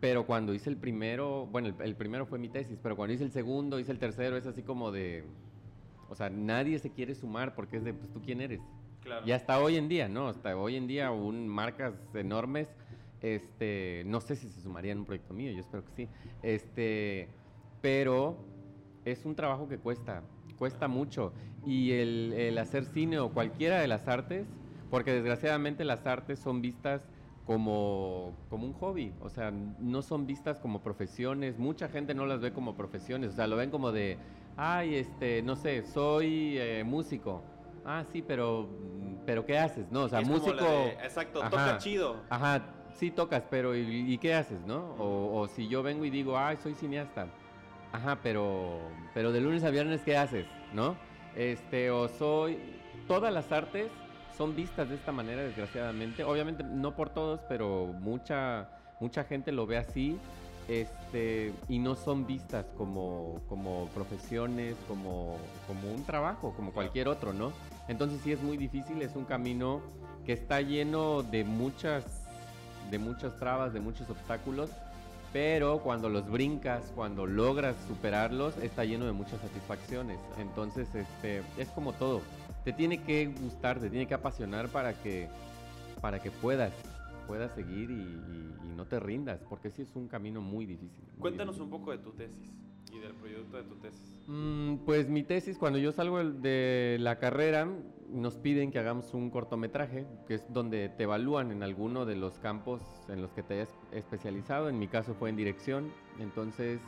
pero 0.00 0.24
cuando 0.24 0.54
hice 0.54 0.70
el 0.70 0.78
primero, 0.78 1.46
bueno, 1.46 1.74
el, 1.78 1.94
primero 1.94 2.24
fue 2.24 2.38
mi 2.38 2.48
tesis, 2.48 2.78
pero 2.82 2.96
cuando 2.96 3.12
hice 3.12 3.24
el 3.24 3.32
segundo, 3.32 3.78
hice 3.78 3.92
el 3.92 3.98
tercero, 3.98 4.38
es 4.38 4.46
así 4.46 4.62
como 4.62 4.92
de, 4.92 5.24
o 6.08 6.14
sea, 6.14 6.30
nadie 6.30 6.78
se 6.78 6.90
quiere 6.90 7.14
sumar 7.14 7.54
porque 7.54 7.76
es 7.76 7.84
de, 7.84 7.92
pues 7.92 8.10
tú 8.12 8.20
quién 8.22 8.40
eres. 8.40 8.60
Claro. 9.02 9.26
Y 9.26 9.32
hasta 9.32 9.60
hoy 9.60 9.76
en 9.76 9.88
día, 9.88 10.08
¿no? 10.08 10.28
Hasta 10.28 10.56
hoy 10.56 10.76
en 10.76 10.86
día, 10.86 11.10
un, 11.10 11.46
marcas 11.46 11.94
enormes 12.14 12.68
este, 13.20 14.02
no 14.06 14.20
sé 14.20 14.36
si 14.36 14.48
se 14.48 14.60
sumaría 14.60 14.92
en 14.92 14.98
un 14.98 15.04
proyecto 15.04 15.34
mío, 15.34 15.50
yo 15.52 15.60
espero 15.60 15.84
que 15.84 15.92
sí. 15.92 16.08
Este, 16.42 17.28
pero 17.80 18.36
es 19.04 19.24
un 19.24 19.34
trabajo 19.34 19.68
que 19.68 19.78
cuesta, 19.78 20.22
cuesta 20.58 20.88
mucho. 20.88 21.32
Y 21.64 21.92
el, 21.92 22.56
hacer 22.58 22.84
cine 22.84 23.18
o 23.18 23.30
cualquiera 23.30 23.80
de 23.80 23.88
las 23.88 24.06
artes, 24.06 24.46
porque 24.90 25.12
desgraciadamente 25.12 25.84
las 25.84 26.06
artes 26.06 26.38
son 26.38 26.62
vistas 26.62 27.02
como, 27.44 28.34
como 28.50 28.66
un 28.66 28.72
hobby, 28.74 29.12
o 29.20 29.28
sea, 29.28 29.52
no 29.52 30.02
son 30.02 30.26
vistas 30.26 30.58
como 30.58 30.82
profesiones, 30.82 31.58
mucha 31.58 31.88
gente 31.88 32.12
no 32.14 32.26
las 32.26 32.40
ve 32.40 32.52
como 32.52 32.76
profesiones, 32.76 33.30
o 33.30 33.32
sea, 33.34 33.46
lo 33.46 33.56
ven 33.56 33.70
como 33.70 33.92
de, 33.92 34.18
ay, 34.56 34.96
este, 34.96 35.42
no 35.42 35.56
sé, 35.56 35.82
soy 35.82 36.58
eh, 36.58 36.82
músico. 36.84 37.42
Ah, 37.84 38.04
sí, 38.12 38.22
pero, 38.22 38.68
pero 39.24 39.46
¿qué 39.46 39.58
haces? 39.58 39.90
No, 39.90 40.04
o 40.04 40.08
sea, 40.08 40.20
músico. 40.22 40.64
exacto, 41.02 41.40
toca 41.40 41.78
chido. 41.78 42.16
Ajá, 42.28 42.62
sí 42.94 43.10
tocas, 43.10 43.44
pero 43.48 43.76
¿y, 43.76 44.18
qué 44.18 44.34
haces, 44.34 44.60
no? 44.66 44.94
O, 44.98 45.46
si 45.48 45.68
yo 45.68 45.82
vengo 45.82 46.04
y 46.04 46.10
digo, 46.10 46.36
ay, 46.38 46.56
soy 46.62 46.74
cineasta. 46.74 47.28
Ajá, 47.92 48.18
pero, 48.22 48.80
pero 49.14 49.32
de 49.32 49.40
lunes 49.40 49.62
a 49.64 49.70
viernes, 49.70 50.02
¿qué 50.02 50.16
haces, 50.16 50.46
no? 50.72 50.96
Este, 51.34 51.90
o 51.90 52.08
soy... 52.08 52.58
Todas 53.06 53.32
las 53.32 53.52
artes 53.52 53.88
son 54.36 54.56
vistas 54.56 54.88
de 54.88 54.96
esta 54.96 55.12
manera, 55.12 55.42
desgraciadamente. 55.42 56.24
Obviamente 56.24 56.64
no 56.64 56.96
por 56.96 57.10
todos, 57.10 57.40
pero 57.48 57.86
mucha, 57.86 58.68
mucha 58.98 59.22
gente 59.22 59.52
lo 59.52 59.66
ve 59.66 59.78
así. 59.78 60.18
Este, 60.68 61.52
y 61.68 61.78
no 61.78 61.94
son 61.94 62.26
vistas 62.26 62.66
como, 62.76 63.40
como 63.48 63.86
profesiones, 63.94 64.74
como, 64.88 65.36
como 65.66 65.92
un 65.92 66.04
trabajo, 66.04 66.52
como 66.56 66.72
cualquier 66.72 67.08
otro, 67.08 67.32
¿no? 67.32 67.52
Entonces 67.88 68.20
sí 68.24 68.32
es 68.32 68.42
muy 68.42 68.56
difícil, 68.56 69.00
es 69.02 69.14
un 69.14 69.24
camino 69.24 69.80
que 70.24 70.32
está 70.32 70.60
lleno 70.60 71.22
de 71.22 71.44
muchas 71.44 72.26
de 72.90 72.98
muchas 72.98 73.36
trabas, 73.36 73.72
de 73.72 73.80
muchos 73.80 74.08
obstáculos, 74.10 74.70
pero 75.32 75.80
cuando 75.80 76.08
los 76.08 76.30
brincas, 76.30 76.92
cuando 76.94 77.26
logras 77.26 77.76
superarlos, 77.88 78.56
está 78.58 78.84
lleno 78.84 79.06
de 79.06 79.12
muchas 79.12 79.40
satisfacciones. 79.40 80.18
Entonces, 80.38 80.88
este, 80.94 81.42
es 81.58 81.68
como 81.70 81.92
todo. 81.92 82.22
Te 82.64 82.72
tiene 82.72 83.02
que 83.02 83.26
gustar, 83.26 83.78
te 83.78 83.90
tiene 83.90 84.06
que 84.06 84.14
apasionar 84.14 84.68
para 84.68 84.94
que, 84.94 85.28
para 86.00 86.20
que 86.20 86.30
puedas, 86.30 86.72
puedas 87.26 87.54
seguir 87.54 87.90
y, 87.90 88.22
no 88.76 88.86
te 88.86 89.00
rindas, 89.00 89.42
porque 89.48 89.70
sí 89.70 89.80
es 89.80 89.96
un 89.96 90.06
camino 90.06 90.42
muy 90.42 90.66
difícil. 90.66 91.02
Cuéntanos 91.18 91.58
un 91.60 91.70
poco 91.70 91.92
de 91.92 91.98
tu 91.98 92.12
tesis 92.12 92.52
y 92.92 92.98
del 92.98 93.14
proyecto 93.14 93.56
de 93.56 93.62
tu 93.62 93.74
tesis. 93.76 94.14
Mm, 94.26 94.84
pues 94.84 95.08
mi 95.08 95.22
tesis, 95.22 95.56
cuando 95.56 95.78
yo 95.78 95.92
salgo 95.92 96.22
de 96.22 96.98
la 97.00 97.18
carrera, 97.18 97.66
nos 98.10 98.36
piden 98.36 98.70
que 98.70 98.78
hagamos 98.78 99.14
un 99.14 99.30
cortometraje, 99.30 100.06
que 100.28 100.34
es 100.34 100.52
donde 100.52 100.90
te 100.90 101.04
evalúan 101.04 101.52
en 101.52 101.62
alguno 101.62 102.04
de 102.04 102.16
los 102.16 102.38
campos 102.38 102.82
en 103.08 103.22
los 103.22 103.32
que 103.32 103.42
te 103.42 103.54
hayas 103.54 103.74
especializado. 103.92 104.68
En 104.68 104.78
mi 104.78 104.88
caso 104.88 105.14
fue 105.14 105.30
en 105.30 105.36
dirección. 105.36 105.90
Entonces, 106.18 106.80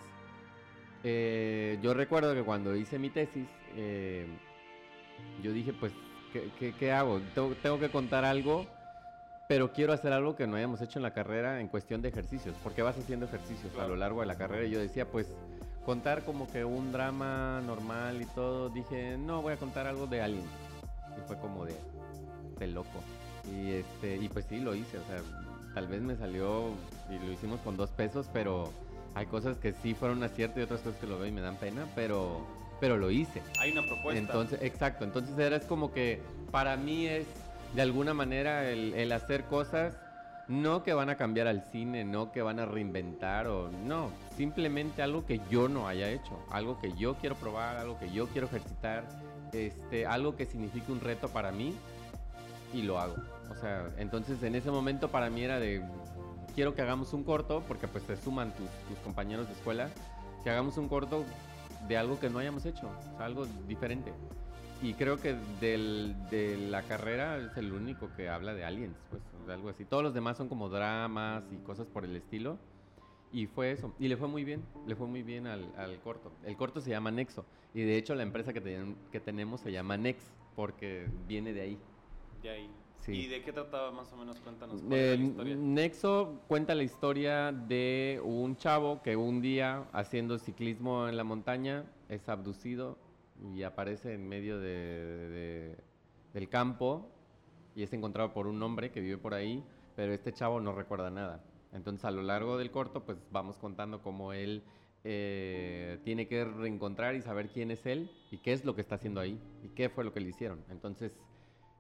eh, 1.05 1.79
yo 1.83 1.95
recuerdo 1.95 2.35
que 2.35 2.43
cuando 2.43 2.77
hice 2.77 2.99
mi 2.99 3.11
tesis, 3.11 3.49
eh, 3.77 4.27
yo 5.43 5.53
dije, 5.53 5.73
pues, 5.73 5.93
¿qué, 6.79 6.93
hago? 6.93 7.21
Tengo, 7.63 7.79
que 7.79 7.91
contar 7.91 8.25
algo, 8.25 8.67
pero 9.49 9.73
quiero 9.73 9.95
hacer 9.95 10.13
algo 10.13 10.37
que 10.37 10.47
no 10.47 10.57
hayamos 10.57 10.83
hecho 10.83 10.99
en 10.99 11.03
la 11.03 11.15
carrera 11.15 11.61
en 11.61 11.69
cuestión 11.69 12.03
de 12.03 12.11
ejercicios, 12.11 12.55
porque 12.63 12.83
vas 12.83 12.99
haciendo 12.99 13.25
ejercicios 13.25 13.73
a 13.79 13.87
lo 13.87 13.97
largo 13.97 14.21
de 14.21 14.27
la 14.27 14.37
carrera. 14.37 14.67
Y 14.67 14.71
yo 14.71 14.79
decía, 14.79 15.11
pues, 15.11 15.33
contar 15.87 16.23
como 16.25 16.53
que 16.53 16.67
un 16.67 16.93
drama 16.93 17.63
normal 17.63 18.21
y 18.21 18.27
todo, 18.27 18.69
dije, 18.69 19.17
no, 19.17 19.41
voy 19.41 19.55
a 19.55 19.57
contar 19.57 19.87
algo 19.87 20.07
de 20.07 20.21
alguien 20.21 20.45
y 21.17 21.27
fue 21.27 21.39
como 21.39 21.65
de, 21.65 21.75
de 22.59 22.67
loco. 22.67 23.01
Y, 23.51 23.73
este, 23.73 24.17
y 24.17 24.29
pues 24.29 24.45
sí, 24.45 24.61
lo 24.61 24.75
hice, 24.75 24.99
o 24.99 25.05
sea, 25.05 25.23
tal 25.73 25.89
vez 25.89 26.03
me 26.03 26.15
salió 26.15 26.69
y 27.09 27.19
lo 27.19 27.33
hicimos 27.33 27.59
con 27.61 27.79
dos 27.79 27.89
pesos, 27.91 28.29
pero 28.31 28.71
hay 29.15 29.25
cosas 29.25 29.57
que 29.57 29.73
sí 29.73 29.95
fueron 29.95 30.23
acierto 30.23 30.61
y 30.61 30.65
otras 30.65 30.83
cosas 30.83 31.01
que 31.01 31.07
lo 31.07 31.19
veo 31.19 31.27
y 31.27 31.33
me 31.33 31.41
dan 31.41 31.57
pena, 31.57 31.87
pero, 31.95 32.47
pero 32.81 32.99
lo 32.99 33.11
hice. 33.11 33.41
Hay 33.59 33.73
una 33.73 33.81
propuesta. 33.81 34.19
Entonces, 34.19 34.59
exacto, 34.61 35.05
entonces 35.05 35.39
era 35.39 35.57
es 35.57 35.65
como 35.65 35.91
que 35.91 36.21
para 36.51 36.77
mí 36.77 37.07
es 37.07 37.27
de 37.75 37.83
alguna 37.83 38.15
manera 38.15 38.69
el, 38.71 39.13
hacer 39.13 39.45
cosas 39.45 39.99
no 40.49 40.83
que 40.83 40.95
van 40.95 41.11
a 41.11 41.17
cambiar 41.17 41.47
al 41.47 41.63
cine, 41.63 42.05
no 42.05 42.33
que 42.33 42.41
van 42.41 42.59
a 42.59 42.65
reinventar 42.65 43.47
o 43.49 43.71
no, 43.71 44.11
simplemente 44.37 45.03
algo 45.03 45.27
que 45.27 45.41
yo 45.51 45.69
no 45.69 45.87
haya 45.87 46.11
hecho, 46.11 46.39
algo 46.51 46.81
que 46.81 46.93
yo 46.95 47.17
quiero 47.17 47.35
probar, 47.35 47.77
algo 47.77 47.99
que 47.99 48.11
yo 48.11 48.29
quiero 48.29 48.47
ejercitar 48.47 49.05
este, 49.53 50.07
algo 50.07 50.37
que 50.37 50.47
signifique 50.47 50.91
un 50.91 51.01
reto 51.01 51.29
para 51.29 51.53
mí 51.53 51.75
y 52.73 52.83
lo 52.83 52.99
hago. 52.99 53.17
O 53.51 53.55
sea, 53.55 53.91
entonces 53.99 54.43
en 54.43 54.55
ese 54.55 54.71
momento 54.71 55.11
para 55.11 55.31
mí 55.31 55.43
era 55.43 55.59
de, 55.59 55.83
quiero 56.55 56.75
que 56.75 56.83
hagamos 56.83 57.13
un 57.13 57.25
corto, 57.25 57.63
porque 57.67 57.89
pues 57.89 58.05
se 58.05 58.17
suman 58.17 58.53
tus, 58.53 58.99
compañeros 59.05 59.47
de 59.47 59.55
escuela, 59.55 59.89
que 60.45 60.51
hagamos 60.51 60.77
un 60.77 60.89
corto 60.89 61.25
de 61.87 61.97
algo 61.97 62.19
que 62.19 62.29
no 62.29 62.39
hayamos 62.41 62.67
hecho, 62.67 62.91
algo 63.19 63.47
diferente. 63.67 64.13
Y 64.81 64.95
creo 64.95 65.21
que 65.21 65.37
del, 65.61 66.15
de 66.31 66.57
la 66.57 66.83
carrera 66.83 67.37
es 67.39 67.57
el 67.57 67.73
único 67.73 68.11
que 68.17 68.29
habla 68.29 68.55
de 68.55 68.65
aliens, 68.65 68.97
pues, 69.11 69.23
de 69.47 69.53
algo 69.53 69.71
así. 69.71 69.85
Todos 69.85 70.05
los 70.05 70.15
demás 70.15 70.37
son 70.37 70.49
como 70.49 70.69
dramas 70.69 71.43
y 71.51 71.57
cosas 71.57 71.87
por 71.89 72.05
el 72.05 72.15
estilo. 72.15 72.59
Y 73.33 73.47
fue 73.47 73.73
eso. 73.73 73.93
Y 73.99 74.09
le 74.09 74.17
fue 74.17 74.29
muy 74.29 74.45
bien, 74.45 74.63
le 74.87 74.95
fue 74.95 75.07
muy 75.07 75.23
bien 75.23 75.47
al, 75.47 75.71
al 75.77 75.99
corto. 76.01 76.33
El 76.45 76.57
corto 76.57 76.81
se 76.81 76.91
llama 76.91 77.11
Nexo. 77.11 77.45
Y 77.75 77.83
de 77.83 77.97
hecho 77.97 78.15
la 78.15 78.23
empresa 78.23 78.53
que, 78.53 78.95
que 79.11 79.21
tenemos 79.21 79.61
se 79.61 79.73
llama 79.73 79.97
Nex, 79.97 80.23
porque 80.55 81.09
viene 81.27 81.53
de 81.53 81.61
ahí. 81.61 81.79
De 82.43 82.51
ahí. 82.51 82.71
Sí. 83.01 83.13
¿Y 83.13 83.27
de 83.27 83.43
qué 83.43 83.53
trataba 83.53 83.91
más 83.91 84.13
o 84.13 84.17
menos? 84.17 84.39
Cuéntanos. 84.41 84.81
Cuál 84.81 84.91
la 84.91 85.15
historia? 85.15 85.57
Nexo 85.57 86.41
cuenta 86.47 86.75
la 86.75 86.83
historia 86.85 87.53
de 87.53 88.21
un 88.25 88.57
chavo 88.57 89.03
que 89.03 89.17
un 89.17 89.41
día 89.43 89.85
haciendo 89.93 90.39
ciclismo 90.39 91.09
en 91.09 91.17
la 91.17 91.25
montaña 91.25 91.85
es 92.09 92.29
abducido 92.29 92.97
y 93.43 93.63
aparece 93.63 94.15
en 94.15 94.29
medio 94.29 94.59
de, 94.59 94.69
de, 94.69 95.77
del 96.33 96.49
campo 96.49 97.11
y 97.75 97.83
es 97.83 97.93
encontrado 97.93 98.33
por 98.33 98.47
un 98.47 98.63
hombre 98.63 98.91
que 98.91 99.01
vive 99.01 99.19
por 99.19 99.35
ahí, 99.35 99.65
pero 99.95 100.13
este 100.13 100.33
chavo 100.33 100.61
no 100.61 100.73
recuerda 100.73 101.11
nada. 101.11 101.45
Entonces 101.73 102.05
a 102.05 102.11
lo 102.11 102.23
largo 102.23 102.59
del 102.59 102.71
corto 102.71 103.05
pues 103.05 103.19
vamos 103.31 103.57
contando 103.59 104.03
cómo 104.03 104.33
él 104.33 104.63
eh, 105.05 105.99
tiene 106.05 106.27
que 106.27 106.45
reencontrar 106.45 107.15
y 107.15 107.23
saber 107.23 107.51
quién 107.51 107.71
es 107.71 107.87
él 107.87 108.11
y 108.31 108.39
qué 108.39 108.53
es 108.53 108.65
lo 108.65 108.75
que 108.75 108.81
está 108.81 108.97
haciendo 108.97 109.21
ahí 109.21 109.39
y 109.63 109.69
qué 109.69 109.89
fue 109.89 110.05
lo 110.05 110.13
que 110.13 110.21
le 110.21 110.31
hicieron. 110.31 110.65
Entonces 110.71 111.19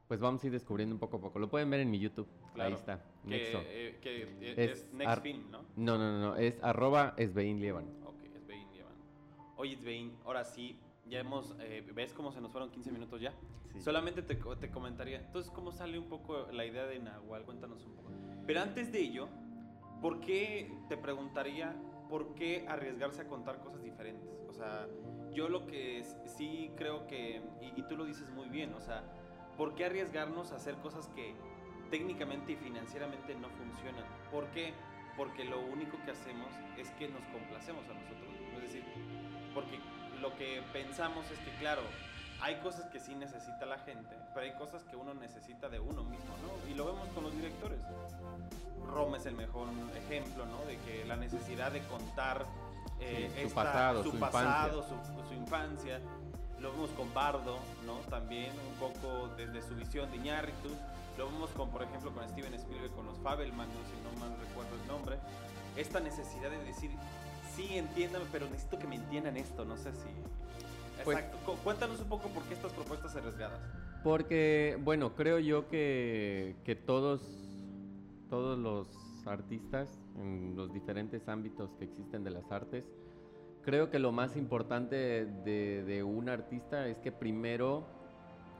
pues 0.06 0.20
vamos 0.20 0.42
a 0.42 0.46
ir 0.46 0.52
descubriendo 0.52 0.94
un 0.94 0.98
poco 0.98 1.18
a 1.18 1.20
poco. 1.20 1.38
Lo 1.38 1.50
pueden 1.50 1.68
ver 1.68 1.80
en 1.80 1.90
mi 1.90 1.98
YouTube. 1.98 2.26
Ahí 2.58 2.72
está. 2.72 3.04
Nexo. 3.24 3.60
Eh, 3.66 3.98
que 4.00 4.22
es, 4.56 4.90
Next 4.94 5.22
Film, 5.22 5.50
¿no? 5.50 5.64
No, 5.76 5.98
no, 5.98 6.18
no, 6.18 6.36
es 6.36 6.62
arroba 6.62 7.14
Esbein 7.18 7.60
Lieban. 7.60 7.84
Ok, 8.04 8.22
Esbein 8.34 8.72
Lieban. 8.72 8.94
Oye, 9.56 9.74
Esbein, 9.74 10.16
ahora 10.24 10.44
sí, 10.44 10.78
ya 11.08 11.20
hemos, 11.20 11.56
eh, 11.60 11.84
¿ves 11.94 12.12
cómo 12.12 12.32
se 12.32 12.40
nos 12.40 12.50
fueron 12.52 12.70
15 12.70 12.92
minutos 12.92 13.20
ya? 13.20 13.32
Solamente 13.78 14.22
te, 14.22 14.34
te, 14.34 14.70
comentaría, 14.70 15.18
entonces, 15.18 15.50
¿cómo 15.52 15.70
sale 15.72 15.98
un 15.98 16.08
poco 16.08 16.48
la 16.52 16.64
idea 16.64 16.86
de 16.86 16.98
Nahual? 16.98 17.44
Cuéntanos 17.44 17.84
un 17.84 17.94
poco. 17.94 18.10
Pero 18.46 18.60
antes 18.60 18.90
de 18.90 19.00
ello, 19.00 19.28
¿por 20.00 20.20
qué, 20.20 20.72
te 20.88 20.96
preguntaría, 20.96 21.76
por 22.08 22.34
qué 22.34 22.66
arriesgarse 22.68 23.22
a 23.22 23.28
contar 23.28 23.60
cosas 23.60 23.82
diferentes? 23.82 24.28
O 24.48 24.52
sea, 24.52 24.88
yo 25.32 25.48
lo 25.48 25.66
que 25.66 26.02
sí 26.26 26.72
creo 26.76 27.06
que, 27.06 27.40
y, 27.60 27.80
y 27.80 27.82
tú 27.88 27.96
lo 27.96 28.04
dices 28.04 28.28
muy 28.30 28.48
bien, 28.48 28.74
o 28.74 28.80
sea, 28.80 29.04
¿por 29.56 29.74
qué 29.74 29.84
arriesgarnos 29.84 30.52
a 30.52 30.56
hacer 30.56 30.76
cosas 30.76 31.08
que 31.08 31.34
técnicamente 31.90 32.52
y 32.52 32.56
financieramente 32.56 33.34
no 33.34 33.48
funcionan? 33.50 34.04
¿Por 34.30 34.46
qué? 34.48 34.72
Porque 35.16 35.44
lo 35.44 35.60
único 35.60 35.98
que 36.04 36.10
hacemos 36.10 36.52
es 36.76 36.90
que 36.92 37.08
nos 37.08 37.22
complacemos 37.26 37.84
a 37.88 37.94
nosotros. 37.94 38.34
Es 38.56 38.62
decir, 38.62 38.84
porque 39.54 39.78
lo 40.20 40.36
que 40.36 40.62
pensamos 40.72 41.24
es 41.30 41.38
que, 41.40 41.50
claro, 41.58 41.82
hay 42.40 42.56
cosas 42.56 42.86
que 42.86 43.00
sí 43.00 43.14
necesita 43.14 43.66
la 43.66 43.78
gente, 43.78 44.16
pero 44.32 44.46
hay 44.46 44.52
cosas 44.52 44.84
que 44.84 44.96
uno 44.96 45.14
necesita 45.14 45.68
de 45.68 45.80
uno 45.80 46.04
mismo, 46.04 46.34
¿no? 46.42 46.70
Y 46.70 46.74
lo 46.74 46.86
vemos 46.86 47.08
con 47.08 47.24
los 47.24 47.34
directores. 47.34 47.80
Roma 48.86 49.16
es 49.16 49.26
el 49.26 49.34
mejor 49.34 49.68
ejemplo, 49.96 50.46
¿no? 50.46 50.64
De 50.64 50.78
que 50.78 51.04
la 51.04 51.16
necesidad 51.16 51.72
de 51.72 51.80
contar 51.82 52.46
eh, 53.00 53.46
su 53.48 53.54
pasado, 53.54 54.02
su, 54.02 54.18
pasado 54.18 54.84
su, 55.28 55.34
infancia. 55.34 56.00
Lo 56.58 56.72
vemos 56.72 56.90
con 56.90 57.12
Bardo, 57.14 57.58
¿no? 57.86 57.94
También 58.10 58.52
un 58.68 58.74
poco 58.78 59.28
desde 59.36 59.62
su 59.62 59.74
visión 59.76 60.10
de 60.10 60.16
Iñárritu. 60.16 60.70
Lo 61.16 61.26
vemos 61.26 61.50
con, 61.50 61.70
por 61.70 61.82
ejemplo, 61.82 62.12
con 62.12 62.28
Steven 62.28 62.54
Spielberg, 62.54 62.92
con 62.94 63.06
los 63.06 63.18
Fabelman, 63.18 63.68
si 63.68 64.00
no 64.02 64.20
mal 64.20 64.36
recuerdo 64.38 64.74
el 64.80 64.86
nombre. 64.88 65.18
Esta 65.76 66.00
necesidad 66.00 66.50
de 66.50 66.62
decir, 66.64 66.90
sí, 67.58 67.76
entiéndame, 67.76 68.24
pero 68.30 68.46
necesito 68.46 68.78
que 68.78 68.86
me 68.86 68.96
entiendan 68.96 69.36
esto, 69.36 69.64
no 69.64 69.76
sé 69.76 69.92
si... 69.92 70.08
Pues 71.04 71.18
Exacto. 71.18 71.56
Cuéntanos 71.64 72.00
un 72.00 72.08
poco 72.08 72.28
por 72.28 72.42
qué 72.44 72.54
estas 72.54 72.72
propuestas 72.72 73.14
arriesgadas. 73.16 73.60
Porque, 74.02 74.78
bueno, 74.82 75.14
creo 75.14 75.38
yo 75.38 75.68
que, 75.68 76.56
que 76.64 76.74
todos, 76.74 77.20
todos 78.28 78.58
los 78.58 78.88
artistas 79.26 79.88
en 80.16 80.54
los 80.56 80.72
diferentes 80.72 81.28
ámbitos 81.28 81.70
que 81.78 81.84
existen 81.84 82.24
de 82.24 82.30
las 82.30 82.50
artes, 82.50 82.84
creo 83.64 83.90
que 83.90 83.98
lo 83.98 84.12
más 84.12 84.36
importante 84.36 85.26
de, 85.26 85.84
de 85.84 86.02
un 86.02 86.28
artista 86.28 86.88
es 86.88 86.98
que 86.98 87.12
primero, 87.12 87.86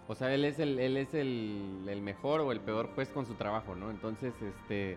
o 0.06 0.14
sea, 0.14 0.32
él 0.32 0.44
es, 0.44 0.58
el, 0.58 0.78
él 0.78 0.96
es 0.96 1.14
el, 1.14 1.86
el, 1.88 2.02
mejor 2.02 2.40
o 2.40 2.52
el 2.52 2.60
peor 2.60 2.90
juez 2.94 3.08
con 3.10 3.26
su 3.26 3.34
trabajo, 3.34 3.74
¿no? 3.74 3.90
Entonces, 3.90 4.34
este, 4.42 4.96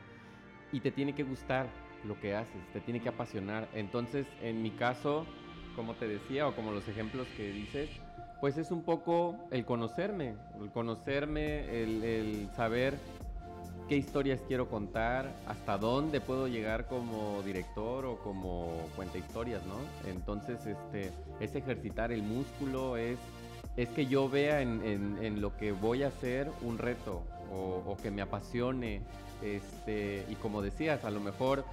y 0.72 0.80
te 0.80 0.92
tiene 0.92 1.14
que 1.16 1.24
gustar 1.24 1.68
lo 2.06 2.20
que 2.20 2.36
haces, 2.36 2.62
te 2.74 2.82
tiene 2.82 3.02
que 3.02 3.10
apasionar. 3.10 3.68
Entonces, 3.74 4.26
en 4.42 4.62
mi 4.62 4.72
caso, 4.72 5.26
como 5.76 5.94
te 5.96 6.08
decía, 6.08 6.48
o 6.48 6.56
como 6.56 6.72
los 6.72 6.88
ejemplos 6.88 7.28
que 7.38 7.52
dices, 7.52 7.90
pues 8.40 8.58
es 8.58 8.72
un 8.72 8.82
poco 8.82 9.36
el 9.52 9.66
conocerme, 9.66 10.36
el 10.60 10.72
conocerme, 10.72 11.84
el, 11.84 12.04
el 12.04 12.50
saber 12.56 12.98
qué 13.92 13.98
historias 13.98 14.40
quiero 14.48 14.70
contar, 14.70 15.32
hasta 15.48 15.78
dónde 15.78 16.22
puedo 16.22 16.48
llegar 16.48 16.88
como 16.88 17.42
director 17.44 18.06
o 18.06 18.18
como 18.20 18.72
cuenta 18.96 19.18
historias, 19.18 19.62
¿no? 19.66 19.76
Entonces, 20.10 20.66
este, 20.66 21.12
es 21.42 21.56
ejercitar 21.56 22.12
el 22.14 22.24
músculo, 22.24 22.96
es, 22.96 23.20
es 23.76 23.90
que 23.90 24.06
yo 24.06 24.30
vea 24.30 24.62
en, 24.62 24.82
en, 25.22 25.42
lo 25.42 25.58
que 25.58 25.74
voy 25.74 26.04
a 26.04 26.08
hacer 26.08 26.50
un 26.62 26.78
reto 26.78 27.24
o, 27.54 27.84
o, 27.86 27.98
que 27.98 28.12
me 28.12 28.22
apasione, 28.22 29.02
este, 29.42 30.26
y 30.30 30.36
como 30.36 30.62
decías, 30.62 31.04
a 31.04 31.12
lo 31.12 31.20
mejor 31.20 31.66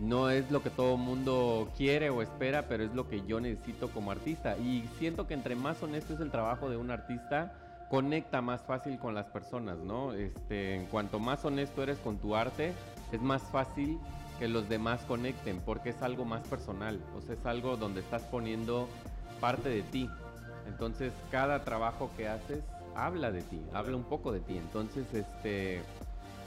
no 0.00 0.30
es 0.30 0.50
lo 0.50 0.62
que 0.62 0.70
todo 0.70 0.96
mundo 0.96 1.70
quiere 1.76 2.10
o 2.10 2.22
espera, 2.22 2.66
pero 2.68 2.84
es 2.84 2.94
lo 2.94 3.08
que 3.08 3.22
yo 3.26 3.38
necesito 3.38 3.90
como 3.90 4.10
artista. 4.10 4.56
Y 4.56 4.88
siento 4.98 5.26
que 5.26 5.34
entre 5.34 5.54
más 5.54 5.82
honesto 5.82 6.14
es 6.14 6.20
el 6.20 6.30
trabajo 6.30 6.70
de 6.70 6.76
un 6.76 6.90
artista, 6.90 7.52
conecta 7.90 8.40
más 8.40 8.62
fácil 8.62 8.98
con 8.98 9.14
las 9.14 9.26
personas, 9.26 9.78
¿no? 9.78 10.14
Este, 10.14 10.74
en 10.74 10.86
cuanto 10.86 11.18
más 11.18 11.44
honesto 11.44 11.82
eres 11.82 11.98
con 11.98 12.18
tu 12.18 12.34
arte, 12.34 12.72
es 13.12 13.20
más 13.20 13.42
fácil 13.42 13.98
que 14.38 14.48
los 14.48 14.68
demás 14.68 15.02
conecten, 15.02 15.60
porque 15.60 15.90
es 15.90 16.00
algo 16.00 16.24
más 16.24 16.46
personal, 16.46 16.98
o 17.14 17.20
sea, 17.20 17.34
es 17.34 17.44
algo 17.44 17.76
donde 17.76 18.00
estás 18.00 18.22
poniendo 18.22 18.88
parte 19.38 19.68
de 19.68 19.82
ti. 19.82 20.08
Entonces, 20.66 21.12
cada 21.30 21.62
trabajo 21.64 22.10
que 22.16 22.26
haces 22.26 22.62
habla 22.94 23.32
de 23.32 23.42
ti, 23.42 23.60
habla 23.74 23.96
un 23.96 24.04
poco 24.04 24.32
de 24.32 24.40
ti. 24.40 24.56
Entonces, 24.56 25.12
este, 25.12 25.82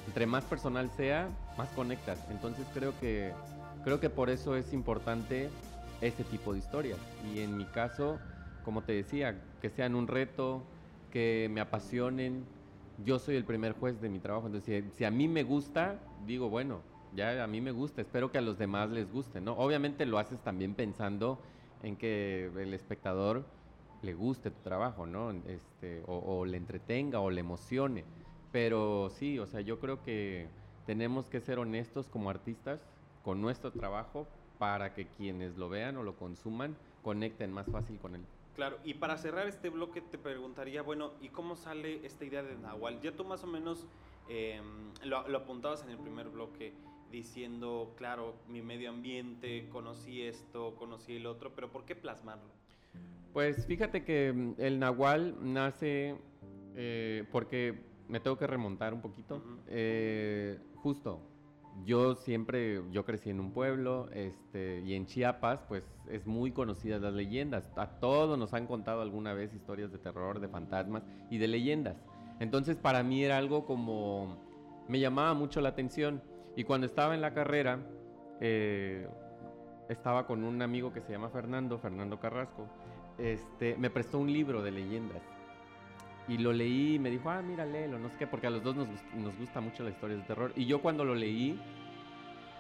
entre 0.08 0.26
más 0.26 0.44
personal 0.46 0.90
sea, 0.96 1.28
más 1.58 1.70
conectas. 1.70 2.20
Entonces, 2.30 2.66
creo 2.74 2.94
que 3.00 3.34
creo 3.84 4.00
que 4.00 4.10
por 4.10 4.30
eso 4.30 4.56
es 4.56 4.74
importante 4.74 5.50
ese 6.02 6.24
tipo 6.24 6.54
de 6.54 6.60
historias. 6.60 7.00
Y 7.34 7.40
en 7.40 7.58
mi 7.58 7.66
caso, 7.66 8.20
como 8.64 8.84
te 8.84 8.94
decía, 8.94 9.42
que 9.62 9.70
sean 9.70 9.96
un 9.96 10.08
reto, 10.08 10.64
que 11.12 11.50
me 11.52 11.62
apasionen. 11.62 12.46
Yo 13.04 13.20
soy 13.20 13.36
el 13.36 13.44
primer 13.44 13.74
juez 13.74 14.02
de 14.02 14.10
mi 14.10 14.20
trabajo, 14.20 14.48
entonces 14.48 14.86
si, 14.94 15.04
a 15.04 15.12
mí 15.12 15.28
me 15.28 15.44
gusta, 15.44 16.00
digo, 16.26 16.50
bueno, 16.50 16.82
ya 17.16 17.44
a 17.44 17.48
mí 17.48 17.60
me 17.60 17.72
gusta, 17.72 18.02
espero 18.02 18.32
que 18.32 18.38
a 18.38 18.42
los 18.42 18.58
demás 18.58 18.90
les 18.90 19.12
guste, 19.12 19.42
¿no? 19.42 19.54
Obviamente 19.54 20.06
lo 20.06 20.20
haces 20.20 20.40
también 20.40 20.76
pensando 20.76 21.40
en 21.82 21.96
que 21.96 22.52
el 22.56 22.74
espectador 22.74 23.46
le 24.02 24.14
guste 24.14 24.52
tu 24.52 24.62
trabajo, 24.62 25.06
¿no? 25.06 25.32
Este, 25.32 26.04
o, 26.06 26.18
o, 26.18 26.46
le 26.46 26.58
entretenga 26.58 27.20
o 27.20 27.30
le 27.30 27.42
emocione. 27.42 28.04
Pero 28.52 29.10
sí, 29.10 29.40
o 29.40 29.48
sea, 29.48 29.62
yo 29.62 29.80
creo 29.80 30.04
que 30.04 30.48
tenemos 30.86 31.30
que 31.30 31.40
ser 31.40 31.60
honestos 31.60 32.10
como 32.10 32.30
artistas 32.30 32.82
con 33.24 33.42
nuestro 33.42 33.72
trabajo 33.72 34.28
para 34.58 34.94
que 34.94 35.08
quienes 35.08 35.58
lo 35.58 35.70
vean 35.70 35.98
o 35.98 36.04
lo 36.04 36.16
consuman 36.16 36.76
conecten 37.02 37.52
más 37.52 37.68
fácil 37.68 37.98
con 38.00 38.16
él. 38.16 38.22
Claro, 38.56 38.78
y 38.84 38.94
para 38.94 39.18
cerrar 39.18 39.48
este 39.48 39.70
bloque 39.70 40.02
te 40.02 40.18
preguntaría, 40.18 40.84
bueno, 40.84 41.14
¿y 41.22 41.30
cómo 41.30 41.56
sale 41.56 42.06
esta 42.06 42.24
idea 42.24 42.44
de 42.44 42.56
Nahual? 42.56 43.02
Ya 43.02 43.12
tú 43.12 43.26
más 43.26 43.44
o 43.44 43.48
menos 43.48 43.88
em, 44.30 44.92
lo, 45.04 45.18
apuntabas 45.18 45.84
en 45.84 45.90
el 45.90 45.98
primer 45.98 46.30
bloque 46.30 46.74
diciendo, 47.12 47.94
claro, 47.98 48.36
mi 48.48 48.62
medio 48.62 48.90
ambiente, 48.90 49.68
conocí 49.70 50.22
esto, 50.22 50.76
conocí 50.76 51.16
el 51.16 51.26
otro, 51.26 51.54
pero 51.56 51.72
¿por 51.72 51.86
qué 51.86 51.96
plasmarlo? 51.96 52.52
Pues 53.34 53.66
fíjate 53.66 54.04
que 54.04 54.32
mm, 54.32 54.54
el 54.60 54.80
Nahual 54.80 55.36
nace 55.42 56.16
eh, 56.76 57.26
porque 57.32 57.82
me 58.08 58.20
tengo 58.20 58.38
que 58.38 58.46
remontar 58.46 58.94
un 58.94 59.02
poquito. 59.02 59.42
Eh, 59.68 60.60
justo, 60.84 61.22
yo 61.86 62.16
siempre, 62.16 62.84
yo 62.92 63.04
crecí 63.06 63.30
en 63.30 63.40
un 63.40 63.52
pueblo, 63.52 64.10
este, 64.12 64.82
y 64.86 64.94
en 64.94 65.06
Chiapas, 65.06 65.62
pues 65.68 65.84
es 66.10 66.28
muy 66.28 66.52
conocidas 66.52 67.02
las 67.02 67.14
leyendas. 67.14 67.72
A 67.76 67.88
todos 67.88 68.38
nos 68.38 68.54
han 68.54 68.68
contado 68.68 69.02
alguna 69.02 69.34
vez 69.34 69.54
historias 69.54 69.92
de 69.92 69.98
terror, 69.98 70.40
de 70.40 70.50
fantasmas 70.50 71.04
y 71.32 71.40
de 71.40 71.48
leyendas. 71.48 71.96
Entonces 72.40 72.78
para 72.78 73.02
mí 73.02 73.24
era 73.24 73.38
algo 73.38 73.66
como, 73.66 74.38
me 74.88 75.00
llamaba 75.00 75.34
mucho 75.34 75.62
la 75.62 75.70
atención. 75.70 76.22
Y 76.56 76.66
cuando 76.66 76.86
estaba 76.86 77.16
en 77.16 77.22
la 77.22 77.34
carrera, 77.34 77.80
eh, 78.40 79.08
estaba 79.90 80.28
con 80.28 80.44
un 80.44 80.62
amigo 80.62 80.94
que 80.94 81.02
se 81.02 81.12
llama 81.12 81.30
Fernando, 81.30 81.80
Fernando 81.80 82.20
Carrasco, 82.20 82.68
este, 83.18 83.76
me 83.78 83.90
prestó 83.90 84.20
un 84.20 84.32
libro 84.32 84.62
de 84.62 84.72
leyendas. 84.72 85.22
Y 86.28 86.38
lo 86.38 86.54
leí 86.54 86.96
y 86.96 87.00
me 87.00 87.10
dijo, 87.10 87.30
ah, 87.30 87.42
mira, 87.42 87.66
léelo, 87.66 88.00
no 88.00 88.10
sé 88.10 88.16
qué, 88.20 88.28
porque 88.28 88.48
a 88.48 88.50
los 88.50 88.64
dos 88.64 88.76
nos, 88.76 88.88
nos 89.16 89.38
gusta 89.38 89.60
mucho 89.60 89.84
la 89.84 89.90
historia 89.90 90.16
de 90.16 90.24
terror. 90.24 90.54
Y 90.56 90.66
yo 90.66 90.82
cuando 90.82 91.04
lo 91.04 91.16
leí, 91.16 91.60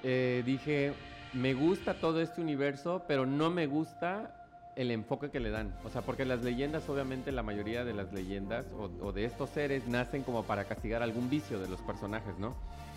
eh, 0.03 0.43
dije, 0.45 0.93
me 1.33 1.53
gusta 1.53 1.93
todo 1.95 2.21
este 2.21 2.41
universo, 2.41 3.03
pero 3.07 3.25
no 3.25 3.49
me 3.49 3.67
gusta 3.67 4.35
el 4.75 4.91
enfoque 4.91 5.29
que 5.29 5.39
le 5.39 5.49
dan. 5.49 5.73
O 5.83 5.89
sea, 5.89 6.01
porque 6.01 6.25
las 6.25 6.43
leyendas, 6.43 6.87
obviamente 6.89 7.31
la 7.31 7.43
mayoría 7.43 7.85
de 7.85 7.93
las 7.93 8.11
leyendas 8.11 8.65
o, 8.77 9.11
de 9.11 9.25
estos 9.25 9.49
seres 9.49 9.87
nacen 9.87 10.23
como 10.23 10.43
para 10.43 10.65
castigar 10.65 11.03
algún 11.03 11.29
vicio 11.29 11.59
de 11.59 11.67
los 11.67 11.81
personajes, 11.81 12.37
¿no? 12.37 12.55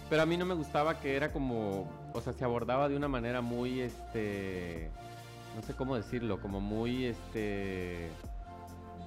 Pero 0.08 0.22
a 0.22 0.26
mí 0.26 0.36
no 0.36 0.46
me 0.46 0.54
gustaba 0.54 1.00
que 1.00 1.16
era 1.16 1.32
como, 1.32 1.88
o 2.12 2.20
sea, 2.20 2.32
se 2.32 2.44
abordaba 2.44 2.88
de 2.88 2.96
una 2.96 3.08
manera 3.08 3.40
muy, 3.40 3.80
este, 3.80 4.90
no 5.54 5.62
sé 5.62 5.74
cómo 5.74 5.96
decirlo, 5.96 6.40
como 6.40 6.60
muy, 6.60 7.06
este 7.06 8.08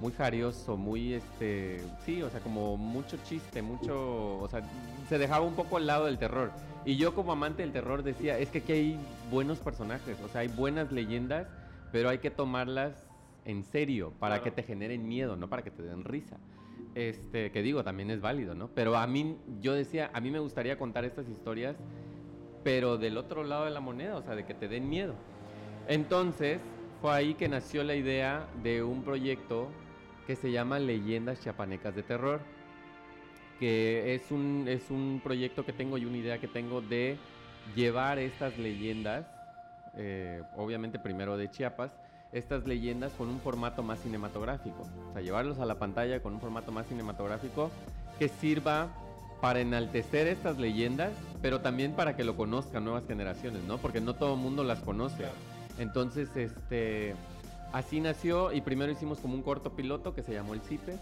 muy 0.00 0.12
jarioso, 0.12 0.76
muy 0.76 1.14
este, 1.14 1.82
sí, 2.04 2.22
o 2.22 2.30
sea, 2.30 2.40
como 2.40 2.76
mucho 2.76 3.18
chiste, 3.24 3.60
mucho, 3.60 4.38
o 4.38 4.48
sea, 4.48 4.62
se 5.08 5.18
dejaba 5.18 5.44
un 5.44 5.54
poco 5.54 5.76
al 5.76 5.86
lado 5.86 6.06
del 6.06 6.18
terror. 6.18 6.50
Y 6.84 6.96
yo 6.96 7.14
como 7.14 7.32
amante 7.32 7.62
del 7.62 7.72
terror 7.72 8.02
decía, 8.02 8.38
es 8.38 8.48
que 8.48 8.58
aquí 8.58 8.72
hay 8.72 8.98
buenos 9.30 9.58
personajes, 9.58 10.18
o 10.24 10.28
sea, 10.28 10.40
hay 10.40 10.48
buenas 10.48 10.90
leyendas, 10.90 11.46
pero 11.92 12.08
hay 12.08 12.18
que 12.18 12.30
tomarlas 12.30 13.08
en 13.44 13.62
serio 13.64 14.12
para 14.18 14.42
que 14.42 14.50
te 14.50 14.62
generen 14.62 15.06
miedo, 15.06 15.36
no 15.36 15.48
para 15.48 15.62
que 15.62 15.70
te 15.70 15.82
den 15.82 16.04
risa. 16.04 16.38
Este, 16.94 17.52
que 17.52 17.62
digo, 17.62 17.84
también 17.84 18.10
es 18.10 18.20
válido, 18.20 18.54
¿no? 18.54 18.68
Pero 18.68 18.96
a 18.96 19.06
mí, 19.06 19.36
yo 19.60 19.74
decía, 19.74 20.10
a 20.12 20.20
mí 20.20 20.30
me 20.30 20.38
gustaría 20.38 20.78
contar 20.78 21.04
estas 21.04 21.28
historias, 21.28 21.76
pero 22.64 22.96
del 22.96 23.16
otro 23.16 23.44
lado 23.44 23.66
de 23.66 23.70
la 23.70 23.80
moneda, 23.80 24.16
o 24.16 24.22
sea, 24.22 24.34
de 24.34 24.44
que 24.44 24.54
te 24.54 24.66
den 24.66 24.88
miedo. 24.88 25.14
Entonces, 25.88 26.60
fue 27.00 27.12
ahí 27.12 27.34
que 27.34 27.48
nació 27.48 27.84
la 27.84 27.94
idea 27.94 28.46
de 28.62 28.82
un 28.82 29.02
proyecto 29.02 29.68
que 30.30 30.36
se 30.36 30.52
llama 30.52 30.78
Leyendas 30.78 31.40
Chiapanecas 31.40 31.92
de 31.92 32.04
Terror, 32.04 32.38
que 33.58 34.14
es 34.14 34.30
un, 34.30 34.66
es 34.68 34.88
un 34.88 35.20
proyecto 35.24 35.66
que 35.66 35.72
tengo 35.72 35.98
y 35.98 36.04
una 36.04 36.18
idea 36.18 36.38
que 36.38 36.46
tengo 36.46 36.80
de 36.80 37.16
llevar 37.74 38.20
estas 38.20 38.56
leyendas, 38.56 39.26
eh, 39.96 40.44
obviamente 40.56 41.00
primero 41.00 41.36
de 41.36 41.50
Chiapas, 41.50 41.90
estas 42.30 42.64
leyendas 42.64 43.12
con 43.14 43.28
un 43.28 43.40
formato 43.40 43.82
más 43.82 43.98
cinematográfico. 43.98 44.86
O 45.08 45.12
sea, 45.12 45.20
llevarlos 45.20 45.58
a 45.58 45.66
la 45.66 45.80
pantalla 45.80 46.22
con 46.22 46.34
un 46.34 46.40
formato 46.40 46.70
más 46.70 46.86
cinematográfico 46.86 47.72
que 48.20 48.28
sirva 48.28 48.88
para 49.40 49.58
enaltecer 49.58 50.28
estas 50.28 50.58
leyendas, 50.58 51.10
pero 51.42 51.60
también 51.60 51.94
para 51.94 52.14
que 52.14 52.22
lo 52.22 52.36
conozcan 52.36 52.84
nuevas 52.84 53.04
generaciones, 53.04 53.64
¿no? 53.64 53.78
Porque 53.78 54.00
no 54.00 54.14
todo 54.14 54.34
el 54.34 54.40
mundo 54.40 54.62
las 54.62 54.78
conoce. 54.78 55.24
Entonces, 55.80 56.28
este, 56.36 57.16
así 57.72 58.00
nació 58.00 58.52
y 58.52 58.60
primero 58.60 58.92
hicimos 58.92 59.18
como 59.18 59.34
un 59.34 59.42
corto 59.42 59.70
piloto 59.72 60.14
que 60.14 60.22
se 60.22 60.32
llamó 60.32 60.54
El 60.54 60.60
Cipe, 60.60 60.96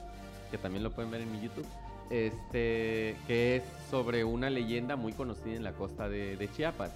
que 0.50 0.58
también 0.58 0.82
lo 0.82 0.90
pueden 0.90 1.10
ver 1.10 1.20
en 1.20 1.32
mi 1.32 1.40
YouTube, 1.40 1.66
este, 2.10 3.16
que 3.26 3.56
es 3.56 3.62
sobre 3.90 4.24
una 4.24 4.50
leyenda 4.50 4.96
muy 4.96 5.12
conocida 5.12 5.54
en 5.54 5.64
la 5.64 5.72
costa 5.72 6.08
de, 6.08 6.48
Chiapas. 6.54 6.92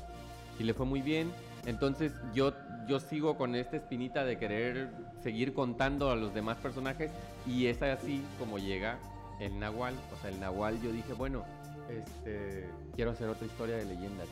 Y 0.59 0.65
le 0.65 0.75
fue 0.75 0.87
muy 0.87 1.03
bien. 1.03 1.31
Entonces 1.67 2.13
yo, 2.35 2.53
yo 2.89 3.01
sigo 3.01 3.37
con 3.37 3.55
esta 3.55 3.77
espinita 3.77 4.25
de 4.25 4.39
querer 4.39 4.91
seguir 5.23 5.55
contando 5.55 6.11
a 6.11 6.17
los 6.17 6.35
demás 6.35 6.59
personajes 6.59 7.11
y 7.47 7.67
es 7.67 7.81
así 7.83 8.23
como 8.39 8.59
llega 8.59 8.99
el 9.41 9.59
Nahual. 9.59 9.95
O 10.13 10.21
sea, 10.21 10.31
el 10.31 10.41
Nahual 10.41 10.81
yo 10.83 10.93
dije, 10.93 11.13
bueno, 11.13 11.45
este, 11.89 12.69
quiero 12.95 13.13
hacer 13.13 13.29
otra 13.29 13.47
historia 13.47 13.77
de 13.77 13.85
leyendas. 13.85 14.29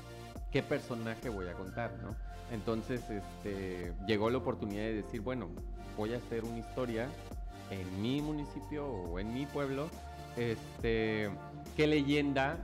¿Qué 0.51 0.63
personaje 0.63 1.29
voy 1.29 1.47
a 1.47 1.53
contar, 1.55 1.93
no? 2.03 2.17
Entonces, 2.53 3.03
este, 3.09 3.93
llegó 4.07 4.31
la 4.31 4.39
oportunidad 4.39 4.83
de 4.83 5.03
decir, 5.03 5.21
bueno, 5.21 5.49
voy 5.97 6.15
a 6.15 6.17
hacer 6.17 6.45
una 6.45 6.59
historia 6.59 7.09
en 7.71 8.03
mi 8.03 8.21
municipio 8.21 8.87
o 8.87 9.21
en 9.21 9.33
mi 9.33 9.47
pueblo, 9.47 9.89
este, 10.37 11.31
¿qué 11.77 11.87
leyenda 11.87 12.59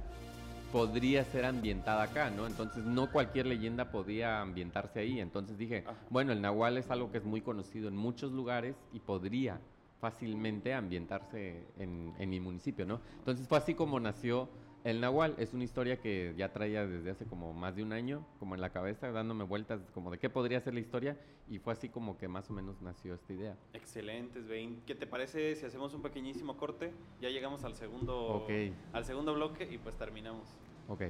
podría 0.73 1.25
ser 1.25 1.45
ambientada 1.45 2.03
acá, 2.03 2.31
¿no? 2.31 2.47
Entonces 2.47 2.85
no 2.85 3.11
cualquier 3.13 3.47
leyenda 3.47 3.91
podía 3.93 4.41
ambientarse 4.41 5.01
ahí. 5.01 5.21
Entonces 5.21 5.57
dije, 5.57 5.85
bueno, 6.11 6.33
el 6.33 6.43
Nahual 6.43 6.77
es 6.77 6.91
algo 6.91 7.13
que 7.13 7.19
es 7.19 7.25
muy 7.25 7.41
conocido 7.41 7.89
en 7.89 7.97
muchos 7.97 8.33
lugares 8.33 8.75
y 8.93 8.99
podría 8.99 9.61
fácilmente 10.01 10.75
ambientarse 10.75 11.69
en, 11.79 12.13
en 12.19 12.31
mi 12.31 12.41
municipio, 12.41 12.85
¿no? 12.85 13.01
Entonces 13.19 13.47
fue 13.47 13.59
así 13.59 13.75
como 13.75 14.01
nació 14.01 14.49
el 14.87 15.01
Nahual 15.01 15.35
es 15.39 15.53
una 15.53 15.65
historia 15.65 16.01
que 16.01 16.33
ya 16.37 16.53
traía 16.53 16.87
desde 16.87 17.11
hace 17.11 17.27
como 17.27 17.53
más 17.53 17.75
de 17.75 17.83
un 17.83 17.93
año, 17.93 18.25
como 18.39 18.55
en 18.55 18.61
la 18.61 18.71
cabeza, 18.71 19.11
dándome 19.11 19.43
vueltas 19.43 19.81
como 19.93 20.13
de 20.13 20.19
qué 20.19 20.31
podría 20.31 20.61
ser 20.61 20.75
la 20.75 20.81
historia 20.81 21.19
y 21.51 21.59
fue 21.59 21.73
así 21.73 21.89
como 21.89 22.17
que 22.17 22.29
más 22.29 22.49
o 22.51 22.53
menos 22.53 22.81
nació 22.81 23.15
esta 23.15 23.33
idea. 23.33 23.57
Excelente, 23.73 24.41
Svein. 24.43 24.81
¿Qué 24.87 24.95
te 24.95 25.09
parece 25.09 25.57
si 25.57 25.67
hacemos 25.67 25.93
un 25.93 26.03
pequeñísimo 26.03 26.57
corte? 26.57 26.93
Ya 27.21 27.31
llegamos 27.31 27.65
al 27.65 27.75
segundo, 27.75 28.47
al 28.93 29.05
segundo 29.05 29.35
bloque 29.35 29.69
y 29.69 29.79
pues 29.79 29.97
terminamos. 29.97 30.57
Ok. 30.87 31.03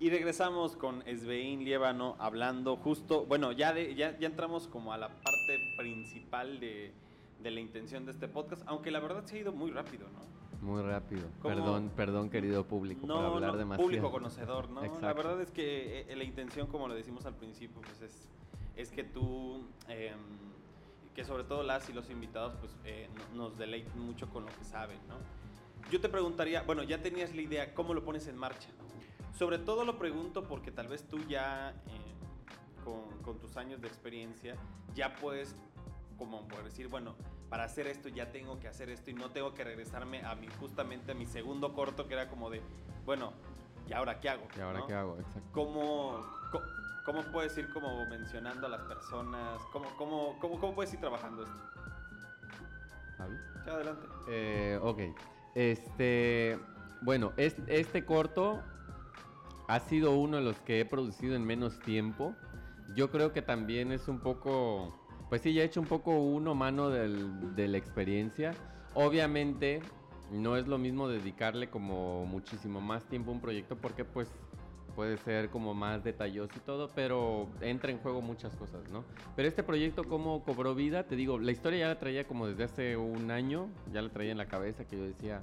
Y 0.00 0.08
regresamos 0.08 0.76
con 0.76 1.02
Svein 1.02 1.62
Liébano 1.62 2.16
hablando 2.18 2.76
justo, 2.76 3.26
bueno, 3.26 3.52
ya, 3.52 3.78
ya, 3.78 4.18
ya 4.18 4.26
entramos 4.26 4.66
como 4.66 4.94
a 4.94 4.98
la 4.98 5.08
parte 5.08 5.74
principal 5.76 6.58
de, 6.58 6.90
de, 7.42 7.50
la 7.50 7.60
intención 7.60 8.06
de 8.06 8.12
este 8.12 8.26
podcast, 8.26 8.62
aunque 8.64 8.90
la 8.90 8.98
verdad 9.00 9.26
se 9.26 9.36
ha 9.36 9.40
ido 9.40 9.52
muy 9.52 9.70
rápido, 9.70 10.06
¿no? 10.08 10.66
Muy 10.66 10.80
rápido. 10.80 11.28
Perdón, 11.42 11.92
perdón, 11.94 12.30
querido 12.30 12.64
público, 12.64 13.06
no, 13.06 13.16
por 13.16 13.24
hablar 13.26 13.52
no, 13.52 13.58
demasiado. 13.58 13.86
Público 13.86 14.10
conocedor, 14.10 14.70
¿no? 14.70 14.80
La 15.02 15.12
verdad 15.12 15.38
es 15.42 15.50
que 15.50 16.06
eh, 16.08 16.16
la 16.16 16.24
intención, 16.24 16.66
como 16.66 16.88
lo 16.88 16.94
decimos 16.94 17.26
al 17.26 17.34
principio, 17.34 17.82
pues 17.82 18.00
es, 18.00 18.28
es 18.76 18.90
que 18.92 19.04
tú, 19.04 19.66
eh, 19.88 20.14
que 21.14 21.26
sobre 21.26 21.44
todo 21.44 21.62
las 21.62 21.90
y 21.90 21.92
los 21.92 22.08
invitados, 22.08 22.54
pues 22.58 22.74
eh, 22.86 23.10
nos 23.34 23.58
deleiten 23.58 24.00
mucho 24.00 24.30
con 24.30 24.46
lo 24.46 24.50
que 24.56 24.64
saben, 24.64 24.98
¿no? 25.08 25.16
Yo 25.90 26.00
te 26.00 26.08
preguntaría, 26.08 26.62
bueno, 26.62 26.84
ya 26.84 27.02
tenías 27.02 27.34
la 27.34 27.42
idea, 27.42 27.74
¿cómo 27.74 27.92
lo 27.92 28.02
pones 28.02 28.26
en 28.28 28.38
marcha? 28.38 28.70
Sobre 29.40 29.56
todo 29.56 29.86
lo 29.86 29.96
pregunto 29.96 30.46
porque 30.46 30.70
tal 30.70 30.88
vez 30.88 31.08
tú 31.08 31.18
ya, 31.26 31.70
eh, 31.86 33.24
con, 33.24 33.38
tus 33.38 33.56
años 33.56 33.80
de 33.80 33.88
experiencia, 33.88 34.54
ya 34.94 35.16
puedes, 35.16 35.56
como 36.18 36.46
por 36.46 36.62
decir, 36.62 36.88
bueno, 36.88 37.14
para 37.48 37.64
hacer 37.64 37.86
esto 37.86 38.10
ya 38.10 38.32
tengo 38.32 38.60
que 38.60 38.68
hacer 38.68 38.90
esto 38.90 39.08
y 39.08 39.14
no 39.14 39.30
tengo 39.30 39.54
que 39.54 39.64
regresarme 39.64 40.22
a 40.26 40.34
mi, 40.34 40.46
justamente 40.60 41.12
a 41.12 41.14
mi 41.14 41.24
segundo 41.24 41.72
corto 41.72 42.06
que 42.06 42.12
era 42.12 42.28
como 42.28 42.50
de, 42.50 42.60
bueno, 43.06 43.32
¿y 43.88 43.94
ahora 43.94 44.20
qué 44.20 44.28
hago? 44.28 44.46
¿Y 44.58 44.60
ahora 44.60 44.82
qué 44.86 44.92
hago? 44.92 45.16
Exacto. 45.18 45.48
¿Cómo, 45.52 46.20
cómo, 47.06 47.22
puedes 47.32 47.56
ir 47.56 47.72
como 47.72 48.04
mencionando 48.10 48.66
a 48.66 48.68
las 48.68 48.82
personas? 48.82 49.58
¿Cómo, 49.72 49.88
cómo, 49.96 50.38
cómo, 50.38 50.60
cómo 50.60 50.74
puedes 50.74 50.92
ir 50.92 51.00
trabajando 51.00 51.44
esto? 51.44 51.58
Adelante. 53.66 54.06
Eh, 54.28 54.78
ok. 54.82 55.00
Este, 55.54 56.58
bueno, 57.00 57.32
este 57.38 58.04
corto 58.04 58.62
ha 59.70 59.78
sido 59.78 60.16
uno 60.16 60.38
de 60.38 60.42
los 60.42 60.56
que 60.58 60.80
he 60.80 60.84
producido 60.84 61.36
en 61.36 61.44
menos 61.44 61.78
tiempo. 61.78 62.34
Yo 62.96 63.08
creo 63.08 63.32
que 63.32 63.40
también 63.40 63.92
es 63.92 64.08
un 64.08 64.18
poco, 64.18 64.92
pues 65.28 65.42
sí, 65.42 65.52
ya 65.52 65.62
he 65.62 65.64
hecho 65.64 65.80
un 65.80 65.86
poco 65.86 66.18
uno 66.18 66.56
mano 66.56 66.90
de 66.90 67.68
la 67.68 67.78
experiencia. 67.78 68.52
Obviamente 68.94 69.80
no 70.32 70.56
es 70.56 70.66
lo 70.66 70.76
mismo 70.76 71.08
dedicarle 71.08 71.70
como 71.70 72.26
muchísimo 72.26 72.80
más 72.80 73.04
tiempo 73.04 73.30
a 73.30 73.34
un 73.34 73.40
proyecto 73.40 73.76
porque 73.76 74.04
pues 74.04 74.28
puede 74.96 75.18
ser 75.18 75.50
como 75.50 75.72
más 75.72 76.02
detalloso 76.02 76.52
y 76.56 76.60
todo, 76.60 76.90
pero 76.96 77.46
entra 77.60 77.92
en 77.92 77.98
juego 77.98 78.20
muchas 78.20 78.56
cosas, 78.56 78.90
¿no? 78.90 79.04
Pero 79.36 79.48
este 79.48 79.62
proyecto, 79.62 80.02
¿cómo 80.02 80.42
cobró 80.42 80.74
vida? 80.74 81.04
Te 81.04 81.14
digo, 81.14 81.38
la 81.38 81.52
historia 81.52 81.78
ya 81.78 81.88
la 81.88 81.98
traía 82.00 82.26
como 82.26 82.48
desde 82.48 82.64
hace 82.64 82.96
un 82.96 83.30
año, 83.30 83.68
ya 83.92 84.02
la 84.02 84.08
traía 84.08 84.32
en 84.32 84.38
la 84.38 84.46
cabeza, 84.46 84.84
que 84.84 84.98
yo 84.98 85.04
decía, 85.04 85.42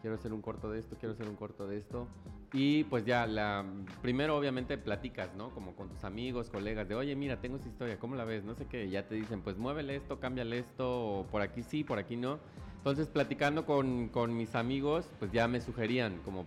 quiero 0.00 0.16
hacer 0.16 0.32
un 0.32 0.42
corto 0.42 0.70
de 0.70 0.78
esto, 0.80 0.96
quiero 0.98 1.14
hacer 1.14 1.28
un 1.28 1.36
corto 1.36 1.66
de 1.66 1.78
esto. 1.78 2.06
Y 2.52 2.84
pues 2.84 3.04
ya, 3.04 3.26
la, 3.26 3.64
primero 4.02 4.36
obviamente 4.36 4.78
platicas, 4.78 5.34
¿no? 5.34 5.50
Como 5.50 5.74
con 5.74 5.88
tus 5.88 6.04
amigos, 6.04 6.50
colegas, 6.50 6.88
de, 6.88 6.94
oye, 6.94 7.16
mira, 7.16 7.40
tengo 7.40 7.56
esta 7.56 7.68
historia, 7.68 7.98
¿cómo 7.98 8.14
la 8.14 8.24
ves? 8.24 8.44
No 8.44 8.54
sé 8.54 8.66
qué, 8.66 8.88
ya 8.88 9.08
te 9.08 9.14
dicen, 9.14 9.40
pues 9.40 9.56
muévele 9.56 9.96
esto, 9.96 10.20
cámbiale 10.20 10.58
esto, 10.58 11.20
o 11.20 11.26
por 11.26 11.42
aquí 11.42 11.62
sí, 11.62 11.84
por 11.84 11.98
aquí 11.98 12.16
no. 12.16 12.38
Entonces, 12.76 13.08
platicando 13.08 13.64
con, 13.64 14.08
con 14.08 14.36
mis 14.36 14.54
amigos, 14.54 15.06
pues 15.18 15.32
ya 15.32 15.48
me 15.48 15.60
sugerían 15.60 16.18
como, 16.24 16.44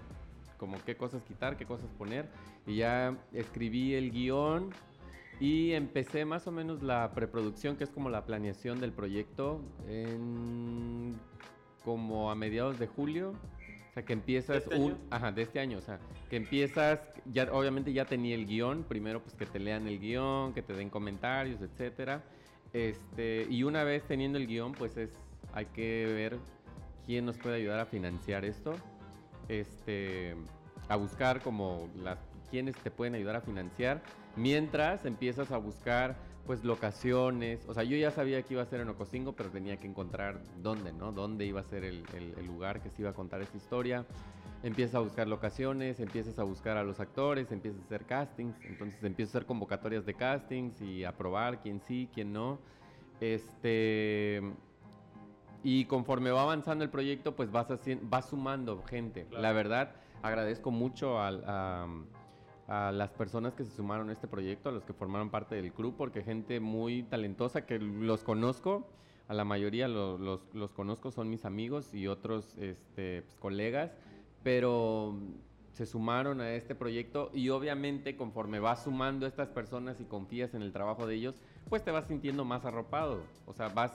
como 0.58 0.78
qué 0.86 0.96
cosas 0.96 1.24
quitar, 1.24 1.58
qué 1.58 1.66
cosas 1.66 1.90
poner. 1.98 2.30
Y 2.66 2.78
ya 2.78 3.18
escribí 3.34 3.96
el 3.96 4.12
guion 4.12 4.70
y 5.40 5.74
empecé 5.74 6.26
más 6.26 6.48
o 6.48 6.52
menos 6.52 6.82
la 6.82 7.12
preproducción, 7.14 7.76
que 7.76 7.84
es 7.84 7.90
como 7.90 8.10
la 8.10 8.26
planeación 8.26 8.80
del 8.80 8.92
proyecto, 8.92 9.62
en 9.88 11.16
como 11.88 12.30
a 12.30 12.36
mediados 12.36 12.80
de 12.80 12.88
julio. 12.88 13.30
O 13.30 13.94
sea, 13.94 14.04
que 14.04 14.12
empiezas 14.12 14.68
¿De 14.68 14.76
este 14.76 14.76
un... 14.76 14.98
Ajá, 15.10 15.32
de 15.32 15.42
este 15.44 15.62
año. 15.62 15.78
O 15.78 15.82
sea, 15.82 16.00
que 16.30 16.36
empiezas... 16.36 17.00
Ya, 17.32 17.48
obviamente 17.50 17.94
ya 17.94 18.04
tenía 18.04 18.36
el 18.36 18.46
guion. 18.46 18.84
Primero, 18.84 19.24
pues 19.24 19.36
que 19.36 19.46
te 19.46 19.58
lean 19.58 19.88
el 19.88 19.98
guion, 19.98 20.54
que 20.54 20.62
te 20.62 20.74
den 20.74 20.90
comentarios, 20.90 21.62
etcétera. 21.62 22.26
Este, 22.74 23.48
y 23.50 23.64
una 23.64 23.86
vez 23.86 24.04
teniendo 24.04 24.38
el 24.38 24.48
guion, 24.48 24.74
pues 24.74 24.98
es... 24.98 25.12
Hay 25.54 25.68
que 25.68 26.06
ver 26.08 26.38
quién 27.06 27.26
nos 27.26 27.38
puede 27.38 27.56
ayudar 27.56 27.80
a 27.80 27.86
financiar 27.86 28.44
esto. 28.44 28.74
Este... 29.48 30.36
A 30.90 30.98
buscar 30.98 31.42
como 31.42 31.88
las... 32.04 32.20
Quiénes 32.52 32.76
te 32.76 32.92
pueden 32.92 33.16
ayudar 33.16 33.38
a 33.38 33.42
financiar. 33.42 34.02
Mientras 34.36 35.06
empiezas 35.06 35.52
a 35.54 35.58
buscar 35.58 36.18
pues 36.48 36.64
locaciones, 36.64 37.60
o 37.68 37.74
sea, 37.74 37.84
yo 37.84 37.98
ya 37.98 38.10
sabía 38.10 38.42
que 38.42 38.54
iba 38.54 38.64
a 38.64 38.66
ser 38.66 38.80
en 38.80 38.88
Ocosingo, 38.88 39.34
pero 39.34 39.50
tenía 39.50 39.76
que 39.76 39.86
encontrar 39.86 40.42
dónde, 40.64 40.94
¿no? 40.94 41.12
Dónde 41.12 41.46
iba 41.46 41.60
a 41.60 41.64
ser 41.66 41.84
el, 41.84 42.04
lugar 42.48 42.82
que 42.82 42.90
se 42.90 43.02
iba 43.02 43.12
a 43.12 43.14
contar 43.14 43.42
esta 43.42 43.58
historia. 43.58 44.06
Empiezas 44.64 44.96
a 44.96 45.00
buscar 45.00 45.28
locaciones, 45.28 46.00
empiezas 46.00 46.40
a 46.40 46.44
buscar 46.44 46.78
a 46.78 46.84
los 46.84 47.02
actores, 47.02 47.52
empiezas 47.52 47.82
a 47.82 47.84
hacer 47.84 48.06
castings, 48.06 48.56
entonces 48.64 49.04
empiezas 49.04 49.36
a 49.36 49.38
hacer 49.40 49.48
convocatorias 49.48 50.06
de 50.06 50.14
castings 50.14 50.82
y 50.82 51.04
a 51.04 51.12
probar 51.12 51.62
quién 51.62 51.82
sí, 51.82 52.10
quién 52.14 52.32
no. 52.32 52.60
Este 53.20 54.42
y 55.64 55.86
conforme 55.86 56.32
va 56.32 56.44
avanzando 56.44 56.86
el 56.86 56.90
proyecto, 56.90 57.36
pues 57.36 57.52
vas, 57.52 57.70
haciendo, 57.70 58.06
vas 58.08 58.30
sumando 58.30 58.82
gente. 58.84 59.28
La 59.32 59.52
verdad, 59.52 59.96
agradezco 60.22 60.72
mucho 60.72 61.20
al, 61.20 61.44
a, 61.46 61.88
a 62.68 62.92
las 62.92 63.12
personas 63.12 63.56
que 63.56 63.64
se 63.64 63.72
sumaron 63.72 64.10
a 64.10 64.14
este 64.14 64.28
proyecto, 64.28 64.70
a 64.70 64.72
los 64.72 64.84
que 64.84 64.94
formaron 64.94 65.30
parte 65.30 65.56
del 65.56 65.72
club, 65.72 65.96
porque 65.98 66.22
gente 66.22 66.60
muy 66.60 67.04
talentosa 67.04 67.66
que 67.66 67.80
los 67.80 68.24
conozco, 68.24 68.90
a 69.30 69.34
la 69.34 69.46
mayoría 69.46 69.88
los, 69.88 70.20
los, 70.54 70.72
conozco, 70.74 71.12
son 71.12 71.30
mis 71.30 71.46
amigos 71.46 71.94
y 71.94 72.08
otros 72.08 72.58
este, 72.58 73.22
pues, 73.24 73.36
colegas, 73.40 73.92
pero 74.44 75.18
se 75.72 75.86
sumaron 75.86 76.42
a 76.42 76.52
este 76.54 76.76
proyecto 76.76 77.30
y 77.34 77.50
obviamente 77.50 78.18
conforme 78.18 78.60
vas 78.60 78.84
sumando 78.84 79.26
a 79.26 79.30
estas 79.30 79.50
personas 79.50 80.00
y 80.02 80.06
confías 80.06 80.54
en 80.54 80.62
el 80.62 80.74
trabajo 80.74 81.08
de 81.08 81.16
ellos, 81.16 81.36
pues 81.70 81.84
te 81.84 81.92
vas 81.92 82.08
sintiendo 82.08 82.44
más 82.46 82.66
arropado, 82.66 83.22
o 83.46 83.54
sea, 83.54 83.70
vas, 83.70 83.94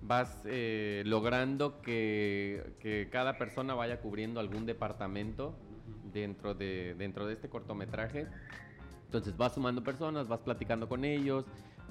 vas 0.00 0.42
eh, 0.44 1.02
logrando 1.06 1.80
que, 1.80 2.74
que 2.80 3.08
cada 3.10 3.38
persona 3.38 3.74
vaya 3.74 4.00
cubriendo 4.00 4.40
algún 4.40 4.66
departamento 4.66 5.54
dentro 6.12 6.54
de, 6.54 6.94
dentro 6.98 7.26
de 7.26 7.34
este 7.34 7.48
cortometraje. 7.48 8.26
Entonces 9.06 9.36
vas 9.36 9.54
sumando 9.54 9.82
personas, 9.82 10.28
vas 10.28 10.40
platicando 10.40 10.88
con 10.88 11.04
ellos, 11.04 11.44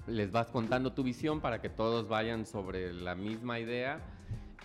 les 0.08 0.32
vas 0.32 0.48
contando 0.48 0.94
tu 0.94 1.04
visión 1.04 1.40
para 1.40 1.62
que 1.62 1.70
todos 1.70 2.08
vayan 2.08 2.46
sobre 2.46 2.94
la 2.94 3.16
misma 3.16 3.60
idea. 3.60 4.00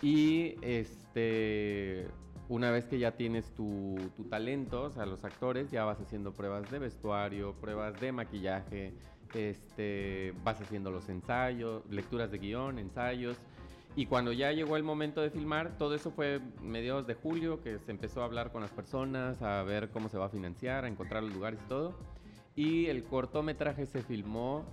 Y 0.01 0.55
este, 0.61 2.07
una 2.49 2.71
vez 2.71 2.85
que 2.85 2.99
ya 2.99 3.11
tienes 3.11 3.53
tu, 3.55 3.95
tu 4.15 4.23
talento, 4.25 4.83
o 4.83 4.89
sea, 4.89 5.05
los 5.05 5.23
actores, 5.23 5.71
ya 5.71 5.85
vas 5.85 5.99
haciendo 5.99 6.33
pruebas 6.33 6.69
de 6.71 6.79
vestuario, 6.79 7.53
pruebas 7.53 7.99
de 7.99 8.11
maquillaje, 8.11 8.93
este, 9.33 10.33
vas 10.43 10.61
haciendo 10.61 10.91
los 10.91 11.09
ensayos, 11.09 11.83
lecturas 11.89 12.31
de 12.31 12.37
guion, 12.37 12.79
ensayos. 12.79 13.37
Y 13.97 14.05
cuando 14.05 14.31
ya 14.31 14.51
llegó 14.51 14.77
el 14.77 14.83
momento 14.83 15.21
de 15.21 15.31
filmar, 15.31 15.75
todo 15.79 15.95
eso 15.95 16.11
fue 16.11 16.39
mediados 16.61 17.07
de 17.07 17.15
julio, 17.15 17.63
que 17.63 17.79
se 17.79 17.89
empezó 17.89 18.21
a 18.21 18.25
hablar 18.25 18.51
con 18.51 18.61
las 18.61 18.69
personas, 18.69 19.41
a 19.41 19.63
ver 19.63 19.89
cómo 19.89 20.07
se 20.07 20.19
va 20.19 20.27
a 20.27 20.29
financiar, 20.29 20.85
a 20.85 20.87
encontrar 20.87 21.23
los 21.23 21.33
lugares 21.33 21.59
y 21.65 21.67
todo. 21.67 21.97
Y 22.55 22.85
el 22.85 23.03
cortometraje 23.05 23.87
se 23.87 24.03
filmó 24.03 24.65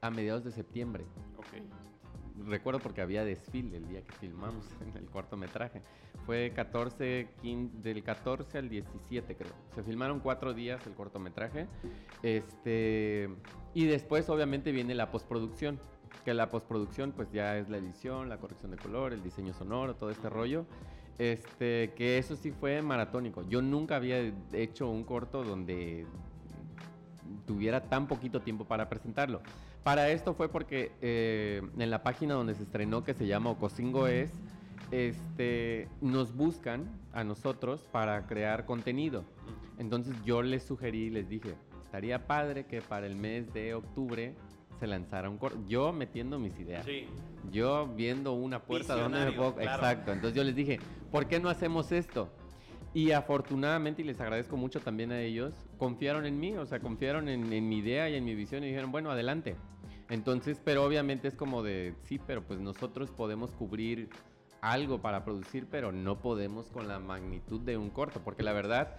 a 0.00 0.10
mediados 0.10 0.44
de 0.44 0.52
septiembre. 0.52 1.04
Recuerdo 2.46 2.78
porque 2.78 3.00
había 3.00 3.24
desfile 3.24 3.78
el 3.78 3.88
día 3.88 4.00
que 4.02 4.12
filmamos 4.12 4.64
en 4.80 4.96
el 4.96 5.10
cortometraje. 5.10 5.82
Fue 6.24 6.52
14, 6.54 7.30
15, 7.42 7.78
del 7.78 8.04
14 8.04 8.58
al 8.58 8.68
17 8.68 9.34
creo. 9.34 9.54
Se 9.74 9.82
filmaron 9.82 10.20
cuatro 10.20 10.54
días 10.54 10.86
el 10.86 10.94
cortometraje. 10.94 11.66
Este, 12.22 13.28
y 13.74 13.86
después 13.86 14.30
obviamente 14.30 14.70
viene 14.70 14.94
la 14.94 15.10
postproducción 15.10 15.80
que 16.24 16.34
la 16.34 16.50
postproducción 16.50 17.12
pues 17.12 17.30
ya 17.32 17.56
es 17.58 17.68
la 17.68 17.78
edición, 17.78 18.28
la 18.28 18.38
corrección 18.38 18.70
de 18.70 18.76
color, 18.76 19.12
el 19.12 19.22
diseño 19.22 19.54
sonoro, 19.54 19.94
todo 19.94 20.10
este 20.10 20.28
rollo. 20.28 20.66
Este, 21.18 21.92
que 21.96 22.18
eso 22.18 22.36
sí 22.36 22.52
fue 22.52 22.80
maratónico. 22.80 23.42
Yo 23.48 23.60
nunca 23.60 23.96
había 23.96 24.32
hecho 24.52 24.88
un 24.88 25.02
corto 25.02 25.42
donde 25.42 26.06
tuviera 27.46 27.82
tan 27.88 28.06
poquito 28.06 28.40
tiempo 28.40 28.64
para 28.64 28.88
presentarlo. 28.88 29.42
Para 29.82 30.10
esto 30.10 30.34
fue 30.34 30.48
porque 30.48 30.92
eh, 31.00 31.62
en 31.78 31.90
la 31.90 32.02
página 32.02 32.34
donde 32.34 32.54
se 32.54 32.62
estrenó, 32.62 33.04
que 33.04 33.14
se 33.14 33.26
llama 33.26 33.50
Ocosingo 33.50 34.06
es, 34.06 34.30
este, 34.90 35.88
nos 36.00 36.34
buscan 36.34 36.88
a 37.12 37.24
nosotros 37.24 37.88
para 37.90 38.26
crear 38.26 38.64
contenido. 38.64 39.24
Entonces 39.78 40.14
yo 40.24 40.42
les 40.42 40.62
sugerí, 40.62 41.10
les 41.10 41.28
dije, 41.28 41.54
estaría 41.84 42.26
padre 42.26 42.66
que 42.66 42.82
para 42.82 43.06
el 43.06 43.16
mes 43.16 43.52
de 43.52 43.74
octubre 43.74 44.34
se 44.78 44.86
lanzara 44.86 45.28
un 45.28 45.38
corto. 45.38 45.58
Yo 45.66 45.92
metiendo 45.92 46.38
mis 46.38 46.58
ideas. 46.58 46.86
Yo 47.50 47.86
viendo 47.88 48.32
una 48.32 48.62
puerta 48.62 48.94
donde 48.94 49.24
me 49.26 49.32
puedo. 49.32 49.60
Exacto. 49.60 50.12
Entonces 50.12 50.36
yo 50.36 50.44
les 50.44 50.54
dije, 50.54 50.78
¿por 51.10 51.26
qué 51.26 51.40
no 51.40 51.48
hacemos 51.48 51.92
esto? 51.92 52.28
Y 52.94 53.12
afortunadamente, 53.12 54.02
y 54.02 54.04
les 54.04 54.20
agradezco 54.20 54.56
mucho 54.56 54.80
también 54.80 55.12
a 55.12 55.20
ellos, 55.20 55.54
confiaron 55.76 56.24
en 56.24 56.40
mí, 56.40 56.56
o 56.56 56.64
sea, 56.64 56.80
confiaron 56.80 57.28
en, 57.28 57.52
en, 57.52 57.68
mi 57.68 57.78
idea 57.78 58.08
y 58.08 58.14
en 58.14 58.24
mi 58.24 58.34
visión 58.34 58.64
y 58.64 58.68
dijeron, 58.68 58.90
bueno, 58.90 59.10
adelante. 59.10 59.56
Entonces, 60.08 60.60
pero 60.64 60.84
obviamente 60.84 61.28
es 61.28 61.34
como 61.34 61.62
de, 61.62 61.94
sí, 62.04 62.18
pero 62.26 62.42
pues 62.42 62.60
nosotros 62.60 63.10
podemos 63.10 63.50
cubrir 63.52 64.08
algo 64.60 65.00
para 65.00 65.24
producir, 65.24 65.66
pero 65.70 65.92
no 65.92 66.18
podemos 66.20 66.70
con 66.70 66.88
la 66.88 66.98
magnitud 66.98 67.60
de 67.60 67.76
un 67.76 67.90
corto, 67.90 68.20
porque 68.24 68.42
la 68.42 68.52
verdad 68.52 68.96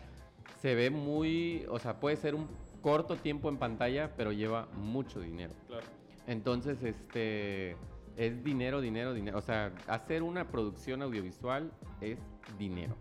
se 0.61 0.75
ve 0.75 0.89
muy, 0.89 1.65
o 1.69 1.79
sea, 1.79 1.99
puede 1.99 2.15
ser 2.15 2.35
un 2.35 2.47
corto 2.81 3.15
tiempo 3.15 3.49
en 3.49 3.57
pantalla, 3.57 4.13
pero 4.15 4.31
lleva 4.31 4.67
mucho 4.75 5.19
dinero. 5.19 5.53
Claro. 5.67 5.85
Entonces, 6.27 6.83
este 6.83 7.75
es 8.17 8.43
dinero, 8.43 8.81
dinero, 8.81 9.13
dinero. 9.13 9.37
O 9.37 9.41
sea, 9.41 9.73
hacer 9.87 10.23
una 10.23 10.49
producción 10.49 11.01
audiovisual 11.01 11.71
es 12.01 12.19
dinero. 12.57 12.95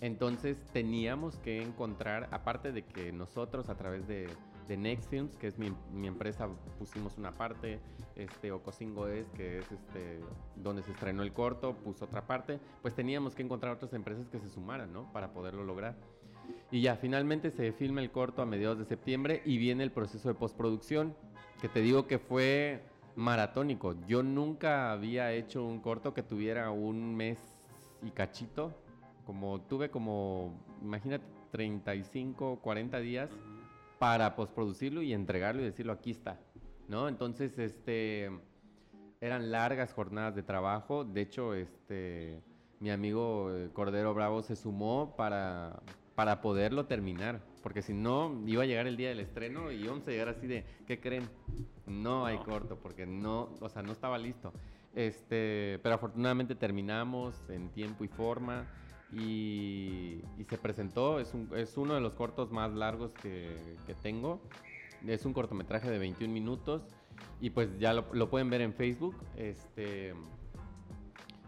Entonces 0.00 0.64
teníamos 0.72 1.38
que 1.38 1.62
encontrar, 1.62 2.28
aparte 2.30 2.70
de 2.70 2.84
que 2.84 3.10
nosotros 3.10 3.68
a 3.68 3.76
través 3.76 4.06
de, 4.06 4.28
de 4.68 4.76
Next 4.76 5.10
Films, 5.10 5.36
que 5.36 5.48
es 5.48 5.58
mi, 5.58 5.74
mi, 5.92 6.06
empresa, 6.06 6.48
pusimos 6.78 7.18
una 7.18 7.32
parte, 7.32 7.80
este, 8.14 8.52
Ocosingo 8.52 9.08
es, 9.08 9.28
que 9.30 9.58
es 9.58 9.72
este, 9.72 10.20
donde 10.54 10.82
se 10.82 10.92
estrenó 10.92 11.22
el 11.22 11.32
corto, 11.32 11.74
puso 11.74 12.04
otra 12.04 12.26
parte, 12.26 12.60
pues 12.82 12.94
teníamos 12.94 13.34
que 13.34 13.42
encontrar 13.42 13.74
otras 13.74 13.92
empresas 13.92 14.28
que 14.28 14.38
se 14.38 14.48
sumaran, 14.48 14.92
¿no? 14.92 15.12
Para 15.12 15.32
poderlo 15.32 15.64
lograr. 15.64 15.96
Y 16.70 16.82
ya 16.82 16.96
finalmente 16.96 17.50
se 17.50 17.72
filma 17.72 18.00
el 18.00 18.10
corto 18.10 18.42
a 18.42 18.46
mediados 18.46 18.78
de 18.78 18.84
septiembre 18.84 19.42
y 19.44 19.58
viene 19.58 19.84
el 19.84 19.90
proceso 19.90 20.28
de 20.28 20.34
postproducción, 20.34 21.14
que 21.60 21.68
te 21.68 21.80
digo 21.80 22.06
que 22.06 22.18
fue 22.18 22.82
maratónico. 23.16 23.96
Yo 24.06 24.22
nunca 24.22 24.92
había 24.92 25.32
hecho 25.32 25.64
un 25.64 25.80
corto 25.80 26.14
que 26.14 26.22
tuviera 26.22 26.70
un 26.70 27.16
mes 27.16 27.38
y 28.02 28.10
cachito. 28.10 28.72
Como 29.26 29.60
tuve 29.62 29.90
como, 29.90 30.54
imagínate, 30.82 31.24
35, 31.50 32.60
40 32.62 33.00
días 33.00 33.30
para 33.98 34.36
postproducirlo 34.36 35.02
y 35.02 35.12
entregarlo 35.12 35.62
y 35.62 35.64
decirlo 35.64 35.92
aquí 35.92 36.12
está, 36.12 36.38
¿no? 36.88 37.08
Entonces, 37.08 37.58
este, 37.58 38.30
eran 39.20 39.50
largas 39.50 39.92
jornadas 39.92 40.34
de 40.34 40.42
trabajo. 40.42 41.04
De 41.04 41.22
hecho, 41.22 41.54
este, 41.54 42.40
mi 42.80 42.90
amigo 42.90 43.50
eh, 43.52 43.70
Cordero 43.72 44.14
Bravo 44.14 44.42
se 44.42 44.56
sumó 44.56 45.14
para, 45.16 45.82
para 46.18 46.40
poderlo 46.40 46.86
terminar. 46.86 47.40
Porque 47.62 47.80
si 47.80 47.94
no, 47.94 48.42
iba 48.44 48.64
a 48.64 48.66
llegar 48.66 48.88
el 48.88 48.96
día 48.96 49.10
del 49.10 49.20
estreno 49.20 49.70
y 49.70 49.76
íbamos 49.76 50.04
a 50.08 50.10
llegar 50.10 50.28
así 50.28 50.48
de, 50.48 50.64
¿qué 50.84 50.98
creen? 50.98 51.30
No 51.86 52.26
hay 52.26 52.38
corto, 52.38 52.76
porque 52.76 53.06
no, 53.06 53.50
o 53.60 53.68
sea, 53.68 53.82
no 53.82 53.92
estaba 53.92 54.18
listo. 54.18 54.52
Este, 54.96 55.78
pero 55.80 55.94
afortunadamente 55.94 56.56
terminamos 56.56 57.36
en 57.48 57.68
tiempo 57.68 58.02
y 58.02 58.08
forma 58.08 58.66
y, 59.12 60.20
se 60.48 60.58
presentó. 60.58 61.20
Es, 61.20 61.32
un, 61.34 61.50
es, 61.54 61.76
uno 61.76 61.94
de 61.94 62.00
los 62.00 62.14
cortos 62.14 62.50
más 62.50 62.72
largos 62.72 63.12
que, 63.12 63.76
que, 63.86 63.94
tengo. 63.94 64.42
Es 65.06 65.24
un 65.24 65.32
cortometraje 65.32 65.88
de 65.88 66.00
21 66.00 66.34
minutos 66.34 66.82
y 67.40 67.50
pues 67.50 67.78
ya 67.78 67.92
lo, 67.92 68.06
lo 68.12 68.28
pueden 68.28 68.50
ver 68.50 68.62
en 68.62 68.74
Facebook. 68.74 69.14
Este, 69.36 70.14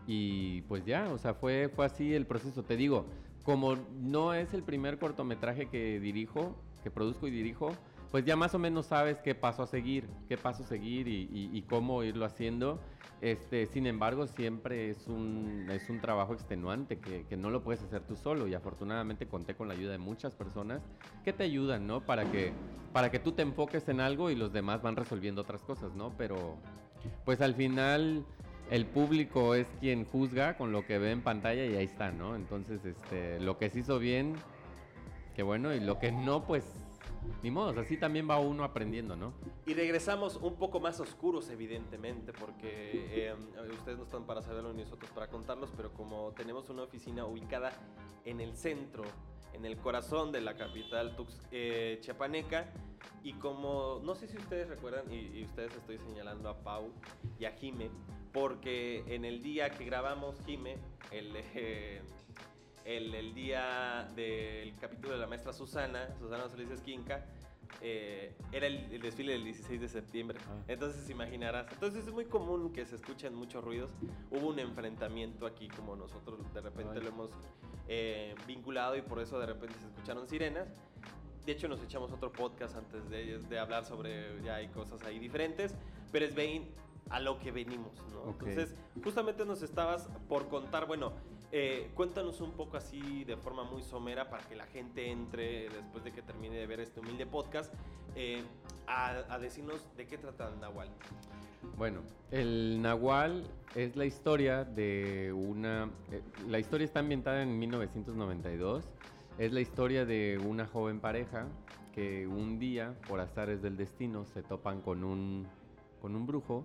y 0.06 0.62
pues 0.62 0.84
ya, 0.84 1.12
o 1.12 1.18
sea, 1.18 1.34
fue, 1.34 1.68
fue 1.74 1.86
así 1.86 2.14
el 2.14 2.24
proceso. 2.24 2.62
Te 2.62 2.76
digo, 2.76 3.06
como 3.42 3.76
no 4.00 4.34
es 4.34 4.52
el 4.54 4.62
primer 4.62 4.98
cortometraje 4.98 5.68
que 5.68 6.00
dirijo, 6.00 6.56
que 6.82 6.90
produzco 6.90 7.26
y 7.26 7.30
dirijo, 7.30 7.74
pues 8.10 8.24
ya 8.24 8.36
más 8.36 8.54
o 8.54 8.58
menos 8.58 8.86
sabes 8.86 9.18
qué 9.20 9.34
paso 9.34 9.62
a 9.62 9.66
seguir, 9.66 10.08
qué 10.28 10.36
paso 10.36 10.64
seguir 10.64 11.06
y, 11.08 11.64
cómo 11.68 12.02
irlo 12.02 12.24
haciendo. 12.24 12.80
Este, 13.20 13.66
sin 13.66 13.86
embargo, 13.86 14.26
siempre 14.26 14.90
es 14.90 15.06
un, 15.06 15.68
es 15.70 15.88
un 15.90 16.00
trabajo 16.00 16.32
extenuante 16.32 16.98
que, 16.98 17.26
que, 17.26 17.36
no 17.36 17.50
lo 17.50 17.62
puedes 17.62 17.82
hacer 17.82 18.02
tú 18.02 18.16
solo 18.16 18.48
y 18.48 18.54
afortunadamente 18.54 19.28
conté 19.28 19.54
con 19.54 19.68
la 19.68 19.74
ayuda 19.74 19.92
de 19.92 19.98
muchas 19.98 20.34
personas 20.34 20.82
que 21.22 21.32
te 21.32 21.44
ayudan, 21.44 21.86
¿no? 21.86 22.00
Para 22.00 22.30
que, 22.32 22.52
para 22.92 23.10
que 23.10 23.18
tú 23.18 23.32
te 23.32 23.42
enfoques 23.42 23.88
en 23.88 24.00
algo 24.00 24.30
y 24.30 24.36
los 24.36 24.52
demás 24.52 24.82
van 24.82 24.96
resolviendo 24.96 25.42
otras 25.42 25.62
cosas, 25.62 25.94
¿no? 25.94 26.14
Pero 26.16 26.56
pues 27.24 27.40
al 27.42 27.54
final 27.54 28.24
el 28.70 28.86
público 28.86 29.54
es 29.54 29.66
quien 29.80 30.04
juzga 30.04 30.56
con 30.56 30.70
lo 30.70 30.86
que 30.86 30.98
ve 30.98 31.10
en 31.10 31.22
pantalla 31.22 31.66
y 31.66 31.74
ahí 31.74 31.84
está, 31.84 32.12
¿no? 32.12 32.36
Entonces, 32.36 32.84
este, 32.84 33.40
lo 33.40 33.58
que 33.58 33.68
se 33.68 33.80
hizo 33.80 33.98
bien, 33.98 34.36
qué 35.34 35.42
bueno, 35.42 35.74
y 35.74 35.80
lo 35.80 35.98
que 35.98 36.12
no, 36.12 36.46
pues, 36.46 36.64
ni 37.42 37.50
modo, 37.50 37.78
así 37.80 37.96
también 37.96 38.30
va 38.30 38.38
uno 38.38 38.62
aprendiendo, 38.62 39.16
¿no? 39.16 39.32
Y 39.66 39.74
regresamos 39.74 40.36
un 40.36 40.54
poco 40.54 40.78
más 40.78 41.00
oscuros, 41.00 41.50
evidentemente, 41.50 42.32
porque 42.32 43.08
eh, 43.10 43.34
ustedes 43.72 43.98
no 43.98 44.04
están 44.04 44.24
para 44.24 44.40
saberlo 44.40 44.72
ni 44.72 44.82
nosotros 44.82 45.10
para 45.10 45.26
contarlos, 45.28 45.70
pero 45.76 45.92
como 45.92 46.32
tenemos 46.36 46.70
una 46.70 46.82
oficina 46.84 47.26
ubicada 47.26 47.72
en 48.24 48.40
el 48.40 48.54
centro, 48.54 49.02
en 49.52 49.64
el 49.64 49.78
corazón 49.78 50.30
de 50.30 50.42
la 50.42 50.56
capital 50.56 51.16
tux, 51.16 51.40
eh, 51.50 51.98
chiapaneca, 52.02 52.72
y 53.24 53.32
como, 53.34 54.00
no 54.04 54.14
sé 54.14 54.28
si 54.28 54.36
ustedes 54.36 54.68
recuerdan, 54.68 55.12
y, 55.12 55.42
ustedes 55.42 55.74
estoy 55.74 55.98
señalando 55.98 56.48
a 56.48 56.62
Pau 56.62 56.92
y 57.38 57.46
a 57.46 57.52
Jime, 57.52 57.90
porque 58.32 59.04
en 59.06 59.24
el 59.24 59.42
día 59.42 59.70
que 59.70 59.84
grabamos 59.84 60.36
Jime, 60.46 60.76
el, 61.10 61.32
eh, 61.54 62.02
el, 62.84 63.14
el, 63.14 63.34
día 63.34 64.08
del 64.14 64.76
capítulo 64.76 65.14
de 65.14 65.18
la 65.20 65.26
maestra 65.26 65.52
Susana, 65.52 66.14
Susana 66.18 66.48
Solís 66.48 66.70
Esquinca, 66.70 67.24
eh, 67.82 68.34
era 68.52 68.66
el, 68.66 69.00
desfile 69.00 69.32
del 69.32 69.44
16 69.44 69.80
de 69.80 69.88
septiembre. 69.88 70.38
Ah. 70.48 70.64
Entonces 70.68 71.08
imaginarás. 71.08 71.72
Entonces 71.72 72.06
es 72.06 72.12
muy 72.12 72.26
común 72.26 72.72
que 72.72 72.84
se 72.84 72.96
escuchen 72.96 73.34
muchos 73.34 73.64
ruidos. 73.64 73.90
Hubo 74.30 74.48
un 74.48 74.58
enfrentamiento 74.58 75.46
aquí 75.46 75.68
como 75.68 75.96
nosotros 75.96 76.40
de 76.52 76.60
repente 76.60 77.00
lo 77.00 77.08
hemos 77.08 77.30
eh, 77.88 78.34
vinculado 78.46 78.96
y 78.96 79.02
por 79.02 79.20
eso 79.20 79.38
de 79.38 79.46
repente 79.46 79.78
se 79.78 79.86
escucharon 79.86 80.28
sirenas. 80.28 80.68
De 81.46 81.52
hecho 81.52 81.68
nos 81.68 81.82
echamos 81.82 82.12
otro 82.12 82.30
podcast 82.32 82.76
antes 82.76 83.08
de, 83.08 83.38
de 83.38 83.58
hablar 83.58 83.86
sobre 83.86 84.42
ya 84.42 84.56
hay 84.56 84.68
cosas 84.68 85.02
ahí 85.04 85.18
diferentes. 85.18 85.74
Pero 86.12 86.26
es 86.26 86.34
Bane 86.34 86.68
a 87.10 87.18
lo 87.18 87.38
que 87.38 87.50
venimos, 87.50 87.92
¿no? 88.12 88.30
Entonces, 88.30 88.74
justamente 89.02 89.44
nos 89.44 89.62
estabas 89.62 90.08
por 90.28 90.48
contar, 90.48 90.86
bueno, 90.86 91.12
eh, 91.52 91.90
cuéntanos 91.94 92.40
un 92.40 92.52
poco 92.52 92.76
así 92.76 93.24
de 93.24 93.36
forma 93.36 93.64
muy 93.64 93.82
somera 93.82 94.30
para 94.30 94.46
que 94.46 94.54
la 94.54 94.66
gente 94.66 95.10
entre 95.10 95.68
después 95.68 96.04
de 96.04 96.12
que 96.12 96.22
termine 96.22 96.56
de 96.56 96.66
ver 96.68 96.78
este 96.78 97.00
humilde 97.00 97.26
podcast 97.26 97.74
eh, 98.14 98.44
a, 98.86 99.38
decirnos 99.40 99.84
de 99.96 100.06
qué 100.06 100.18
trata 100.18 100.48
el 100.48 100.60
Nahual. 100.60 100.88
Bueno, 101.76 102.00
el 102.30 102.80
Nahual 102.80 103.50
es 103.74 103.96
la 103.96 104.04
historia 104.04 104.64
de 104.64 105.32
una... 105.32 105.90
Eh, 106.12 106.22
la 106.48 106.60
historia 106.60 106.84
está 106.84 107.00
ambientada 107.00 107.42
en 107.42 107.58
1992. 107.58 108.84
Es 109.38 109.52
la 109.52 109.60
historia 109.60 110.04
de 110.04 110.38
una 110.38 110.66
joven 110.66 111.00
pareja 111.00 111.48
que 111.92 112.28
un 112.28 112.60
día, 112.60 112.94
por 113.08 113.18
azares 113.18 113.62
del 113.62 113.76
destino, 113.76 114.24
se 114.24 114.42
topan 114.42 114.80
con 114.80 115.02
un, 115.02 115.46
con 116.00 116.14
un 116.14 116.26
brujo 116.26 116.64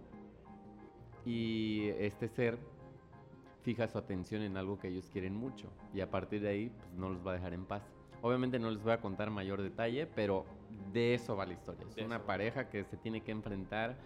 y 1.26 1.90
este 1.98 2.28
ser 2.28 2.58
fija 3.64 3.88
su 3.88 3.98
atención 3.98 4.44
en 4.44 4.58
algo 4.58 4.78
que 4.78 4.88
ellos 4.88 5.10
quieren 5.12 5.36
mucho 5.36 5.70
y 5.94 6.02
a 6.02 6.12
partir 6.12 6.42
de 6.42 6.50
ahí 6.50 6.70
pues, 6.70 6.94
no 6.94 7.10
los 7.10 7.26
va 7.26 7.32
a 7.32 7.36
dejar 7.36 7.54
en 7.54 7.66
paz. 7.66 7.84
Obviamente 8.22 8.60
no 8.60 8.70
les 8.72 8.82
voy 8.82 8.94
a 8.94 9.02
contar 9.02 9.30
mayor 9.32 9.62
detalle, 9.62 10.08
pero 10.08 10.46
de 10.94 11.14
eso 11.16 11.36
va 11.36 11.46
la 11.46 11.54
historia. 11.54 11.86
Es 11.96 12.06
una 12.06 12.26
pareja 12.26 12.70
que 12.70 12.84
se 12.84 12.98
tiene 12.98 13.22
que 13.22 13.32
enfrentar 13.32 13.98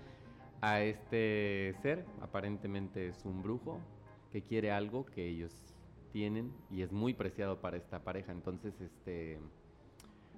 a 0.61 0.81
este 0.81 1.75
ser, 1.81 2.05
aparentemente 2.21 3.07
es 3.07 3.23
un 3.25 3.41
brujo, 3.41 3.79
que 4.31 4.41
quiere 4.41 4.71
algo 4.71 5.05
que 5.05 5.27
ellos 5.27 5.53
tienen 6.11 6.53
y 6.69 6.81
es 6.81 6.91
muy 6.91 7.13
preciado 7.13 7.61
para 7.61 7.77
esta 7.77 8.03
pareja. 8.03 8.31
Entonces, 8.31 8.79
este, 8.81 9.39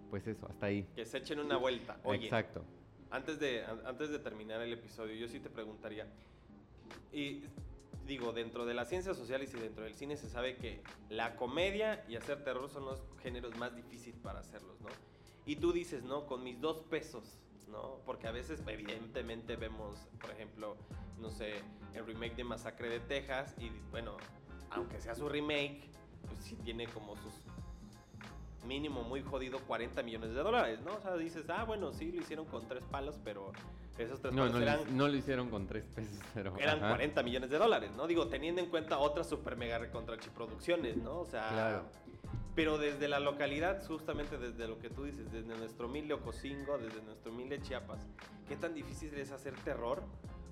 pues 0.09 0.27
eso, 0.27 0.47
hasta 0.47 0.67
ahí. 0.67 0.87
Que 0.95 1.05
se 1.05 1.17
echen 1.17 1.39
una 1.39 1.57
vuelta. 1.57 1.99
Exacto. 2.05 2.63
Antes 3.09 3.39
de, 3.39 3.65
antes 3.85 4.09
de 4.09 4.19
terminar 4.19 4.61
el 4.61 4.73
episodio, 4.73 5.15
yo 5.15 5.27
sí 5.27 5.39
te 5.39 5.49
preguntaría, 5.49 6.07
y 7.11 7.43
digo, 8.05 8.33
dentro 8.33 8.65
de 8.65 8.73
las 8.73 8.89
ciencias 8.89 9.17
sociales 9.17 9.53
y 9.53 9.59
dentro 9.59 9.83
del 9.83 9.93
cine 9.93 10.17
se 10.17 10.29
sabe 10.29 10.57
que 10.57 10.81
la 11.09 11.35
comedia 11.35 12.03
y 12.09 12.15
hacer 12.15 12.43
terror 12.43 12.69
son 12.69 12.85
los 12.85 13.01
géneros 13.21 13.55
más 13.57 13.75
difíciles 13.75 14.19
para 14.19 14.39
hacerlos, 14.39 14.79
¿no? 14.81 14.89
Y 15.45 15.55
tú 15.57 15.71
dices, 15.71 16.03
¿no? 16.03 16.25
Con 16.27 16.43
mis 16.43 16.59
dos 16.59 16.81
pesos, 16.83 17.37
¿no? 17.69 17.99
Porque 18.05 18.27
a 18.27 18.31
veces, 18.31 18.61
evidentemente, 18.67 19.55
vemos, 19.55 19.97
por 20.19 20.31
ejemplo, 20.31 20.75
no 21.19 21.29
sé, 21.29 21.61
el 21.93 22.05
remake 22.05 22.35
de 22.35 22.43
Masacre 22.43 22.89
de 22.89 22.99
Texas 22.99 23.55
y, 23.57 23.69
bueno, 23.91 24.17
aunque 24.71 24.99
sea 24.99 25.15
su 25.15 25.27
remake, 25.29 25.81
pues 26.27 26.43
sí 26.43 26.55
tiene 26.57 26.87
como 26.87 27.15
sus 27.15 27.33
mínimo 28.65 29.03
muy 29.03 29.21
jodido 29.21 29.59
40 29.59 30.03
millones 30.03 30.33
de 30.33 30.41
dólares, 30.41 30.79
¿no? 30.85 30.95
O 30.95 31.01
sea, 31.01 31.15
dices, 31.17 31.49
ah, 31.49 31.63
bueno, 31.63 31.91
sí, 31.91 32.11
lo 32.11 32.21
hicieron 32.21 32.45
con 32.45 32.67
tres 32.67 32.83
palos, 32.85 33.19
pero 33.23 33.51
esos 33.97 34.21
tres 34.21 34.33
no, 34.33 34.43
palos 34.43 34.55
no, 34.55 34.61
eran... 34.61 34.97
no 34.97 35.07
lo 35.07 35.15
hicieron 35.15 35.49
con 35.49 35.67
tres 35.67 35.85
pesos, 35.95 36.19
pero... 36.33 36.57
Eran 36.57 36.79
40 36.79 37.23
millones 37.23 37.49
de 37.49 37.57
dólares, 37.57 37.91
¿no? 37.95 38.07
Digo, 38.07 38.27
teniendo 38.27 38.61
en 38.61 38.69
cuenta 38.69 38.99
otras 38.99 39.27
super 39.27 39.55
mega 39.55 39.77
recontrachiproducciones, 39.79 40.97
¿no? 40.97 41.19
O 41.19 41.25
sea... 41.25 41.49
Claro. 41.49 41.83
Pero 42.53 42.77
desde 42.77 43.07
la 43.07 43.21
localidad, 43.21 43.81
justamente 43.87 44.37
desde 44.37 44.67
lo 44.67 44.77
que 44.77 44.89
tú 44.89 45.05
dices, 45.05 45.31
desde 45.31 45.55
nuestro 45.57 45.87
humilde 45.87 46.13
Ocosingo, 46.13 46.77
desde 46.77 47.01
nuestro 47.01 47.31
humilde 47.31 47.61
Chiapas, 47.61 48.05
¿qué 48.47 48.57
tan 48.57 48.73
difícil 48.73 49.13
es 49.13 49.31
hacer 49.31 49.53
terror 49.63 50.03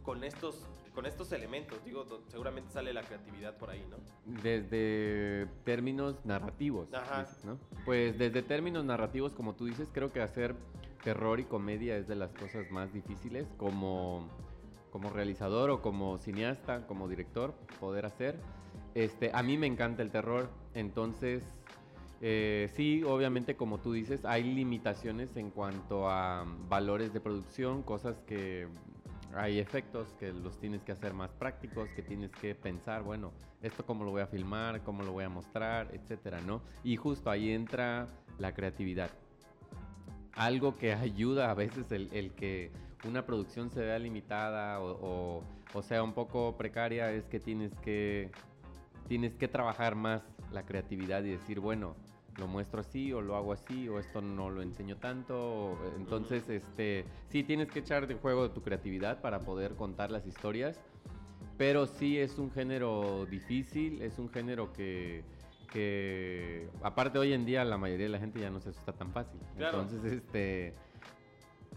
con 0.04 0.24
estos, 0.24 0.66
con 1.00 1.06
estos 1.06 1.32
elementos? 1.32 1.82
Digo, 1.86 2.06
seguramente 2.28 2.72
sale 2.74 2.92
la 2.92 3.02
creatividad 3.04 3.56
por 3.56 3.70
ahí, 3.70 3.88
¿no? 3.90 3.96
Desde 4.44 5.48
términos 5.64 6.18
narrativos, 6.26 6.94
Ajá. 6.94 7.26
¿no? 7.46 7.58
Pues 7.86 8.20
desde 8.20 8.42
términos 8.42 8.84
narrativos, 8.84 9.32
como 9.32 9.56
tú 9.56 9.68
dices, 9.68 9.88
creo 9.94 10.12
que 10.12 10.22
hacer 10.22 10.58
terror 11.02 11.40
y 11.40 11.46
comedia 11.46 11.96
es 11.96 12.10
de 12.10 12.16
las 12.16 12.34
cosas 12.34 12.70
más 12.70 12.92
difíciles 12.92 13.48
como, 13.56 14.28
como 14.92 15.10
realizador 15.10 15.70
o 15.70 15.82
como 15.82 16.18
cineasta, 16.18 16.86
como 16.86 17.08
director, 17.08 17.54
poder 17.80 18.06
hacer. 18.06 18.36
Este, 18.94 19.32
a 19.34 19.42
mí 19.42 19.58
me 19.58 19.68
encanta 19.68 20.02
el 20.02 20.12
terror, 20.12 20.50
entonces 20.74 21.46
eh, 22.20 22.70
sí, 22.76 23.04
obviamente 23.06 23.56
como 23.56 23.78
tú 23.78 23.94
dices, 23.94 24.26
hay 24.26 24.44
limitaciones 24.44 25.38
en 25.38 25.50
cuanto 25.50 26.10
a 26.10 26.46
valores 26.68 27.14
de 27.14 27.22
producción, 27.22 27.84
cosas 27.84 28.20
que 28.28 28.68
hay 29.36 29.60
efectos 29.60 30.08
que 30.20 30.34
los 30.34 30.60
tienes 30.60 30.84
que 30.84 30.92
hacer 30.92 31.14
más 31.14 31.32
prácticos, 31.32 31.90
que 31.90 32.02
tienes 32.02 32.32
que 32.32 32.56
pensar, 32.56 33.04
bueno, 33.04 33.32
esto 33.62 33.86
cómo 33.86 34.04
lo 34.04 34.12
voy 34.12 34.22
a 34.22 34.28
filmar, 34.28 34.82
cómo 34.84 35.04
lo 35.04 35.12
voy 35.12 35.26
a 35.26 35.30
mostrar, 35.30 35.90
etcétera, 35.94 36.42
¿no? 36.42 36.62
Y 36.84 36.96
justo 36.96 37.30
ahí 37.30 37.52
entra 37.52 38.08
la 38.38 38.54
creatividad. 38.54 39.12
Algo 40.34 40.78
que 40.78 40.94
ayuda 40.94 41.52
a 41.52 41.54
veces 41.54 41.92
el, 41.92 42.32
que 42.34 42.72
una 43.08 43.26
producción 43.26 43.70
se 43.70 43.82
vea 43.82 44.00
limitada 44.00 44.80
o, 44.80 45.40
o, 45.40 45.44
o, 45.74 45.82
sea 45.82 46.04
un 46.04 46.14
poco 46.14 46.58
precaria 46.58 47.12
es 47.12 47.26
que 47.26 47.40
tienes 47.40 47.74
que 47.80 48.32
tienes 49.08 49.34
que 49.36 49.48
trabajar 49.48 49.96
más 49.96 50.22
la 50.52 50.66
creatividad 50.66 51.24
y 51.24 51.32
decir, 51.32 51.60
bueno, 51.60 51.96
lo 52.38 52.48
muestro 52.48 52.82
así 52.82 53.12
o 53.14 53.22
lo 53.22 53.36
hago 53.36 53.54
así 53.54 53.88
o 53.90 54.00
esto 54.00 54.22
no 54.22 54.50
lo 54.50 54.62
enseño 54.62 54.98
tanto. 54.98 55.78
Entonces, 55.98 56.48
este, 56.50 57.06
sí 57.30 57.44
tienes 57.44 57.70
que 57.70 57.80
echar 57.80 58.08
de 58.08 58.16
juego 58.16 58.48
de 58.48 58.54
tu 58.54 58.62
creatividad 58.62 59.22
para 59.22 59.40
poder 59.40 59.76
contar 59.76 60.12
las 60.12 60.26
historias. 60.26 60.80
Pero 61.58 61.88
sí 61.88 62.18
es 62.18 62.40
un 62.40 62.52
género 62.52 63.26
difícil, 63.26 64.02
es 64.02 64.18
un 64.18 64.30
género 64.30 64.72
que, 64.72 65.24
que 65.74 66.70
aparte 66.82 67.20
hoy 67.20 67.34
en 67.34 67.46
día 67.46 67.66
la 67.66 67.78
mayoría 67.78 68.06
de 68.06 68.12
la 68.12 68.20
gente 68.20 68.40
ya 68.40 68.50
no 68.50 68.62
se 68.62 68.70
asusta 68.70 68.94
tan 68.94 69.12
fácil. 69.12 69.42
Claro. 69.58 69.82
Entonces, 69.82 70.14
este, 70.14 70.74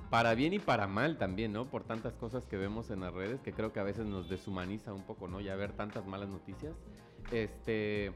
para 0.09 0.35
bien 0.35 0.53
y 0.53 0.59
para 0.59 0.87
mal 0.87 1.17
también, 1.17 1.53
¿no? 1.53 1.71
Por 1.71 1.85
tantas 1.85 2.13
cosas 2.13 2.47
que 2.47 2.57
vemos 2.57 2.91
en 2.91 3.01
las 3.01 3.13
redes 3.13 3.41
que 3.41 3.53
creo 3.53 3.73
que 3.73 3.81
a 3.81 3.83
veces 3.83 4.07
nos 4.07 4.29
deshumaniza 4.29 4.93
un 4.93 5.03
poco, 5.03 5.27
¿no? 5.27 5.41
Ya 5.41 5.57
ver 5.57 5.73
tantas 5.73 6.07
malas 6.07 6.29
noticias. 6.29 6.75
Este, 7.31 8.13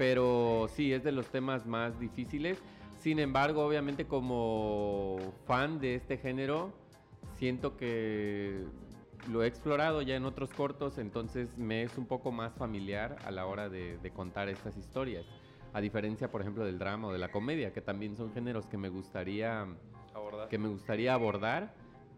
pero 0.00 0.66
sí, 0.74 0.94
es 0.94 1.04
de 1.04 1.12
los 1.12 1.26
temas 1.26 1.66
más 1.66 2.00
difíciles. 2.00 2.58
Sin 3.00 3.18
embargo, 3.18 3.66
obviamente 3.66 4.06
como 4.06 5.18
fan 5.44 5.78
de 5.78 5.94
este 5.94 6.16
género, 6.16 6.72
siento 7.34 7.76
que 7.76 8.64
lo 9.28 9.42
he 9.42 9.46
explorado 9.46 10.00
ya 10.00 10.16
en 10.16 10.24
otros 10.24 10.54
cortos, 10.54 10.96
entonces 10.96 11.54
me 11.58 11.82
es 11.82 11.98
un 11.98 12.06
poco 12.06 12.32
más 12.32 12.54
familiar 12.54 13.16
a 13.26 13.30
la 13.30 13.44
hora 13.44 13.68
de, 13.68 13.98
de, 13.98 14.10
contar 14.10 14.48
estas 14.48 14.78
historias. 14.78 15.26
A 15.74 15.82
diferencia, 15.82 16.30
por 16.30 16.40
ejemplo, 16.40 16.64
del 16.64 16.78
drama 16.78 17.08
o 17.08 17.12
de 17.12 17.18
la 17.18 17.30
comedia, 17.30 17.74
que 17.74 17.82
también 17.82 18.16
son 18.16 18.32
géneros 18.32 18.66
que 18.68 18.78
me 18.78 18.88
gustaría 18.88 19.66
abordar. 20.14 20.48
Que 20.48 20.56
me 20.56 20.68
gustaría 20.68 21.12
abordar, 21.12 21.74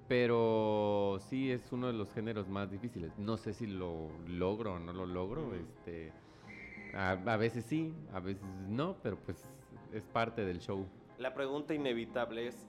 pero 0.06 1.18
sí 1.28 1.50
es 1.50 1.72
uno 1.72 1.88
de 1.88 1.94
los 1.94 2.12
géneros 2.12 2.48
más 2.48 2.70
difíciles. 2.70 3.18
No 3.18 3.36
sé 3.38 3.52
si 3.52 3.66
lo 3.66 4.08
logro 4.28 4.74
o 4.74 4.78
no 4.78 4.92
lo 4.92 5.04
logro. 5.04 5.46
Mm. 5.46 5.54
Este, 5.54 6.12
a, 6.94 7.12
a, 7.12 7.36
veces 7.36 7.64
sí, 7.64 7.94
a 8.12 8.20
veces 8.20 8.42
no, 8.68 8.96
pero 9.02 9.16
pues 9.16 9.42
es 9.92 10.02
parte 10.04 10.44
del 10.44 10.60
show. 10.60 10.86
La 11.18 11.34
pregunta 11.34 11.74
inevitable 11.74 12.48
es, 12.48 12.66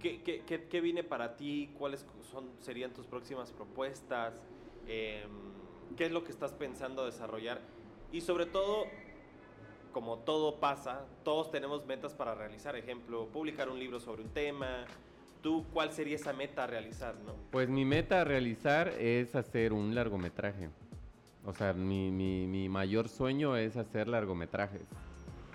¿qué, 0.00 0.22
qué, 0.22 0.42
qué, 0.46 0.64
qué 0.64 0.80
viene 0.80 1.04
para 1.04 1.36
ti? 1.36 1.74
¿Cuáles 1.78 2.06
son, 2.30 2.50
serían 2.60 2.92
tus 2.92 3.06
próximas 3.06 3.52
propuestas? 3.52 4.42
Eh, 4.86 5.26
¿Qué 5.96 6.06
es 6.06 6.12
lo 6.12 6.24
que 6.24 6.32
estás 6.32 6.52
pensando 6.52 7.04
desarrollar? 7.04 7.60
Y 8.10 8.20
sobre 8.20 8.46
todo, 8.46 8.84
como 9.92 10.18
todo 10.18 10.60
pasa, 10.60 11.06
todos 11.24 11.50
tenemos 11.50 11.86
metas 11.86 12.14
para 12.14 12.34
realizar. 12.34 12.76
Ejemplo, 12.76 13.28
publicar 13.28 13.68
un 13.68 13.78
libro 13.78 14.00
sobre 14.00 14.22
un 14.22 14.30
tema. 14.30 14.84
¿Tú 15.42 15.66
cuál 15.72 15.92
sería 15.92 16.16
esa 16.16 16.32
meta 16.32 16.64
a 16.64 16.66
realizar? 16.66 17.16
No? 17.16 17.34
Pues 17.50 17.68
mi 17.68 17.84
meta 17.84 18.20
a 18.20 18.24
realizar 18.24 18.88
es 18.88 19.34
hacer 19.34 19.72
un 19.72 19.94
largometraje. 19.94 20.70
O 21.44 21.52
sea, 21.52 21.72
mi, 21.72 22.10
mi, 22.10 22.46
mi 22.46 22.68
mayor 22.68 23.08
sueño 23.08 23.56
es 23.56 23.76
hacer 23.76 24.08
largometrajes. 24.08 24.82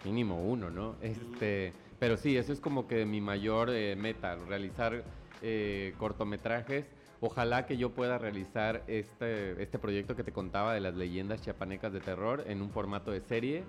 Mínimo 0.03 0.43
uno, 0.43 0.69
¿no? 0.69 0.95
Este, 1.01 1.73
pero 1.99 2.17
sí, 2.17 2.37
eso 2.37 2.53
es 2.53 2.59
como 2.59 2.87
que 2.87 3.05
mi 3.05 3.21
mayor 3.21 3.69
eh, 3.71 3.95
meta, 3.95 4.35
realizar 4.35 5.03
eh, 5.41 5.93
cortometrajes. 5.97 6.85
Ojalá 7.19 7.65
que 7.65 7.77
yo 7.77 7.91
pueda 7.91 8.17
realizar 8.17 8.83
este, 8.87 9.61
este 9.61 9.79
proyecto 9.79 10.15
que 10.15 10.23
te 10.23 10.31
contaba 10.31 10.73
de 10.73 10.81
las 10.81 10.95
leyendas 10.95 11.41
chiapanecas 11.41 11.91
de 11.91 11.99
terror 11.99 12.43
en 12.47 12.61
un 12.61 12.69
formato 12.69 13.11
de 13.11 13.21
serie. 13.21 13.63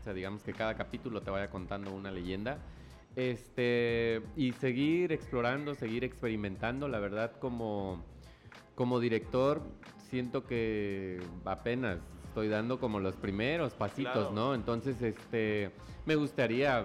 O 0.00 0.04
sea, 0.04 0.12
digamos 0.12 0.42
que 0.42 0.52
cada 0.52 0.76
capítulo 0.76 1.20
te 1.22 1.30
vaya 1.30 1.50
contando 1.50 1.92
una 1.92 2.10
leyenda. 2.10 2.58
Este, 3.16 4.22
y 4.36 4.52
seguir 4.52 5.12
explorando, 5.12 5.74
seguir 5.74 6.04
experimentando. 6.04 6.86
La 6.86 7.00
verdad, 7.00 7.32
como, 7.40 8.04
como 8.76 9.00
director, 9.00 9.62
siento 10.12 10.46
que 10.46 11.22
apenas 11.46 11.96
estoy 12.28 12.48
dando 12.48 12.78
como 12.78 13.00
los 13.00 13.16
primeros 13.16 13.72
pasitos, 13.72 14.12
Claro. 14.12 14.32
¿no? 14.32 14.54
Entonces, 14.54 15.00
este, 15.00 15.70
me 16.04 16.16
gustaría 16.16 16.84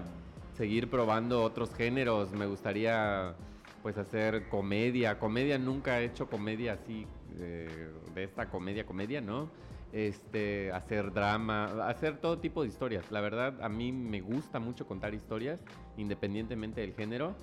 seguir 0.55 0.89
probando 0.89 1.43
otros 1.43 1.75
géneros. 1.75 2.31
Me 2.31 2.45
gustaría, 2.45 3.35
pues, 3.83 3.97
hacer 3.97 4.47
comedia. 4.47 5.19
Comedia, 5.19 5.57
nunca 5.57 5.99
he 5.99 6.05
hecho 6.05 6.29
comedia 6.29 6.73
así, 6.81 7.05
eh, 7.37 7.89
de 8.15 8.23
esta 8.23 8.49
comedia, 8.49 8.85
comedia, 8.85 9.19
¿no? 9.19 9.49
este, 9.93 10.71
hacer 10.73 11.13
drama, 11.13 11.87
hacer 11.87 12.17
todo 12.17 12.39
tipo 12.39 12.61
de 12.61 12.67
historias. 12.69 13.09
La 13.09 13.21
verdad, 13.21 13.61
a 13.61 13.69
mí 13.69 13.91
me 13.91 14.19
gusta 14.21 14.59
mucho 14.59 14.85
contar 14.85 15.13
historias, 15.13 15.59
independientemente 15.97 16.81
del 16.81 16.93
género. 16.93 17.35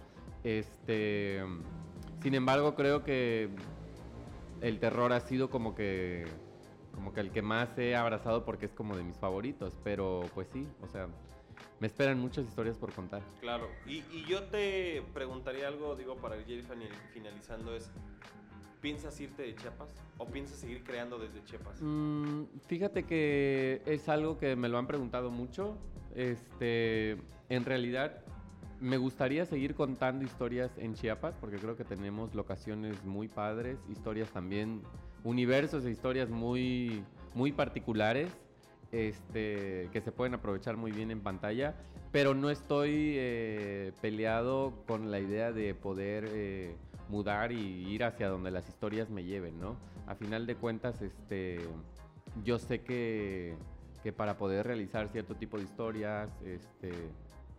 Este, 0.44 1.42
sin 2.22 2.34
embargo, 2.34 2.74
creo 2.74 3.02
que 3.02 3.48
el 4.64 4.80
terror 4.80 5.12
ha 5.12 5.20
sido 5.20 5.50
como 5.50 5.74
que, 5.74 6.24
como 6.94 7.12
que 7.12 7.20
el 7.20 7.30
que 7.30 7.42
más 7.42 7.76
he 7.78 7.94
abrazado 7.94 8.44
porque 8.46 8.66
es 8.66 8.72
como 8.72 8.96
de 8.96 9.04
mis 9.04 9.18
favoritos. 9.18 9.74
Pero, 9.84 10.22
pues 10.34 10.48
sí, 10.48 10.66
o 10.80 10.88
sea, 10.88 11.06
me 11.80 11.86
esperan 11.86 12.18
muchas 12.18 12.46
historias 12.46 12.78
por 12.78 12.92
contar. 12.92 13.22
Claro. 13.40 13.68
Y, 13.86 14.02
y 14.10 14.24
yo 14.26 14.44
te 14.44 15.02
preguntaría 15.12 15.68
algo, 15.68 15.94
digo, 15.96 16.16
para 16.16 16.36
ir 16.36 16.64
finalizando 17.12 17.76
es. 17.76 17.90
¿Piensas 18.80 19.18
irte 19.18 19.40
de 19.40 19.56
Chiapas 19.56 19.88
o 20.18 20.26
piensas 20.26 20.58
seguir 20.58 20.84
creando 20.84 21.18
desde 21.18 21.42
Chiapas? 21.44 21.80
Mm, 21.80 22.44
fíjate 22.66 23.04
que 23.04 23.80
es 23.86 24.10
algo 24.10 24.36
que 24.36 24.56
me 24.56 24.68
lo 24.68 24.76
han 24.76 24.86
preguntado 24.86 25.30
mucho. 25.30 25.78
Este, 26.14 27.12
en 27.48 27.64
realidad, 27.64 28.22
me 28.84 28.98
gustaría 28.98 29.46
seguir 29.46 29.74
contando 29.74 30.26
historias 30.26 30.70
en 30.76 30.92
Chiapas 30.94 31.34
porque 31.40 31.56
creo 31.56 31.74
que 31.74 31.84
tenemos 31.84 32.34
locaciones 32.34 33.02
muy 33.02 33.28
padres, 33.28 33.78
historias 33.88 34.28
también, 34.28 34.82
universos 35.24 35.86
e 35.86 35.90
historias 35.90 36.28
muy, 36.28 37.02
muy 37.34 37.50
particulares 37.50 38.30
este, 38.92 39.88
que 39.90 40.02
se 40.02 40.12
pueden 40.12 40.34
aprovechar 40.34 40.76
muy 40.76 40.92
bien 40.92 41.10
en 41.10 41.22
pantalla, 41.22 41.74
pero 42.12 42.34
no 42.34 42.50
estoy 42.50 43.14
eh, 43.16 43.92
peleado 44.02 44.74
con 44.86 45.10
la 45.10 45.18
idea 45.18 45.50
de 45.50 45.74
poder 45.74 46.28
eh, 46.28 46.76
mudar 47.08 47.52
y 47.52 47.88
ir 47.88 48.04
hacia 48.04 48.28
donde 48.28 48.50
las 48.50 48.68
historias 48.68 49.08
me 49.08 49.24
lleven, 49.24 49.58
¿no? 49.58 49.78
A 50.06 50.14
final 50.14 50.46
de 50.46 50.56
cuentas, 50.56 51.00
este, 51.00 51.58
yo 52.44 52.58
sé 52.58 52.82
que, 52.82 53.56
que 54.02 54.12
para 54.12 54.36
poder 54.36 54.66
realizar 54.66 55.08
cierto 55.08 55.36
tipo 55.36 55.56
de 55.56 55.64
historias, 55.64 56.28
este, 56.44 56.92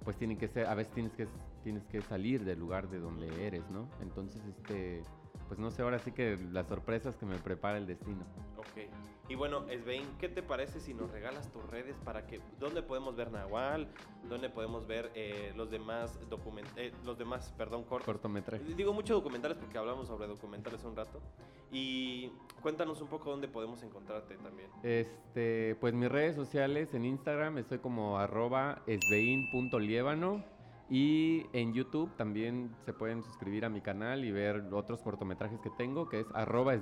pues 0.06 0.16
tienen 0.18 0.38
que 0.38 0.48
ser, 0.48 0.68
a 0.68 0.76
veces 0.76 0.94
tienes 0.94 1.12
que, 1.14 1.28
tienes 1.64 1.84
que 1.88 2.02
salir 2.04 2.46
del 2.46 2.60
lugar 2.60 2.88
de 2.90 3.00
donde 3.00 3.46
eres, 3.46 3.68
¿no? 3.72 3.90
Entonces, 4.02 4.42
este, 4.48 5.04
pues 5.48 5.60
no 5.60 5.72
sé, 5.72 5.82
ahora 5.82 6.00
sí 6.00 6.12
que 6.12 6.38
las 6.52 6.68
sorpresas 6.68 7.16
que 7.16 7.26
me 7.26 7.38
prepara 7.38 7.78
el 7.78 7.88
destino. 7.88 8.24
Ok. 8.58 8.90
Y 9.28 9.34
bueno, 9.34 9.66
Svein, 9.82 10.08
¿qué 10.20 10.30
te 10.30 10.44
parece 10.44 10.80
si 10.80 10.94
nos 10.94 11.10
regalas 11.10 11.52
tus 11.52 11.68
redes 11.68 11.96
para 12.06 12.28
que, 12.28 12.40
dónde 12.60 12.84
podemos 12.84 13.16
ver 13.16 13.32
Nahual, 13.32 13.88
dónde 14.30 14.50
podemos 14.50 14.86
ver 14.86 15.12
eh, 15.16 15.52
los 15.56 15.72
demás 15.72 16.20
document, 16.30 16.68
eh, 16.76 16.94
los 17.04 17.18
demás, 17.18 17.52
perdón, 17.58 17.86
cortos? 17.86 18.06
Cortometrajes. 18.06 18.78
Digo 18.78 18.94
mucho 18.94 19.16
documentales 19.16 19.58
porque 19.58 19.80
hablamos 19.80 20.08
sobre 20.08 20.28
documentales 20.28 20.84
un 20.84 20.96
rato. 20.96 21.22
Y 21.72 22.32
cuéntanos 22.62 23.02
un 23.02 23.08
poco 23.08 23.32
dónde 23.32 23.48
podemos 23.48 23.82
encontrarte 23.82 24.38
también. 24.38 24.70
Este, 24.84 25.76
pues 25.82 25.96
mis 25.96 26.10
redes 26.10 26.36
sociales 26.36 26.94
en 26.94 27.06
Instagram 27.06 27.58
estoy 27.58 27.80
como 27.80 28.20
arroba 28.20 28.84
esvein.liébano 28.86 30.55
y 30.90 31.46
en 31.54 31.74
YouTube 31.74 32.12
también 32.16 32.72
se 32.86 32.94
pueden 32.94 33.24
suscribir 33.24 33.66
a 33.66 33.70
mi 33.70 33.82
canal 33.82 34.24
y 34.24 34.32
ver 34.32 34.66
otros 34.72 35.02
cortometrajes 35.02 35.60
que 35.62 35.70
tengo, 35.72 36.08
que 36.10 36.20
es 36.22 36.28
arroba. 36.34 36.76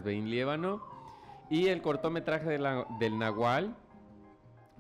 Y 1.50 1.68
el 1.68 1.82
cortometraje 1.82 2.50
de 2.50 2.60
la- 2.60 2.86
del 3.00 3.18
Nahual, 3.18 3.76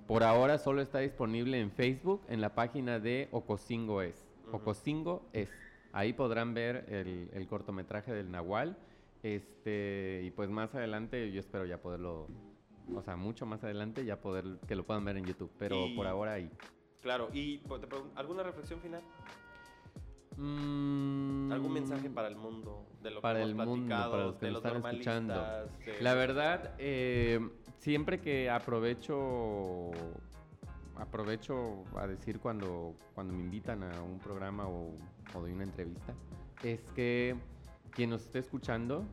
por 0.07 0.23
ahora 0.23 0.57
solo 0.57 0.81
está 0.81 0.99
disponible 0.99 1.59
en 1.59 1.71
Facebook, 1.71 2.21
en 2.27 2.41
la 2.41 2.53
página 2.55 2.99
de 2.99 3.29
Ocosingo 3.31 4.01
Es. 4.01 4.27
Ocosingo 4.51 5.29
Es. 5.33 5.49
Ahí 5.93 6.13
podrán 6.13 6.53
ver 6.53 6.85
el, 6.89 7.29
el 7.33 7.47
cortometraje 7.47 8.11
del 8.13 8.29
Nahual. 8.31 8.77
Este, 9.21 10.21
y 10.25 10.31
pues 10.31 10.49
más 10.49 10.75
adelante 10.75 11.31
yo 11.31 11.39
espero 11.39 11.65
ya 11.65 11.77
poderlo, 11.81 12.27
o 12.93 13.01
sea, 13.03 13.15
mucho 13.15 13.45
más 13.45 13.63
adelante 13.63 14.03
ya 14.03 14.19
poder 14.19 14.43
que 14.67 14.75
lo 14.75 14.83
puedan 14.85 15.05
ver 15.05 15.15
en 15.17 15.25
YouTube. 15.25 15.51
Pero 15.57 15.87
Y- 15.87 15.95
por 15.95 16.07
ahora 16.07 16.33
ahí. 16.33 16.49
Claro, 17.03 17.29
y 17.33 17.57
pues, 17.59 17.81
te 17.81 17.87
¿alguna 18.15 18.43
reflexión 18.43 18.79
final? 18.79 19.01
Mm, 20.37 21.51
¿Algún 21.51 21.73
mensaje 21.73 22.09
para 22.09 22.29
el 22.29 22.35
mundo? 22.37 22.87
De 23.03 23.11
lo 23.11 23.21
para 23.21 23.39
que 23.39 23.43
el 23.45 23.51
hemos 23.51 23.65
mundo, 23.67 23.85
platicado, 23.85 24.11
para 24.11 24.23
los 24.25 24.35
que 24.37 24.45
de 24.45 24.51
los 24.53 24.65
están 24.65 24.85
escuchando. 24.85 25.33
de- 25.85 26.01
La 26.01 26.13
verdad, 26.15 26.73
eh, 26.79 27.39
siempre 27.79 28.19
que 28.19 28.49
aprovecho 28.49 29.91
aprovecho 30.95 31.83
a 31.97 32.07
decir 32.07 32.39
cuando, 32.39 32.95
cuando 33.15 33.33
me 33.33 33.41
invitan 33.41 33.83
a 33.83 34.01
un 34.01 34.19
programa 34.19 34.67
o, 34.67 34.93
o 35.33 35.41
doy 35.41 35.51
una 35.51 35.63
entrevista, 35.63 36.13
es 36.61 36.81
que 36.95 37.35
quien 37.93 38.11
nos 38.11 38.21
esté 38.21 38.39
escuchando 38.39 39.03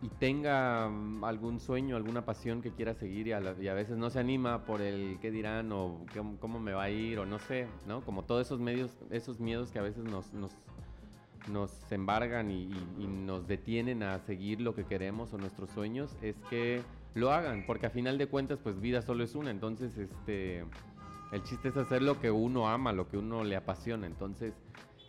y 0.00 0.08
tenga 0.08 0.88
mm, 0.88 1.24
algún 1.24 1.60
sueño, 1.60 1.96
alguna 1.96 2.24
pasión 2.24 2.62
que 2.62 2.70
quiera 2.70 2.94
seguir 2.94 3.26
y 3.28 3.32
a, 3.32 3.40
veces 3.40 3.96
no 3.96 4.10
se 4.10 4.20
anima 4.20 4.64
por 4.64 4.80
el 4.80 5.18
qué 5.20 5.30
dirán 5.30 5.72
o 5.72 6.00
cómo 6.40 6.60
me 6.60 6.72
va 6.72 6.84
a 6.84 6.90
ir 6.90 7.18
o 7.18 7.26
no 7.26 7.38
sé, 7.38 7.66
¿no? 7.86 8.02
Como 8.02 8.22
todos 8.24 8.46
esos 8.46 8.60
medios, 8.60 8.96
esos 9.10 9.40
miedos 9.40 9.70
que 9.70 9.78
a 9.78 9.82
veces 9.82 10.04
nos, 10.04 10.32
nos, 10.34 10.52
embargan 11.90 12.50
y, 12.50 12.64
y- 12.64 12.86
y 13.00 13.06
nos 13.06 13.48
detienen 13.48 14.02
a 14.02 14.18
seguir 14.20 14.60
lo 14.60 14.74
que 14.74 14.84
queremos 14.84 15.32
o 15.32 15.38
nuestros 15.38 15.70
sueños, 15.70 16.16
es 16.22 16.36
que 16.48 16.82
lo 17.14 17.32
hagan, 17.32 17.64
porque 17.66 17.86
a 17.86 17.90
final 17.90 18.18
de 18.18 18.28
cuentas, 18.28 18.60
pues 18.62 18.80
vida 18.80 19.02
solo 19.02 19.24
es 19.24 19.34
una, 19.34 19.50
entonces, 19.50 19.96
este, 19.98 20.60
el 21.32 21.42
chiste 21.42 21.68
es 21.70 21.76
hacer 21.76 22.02
lo 22.02 22.20
que 22.20 22.30
uno 22.30 22.68
ama, 22.68 22.92
lo 22.92 23.08
que 23.08 23.16
uno 23.16 23.42
le 23.42 23.56
apasiona, 23.56 24.06
entonces, 24.06 24.54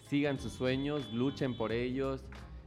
sigan 0.08 0.40
sus 0.40 0.54
sueños, 0.54 1.12
luchen 1.14 1.56
por 1.56 1.72
ellos, 1.72 2.24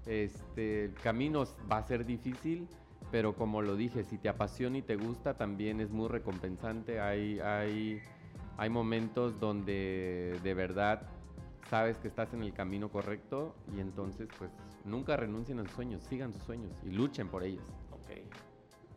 este, 0.07 0.87
el 0.87 0.95
camino 0.95 1.45
va 1.71 1.79
a 1.79 1.83
ser 1.83 2.05
difícil, 2.05 2.69
pero 3.11 3.35
como 3.35 3.63
lo 3.63 3.77
dije, 3.77 4.05
si 4.05 4.19
te 4.19 4.29
apasiona 4.29 4.79
y 4.79 4.83
te 4.83 4.97
gusta, 4.97 5.35
también 5.35 5.81
es 5.81 5.91
muy 5.91 6.09
recompensante, 6.09 7.01
hay, 7.01 7.41
hay, 7.41 8.01
hay 8.57 8.71
momentos 8.71 9.39
donde 9.39 10.39
de 10.43 10.55
verdad 10.55 11.03
sabes 11.69 11.99
que 11.99 12.09
estás 12.09 12.33
en 12.35 12.43
el 12.43 12.53
camino 12.53 12.91
correcto 12.91 13.55
y 13.77 13.81
entonces 13.81 14.29
pues 14.39 14.51
nunca 14.85 15.17
renuncien 15.17 15.59
a 15.59 15.63
sus 15.65 15.73
sueños, 15.73 16.03
sigan 16.05 16.33
sus 16.33 16.43
sueños 16.43 16.73
y 16.85 16.91
luchen 16.91 17.29
por 17.29 17.43
ellos. 17.45 17.65
Ok. 17.93 18.11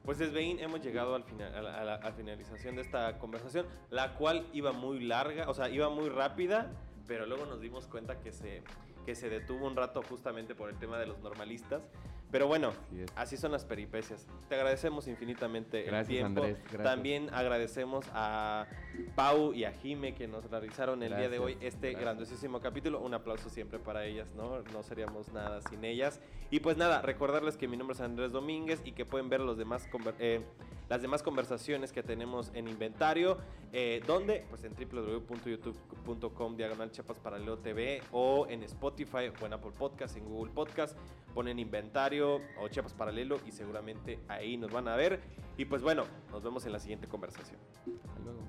Pues 0.04 0.20
Svein, 0.20 0.60
hemos 0.60 0.82
llegado 0.84 1.16
al 1.16 1.24
final, 1.24 1.56
a 1.56 1.62
la, 1.62 1.82
a 1.82 1.84
la- 1.84 1.96
a 1.96 2.12
finalización 2.12 2.76
de 2.76 2.84
esta 2.84 3.18
conversación, 3.18 3.66
la 3.90 4.14
cual 4.16 4.46
iba 4.54 4.72
muy 4.72 5.00
larga, 5.00 5.50
o 5.50 5.54
sea, 5.54 5.68
iba 5.70 5.90
muy 5.90 6.10
rápida, 6.10 6.72
pero 7.08 7.26
luego 7.26 7.46
nos 7.48 7.60
dimos 7.60 7.88
cuenta 7.88 8.20
que 8.20 8.32
se, 8.32 8.62
que 9.06 9.16
se 9.16 9.30
detuvo 9.30 9.68
un 9.68 9.76
rato 9.76 10.02
justamente 10.02 10.56
por 10.56 10.70
el 10.70 10.78
tema 10.78 10.98
de 10.98 11.06
los 11.06 11.20
normalistas. 11.20 11.84
Pero 12.32 12.48
bueno, 12.48 12.74
Así 13.16 13.38
son 13.38 13.52
las 13.52 13.66
peripecias. 13.66 14.28
Te 14.50 14.56
agradecemos 14.56 15.08
infinitamente 15.08 15.84
Gracias, 15.84 16.02
el 16.02 16.08
tiempo. 16.08 16.42
Andrés, 16.42 16.58
gracias. 16.64 16.84
También 16.84 17.30
agradecemos 17.32 18.06
a 18.14 18.68
Pau 19.16 19.54
y 19.54 19.64
a 19.64 19.72
Jime 19.72 20.14
que 20.14 20.28
nos 20.28 20.50
realizaron 20.50 21.02
el 21.04 21.16
día 21.16 21.30
de 21.30 21.40
hoy 21.40 21.58
este 21.62 21.94
grandiosísimo 21.94 22.60
capítulo. 22.60 23.00
Un 23.00 23.14
aplauso 23.14 23.50
siempre 23.50 23.80
para 23.80 24.06
ellas, 24.06 24.34
¿no? 24.36 24.62
No 24.74 24.84
seríamos 24.84 25.32
nada 25.34 25.62
sin 25.70 25.86
ellas. 25.86 26.20
Y 26.52 26.60
pues 26.60 26.78
nada, 26.78 27.02
recordarles 27.02 27.58
que 27.58 27.68
mi 27.68 27.78
nombre 27.78 27.96
es 27.96 28.02
Andrés 28.02 28.32
Domínguez 28.32 28.82
y 28.84 28.92
que 28.92 29.06
pueden 29.06 29.30
ver 29.30 29.42
los 29.42 29.58
demás 29.58 29.88
eh, 30.20 30.42
las 30.90 31.02
demás 31.02 31.24
conversaciones 31.24 31.92
que 31.92 32.04
tenemos 32.04 32.52
en 32.54 32.68
inventario. 32.68 33.38
Eh, 33.74 34.02
¿Dónde? 34.06 34.46
Pues 34.50 34.64
en 34.64 34.74
www.youtube.com 34.74 36.56
diagonal 36.56 36.92
Chiapas 36.92 37.20
Paralelo 37.20 37.58
TV 37.58 38.02
o 38.12 38.46
en 38.48 38.64
Spotify 38.64 39.32
o 39.42 39.46
en 39.46 39.54
Apple 39.54 39.72
Podcast, 39.78 40.16
en 40.18 40.26
Google 40.26 40.52
Podcast. 40.54 40.96
Ponen 41.34 41.60
inventario 41.60 42.15
o 42.22 42.68
Chiapas 42.70 42.94
Paralelo 42.94 43.40
y 43.46 43.52
seguramente 43.52 44.20
ahí 44.28 44.58
nos 44.58 44.72
van 44.72 44.88
a 44.88 44.96
ver. 44.96 45.20
Y 45.58 45.66
pues 45.66 45.82
bueno, 45.82 46.06
nos 46.32 46.44
vemos 46.44 46.66
en 46.66 46.72
la 46.72 46.80
siguiente 46.80 47.08
conversación. 47.08 47.60
Hasta 48.04 48.20
luego. 48.20 48.40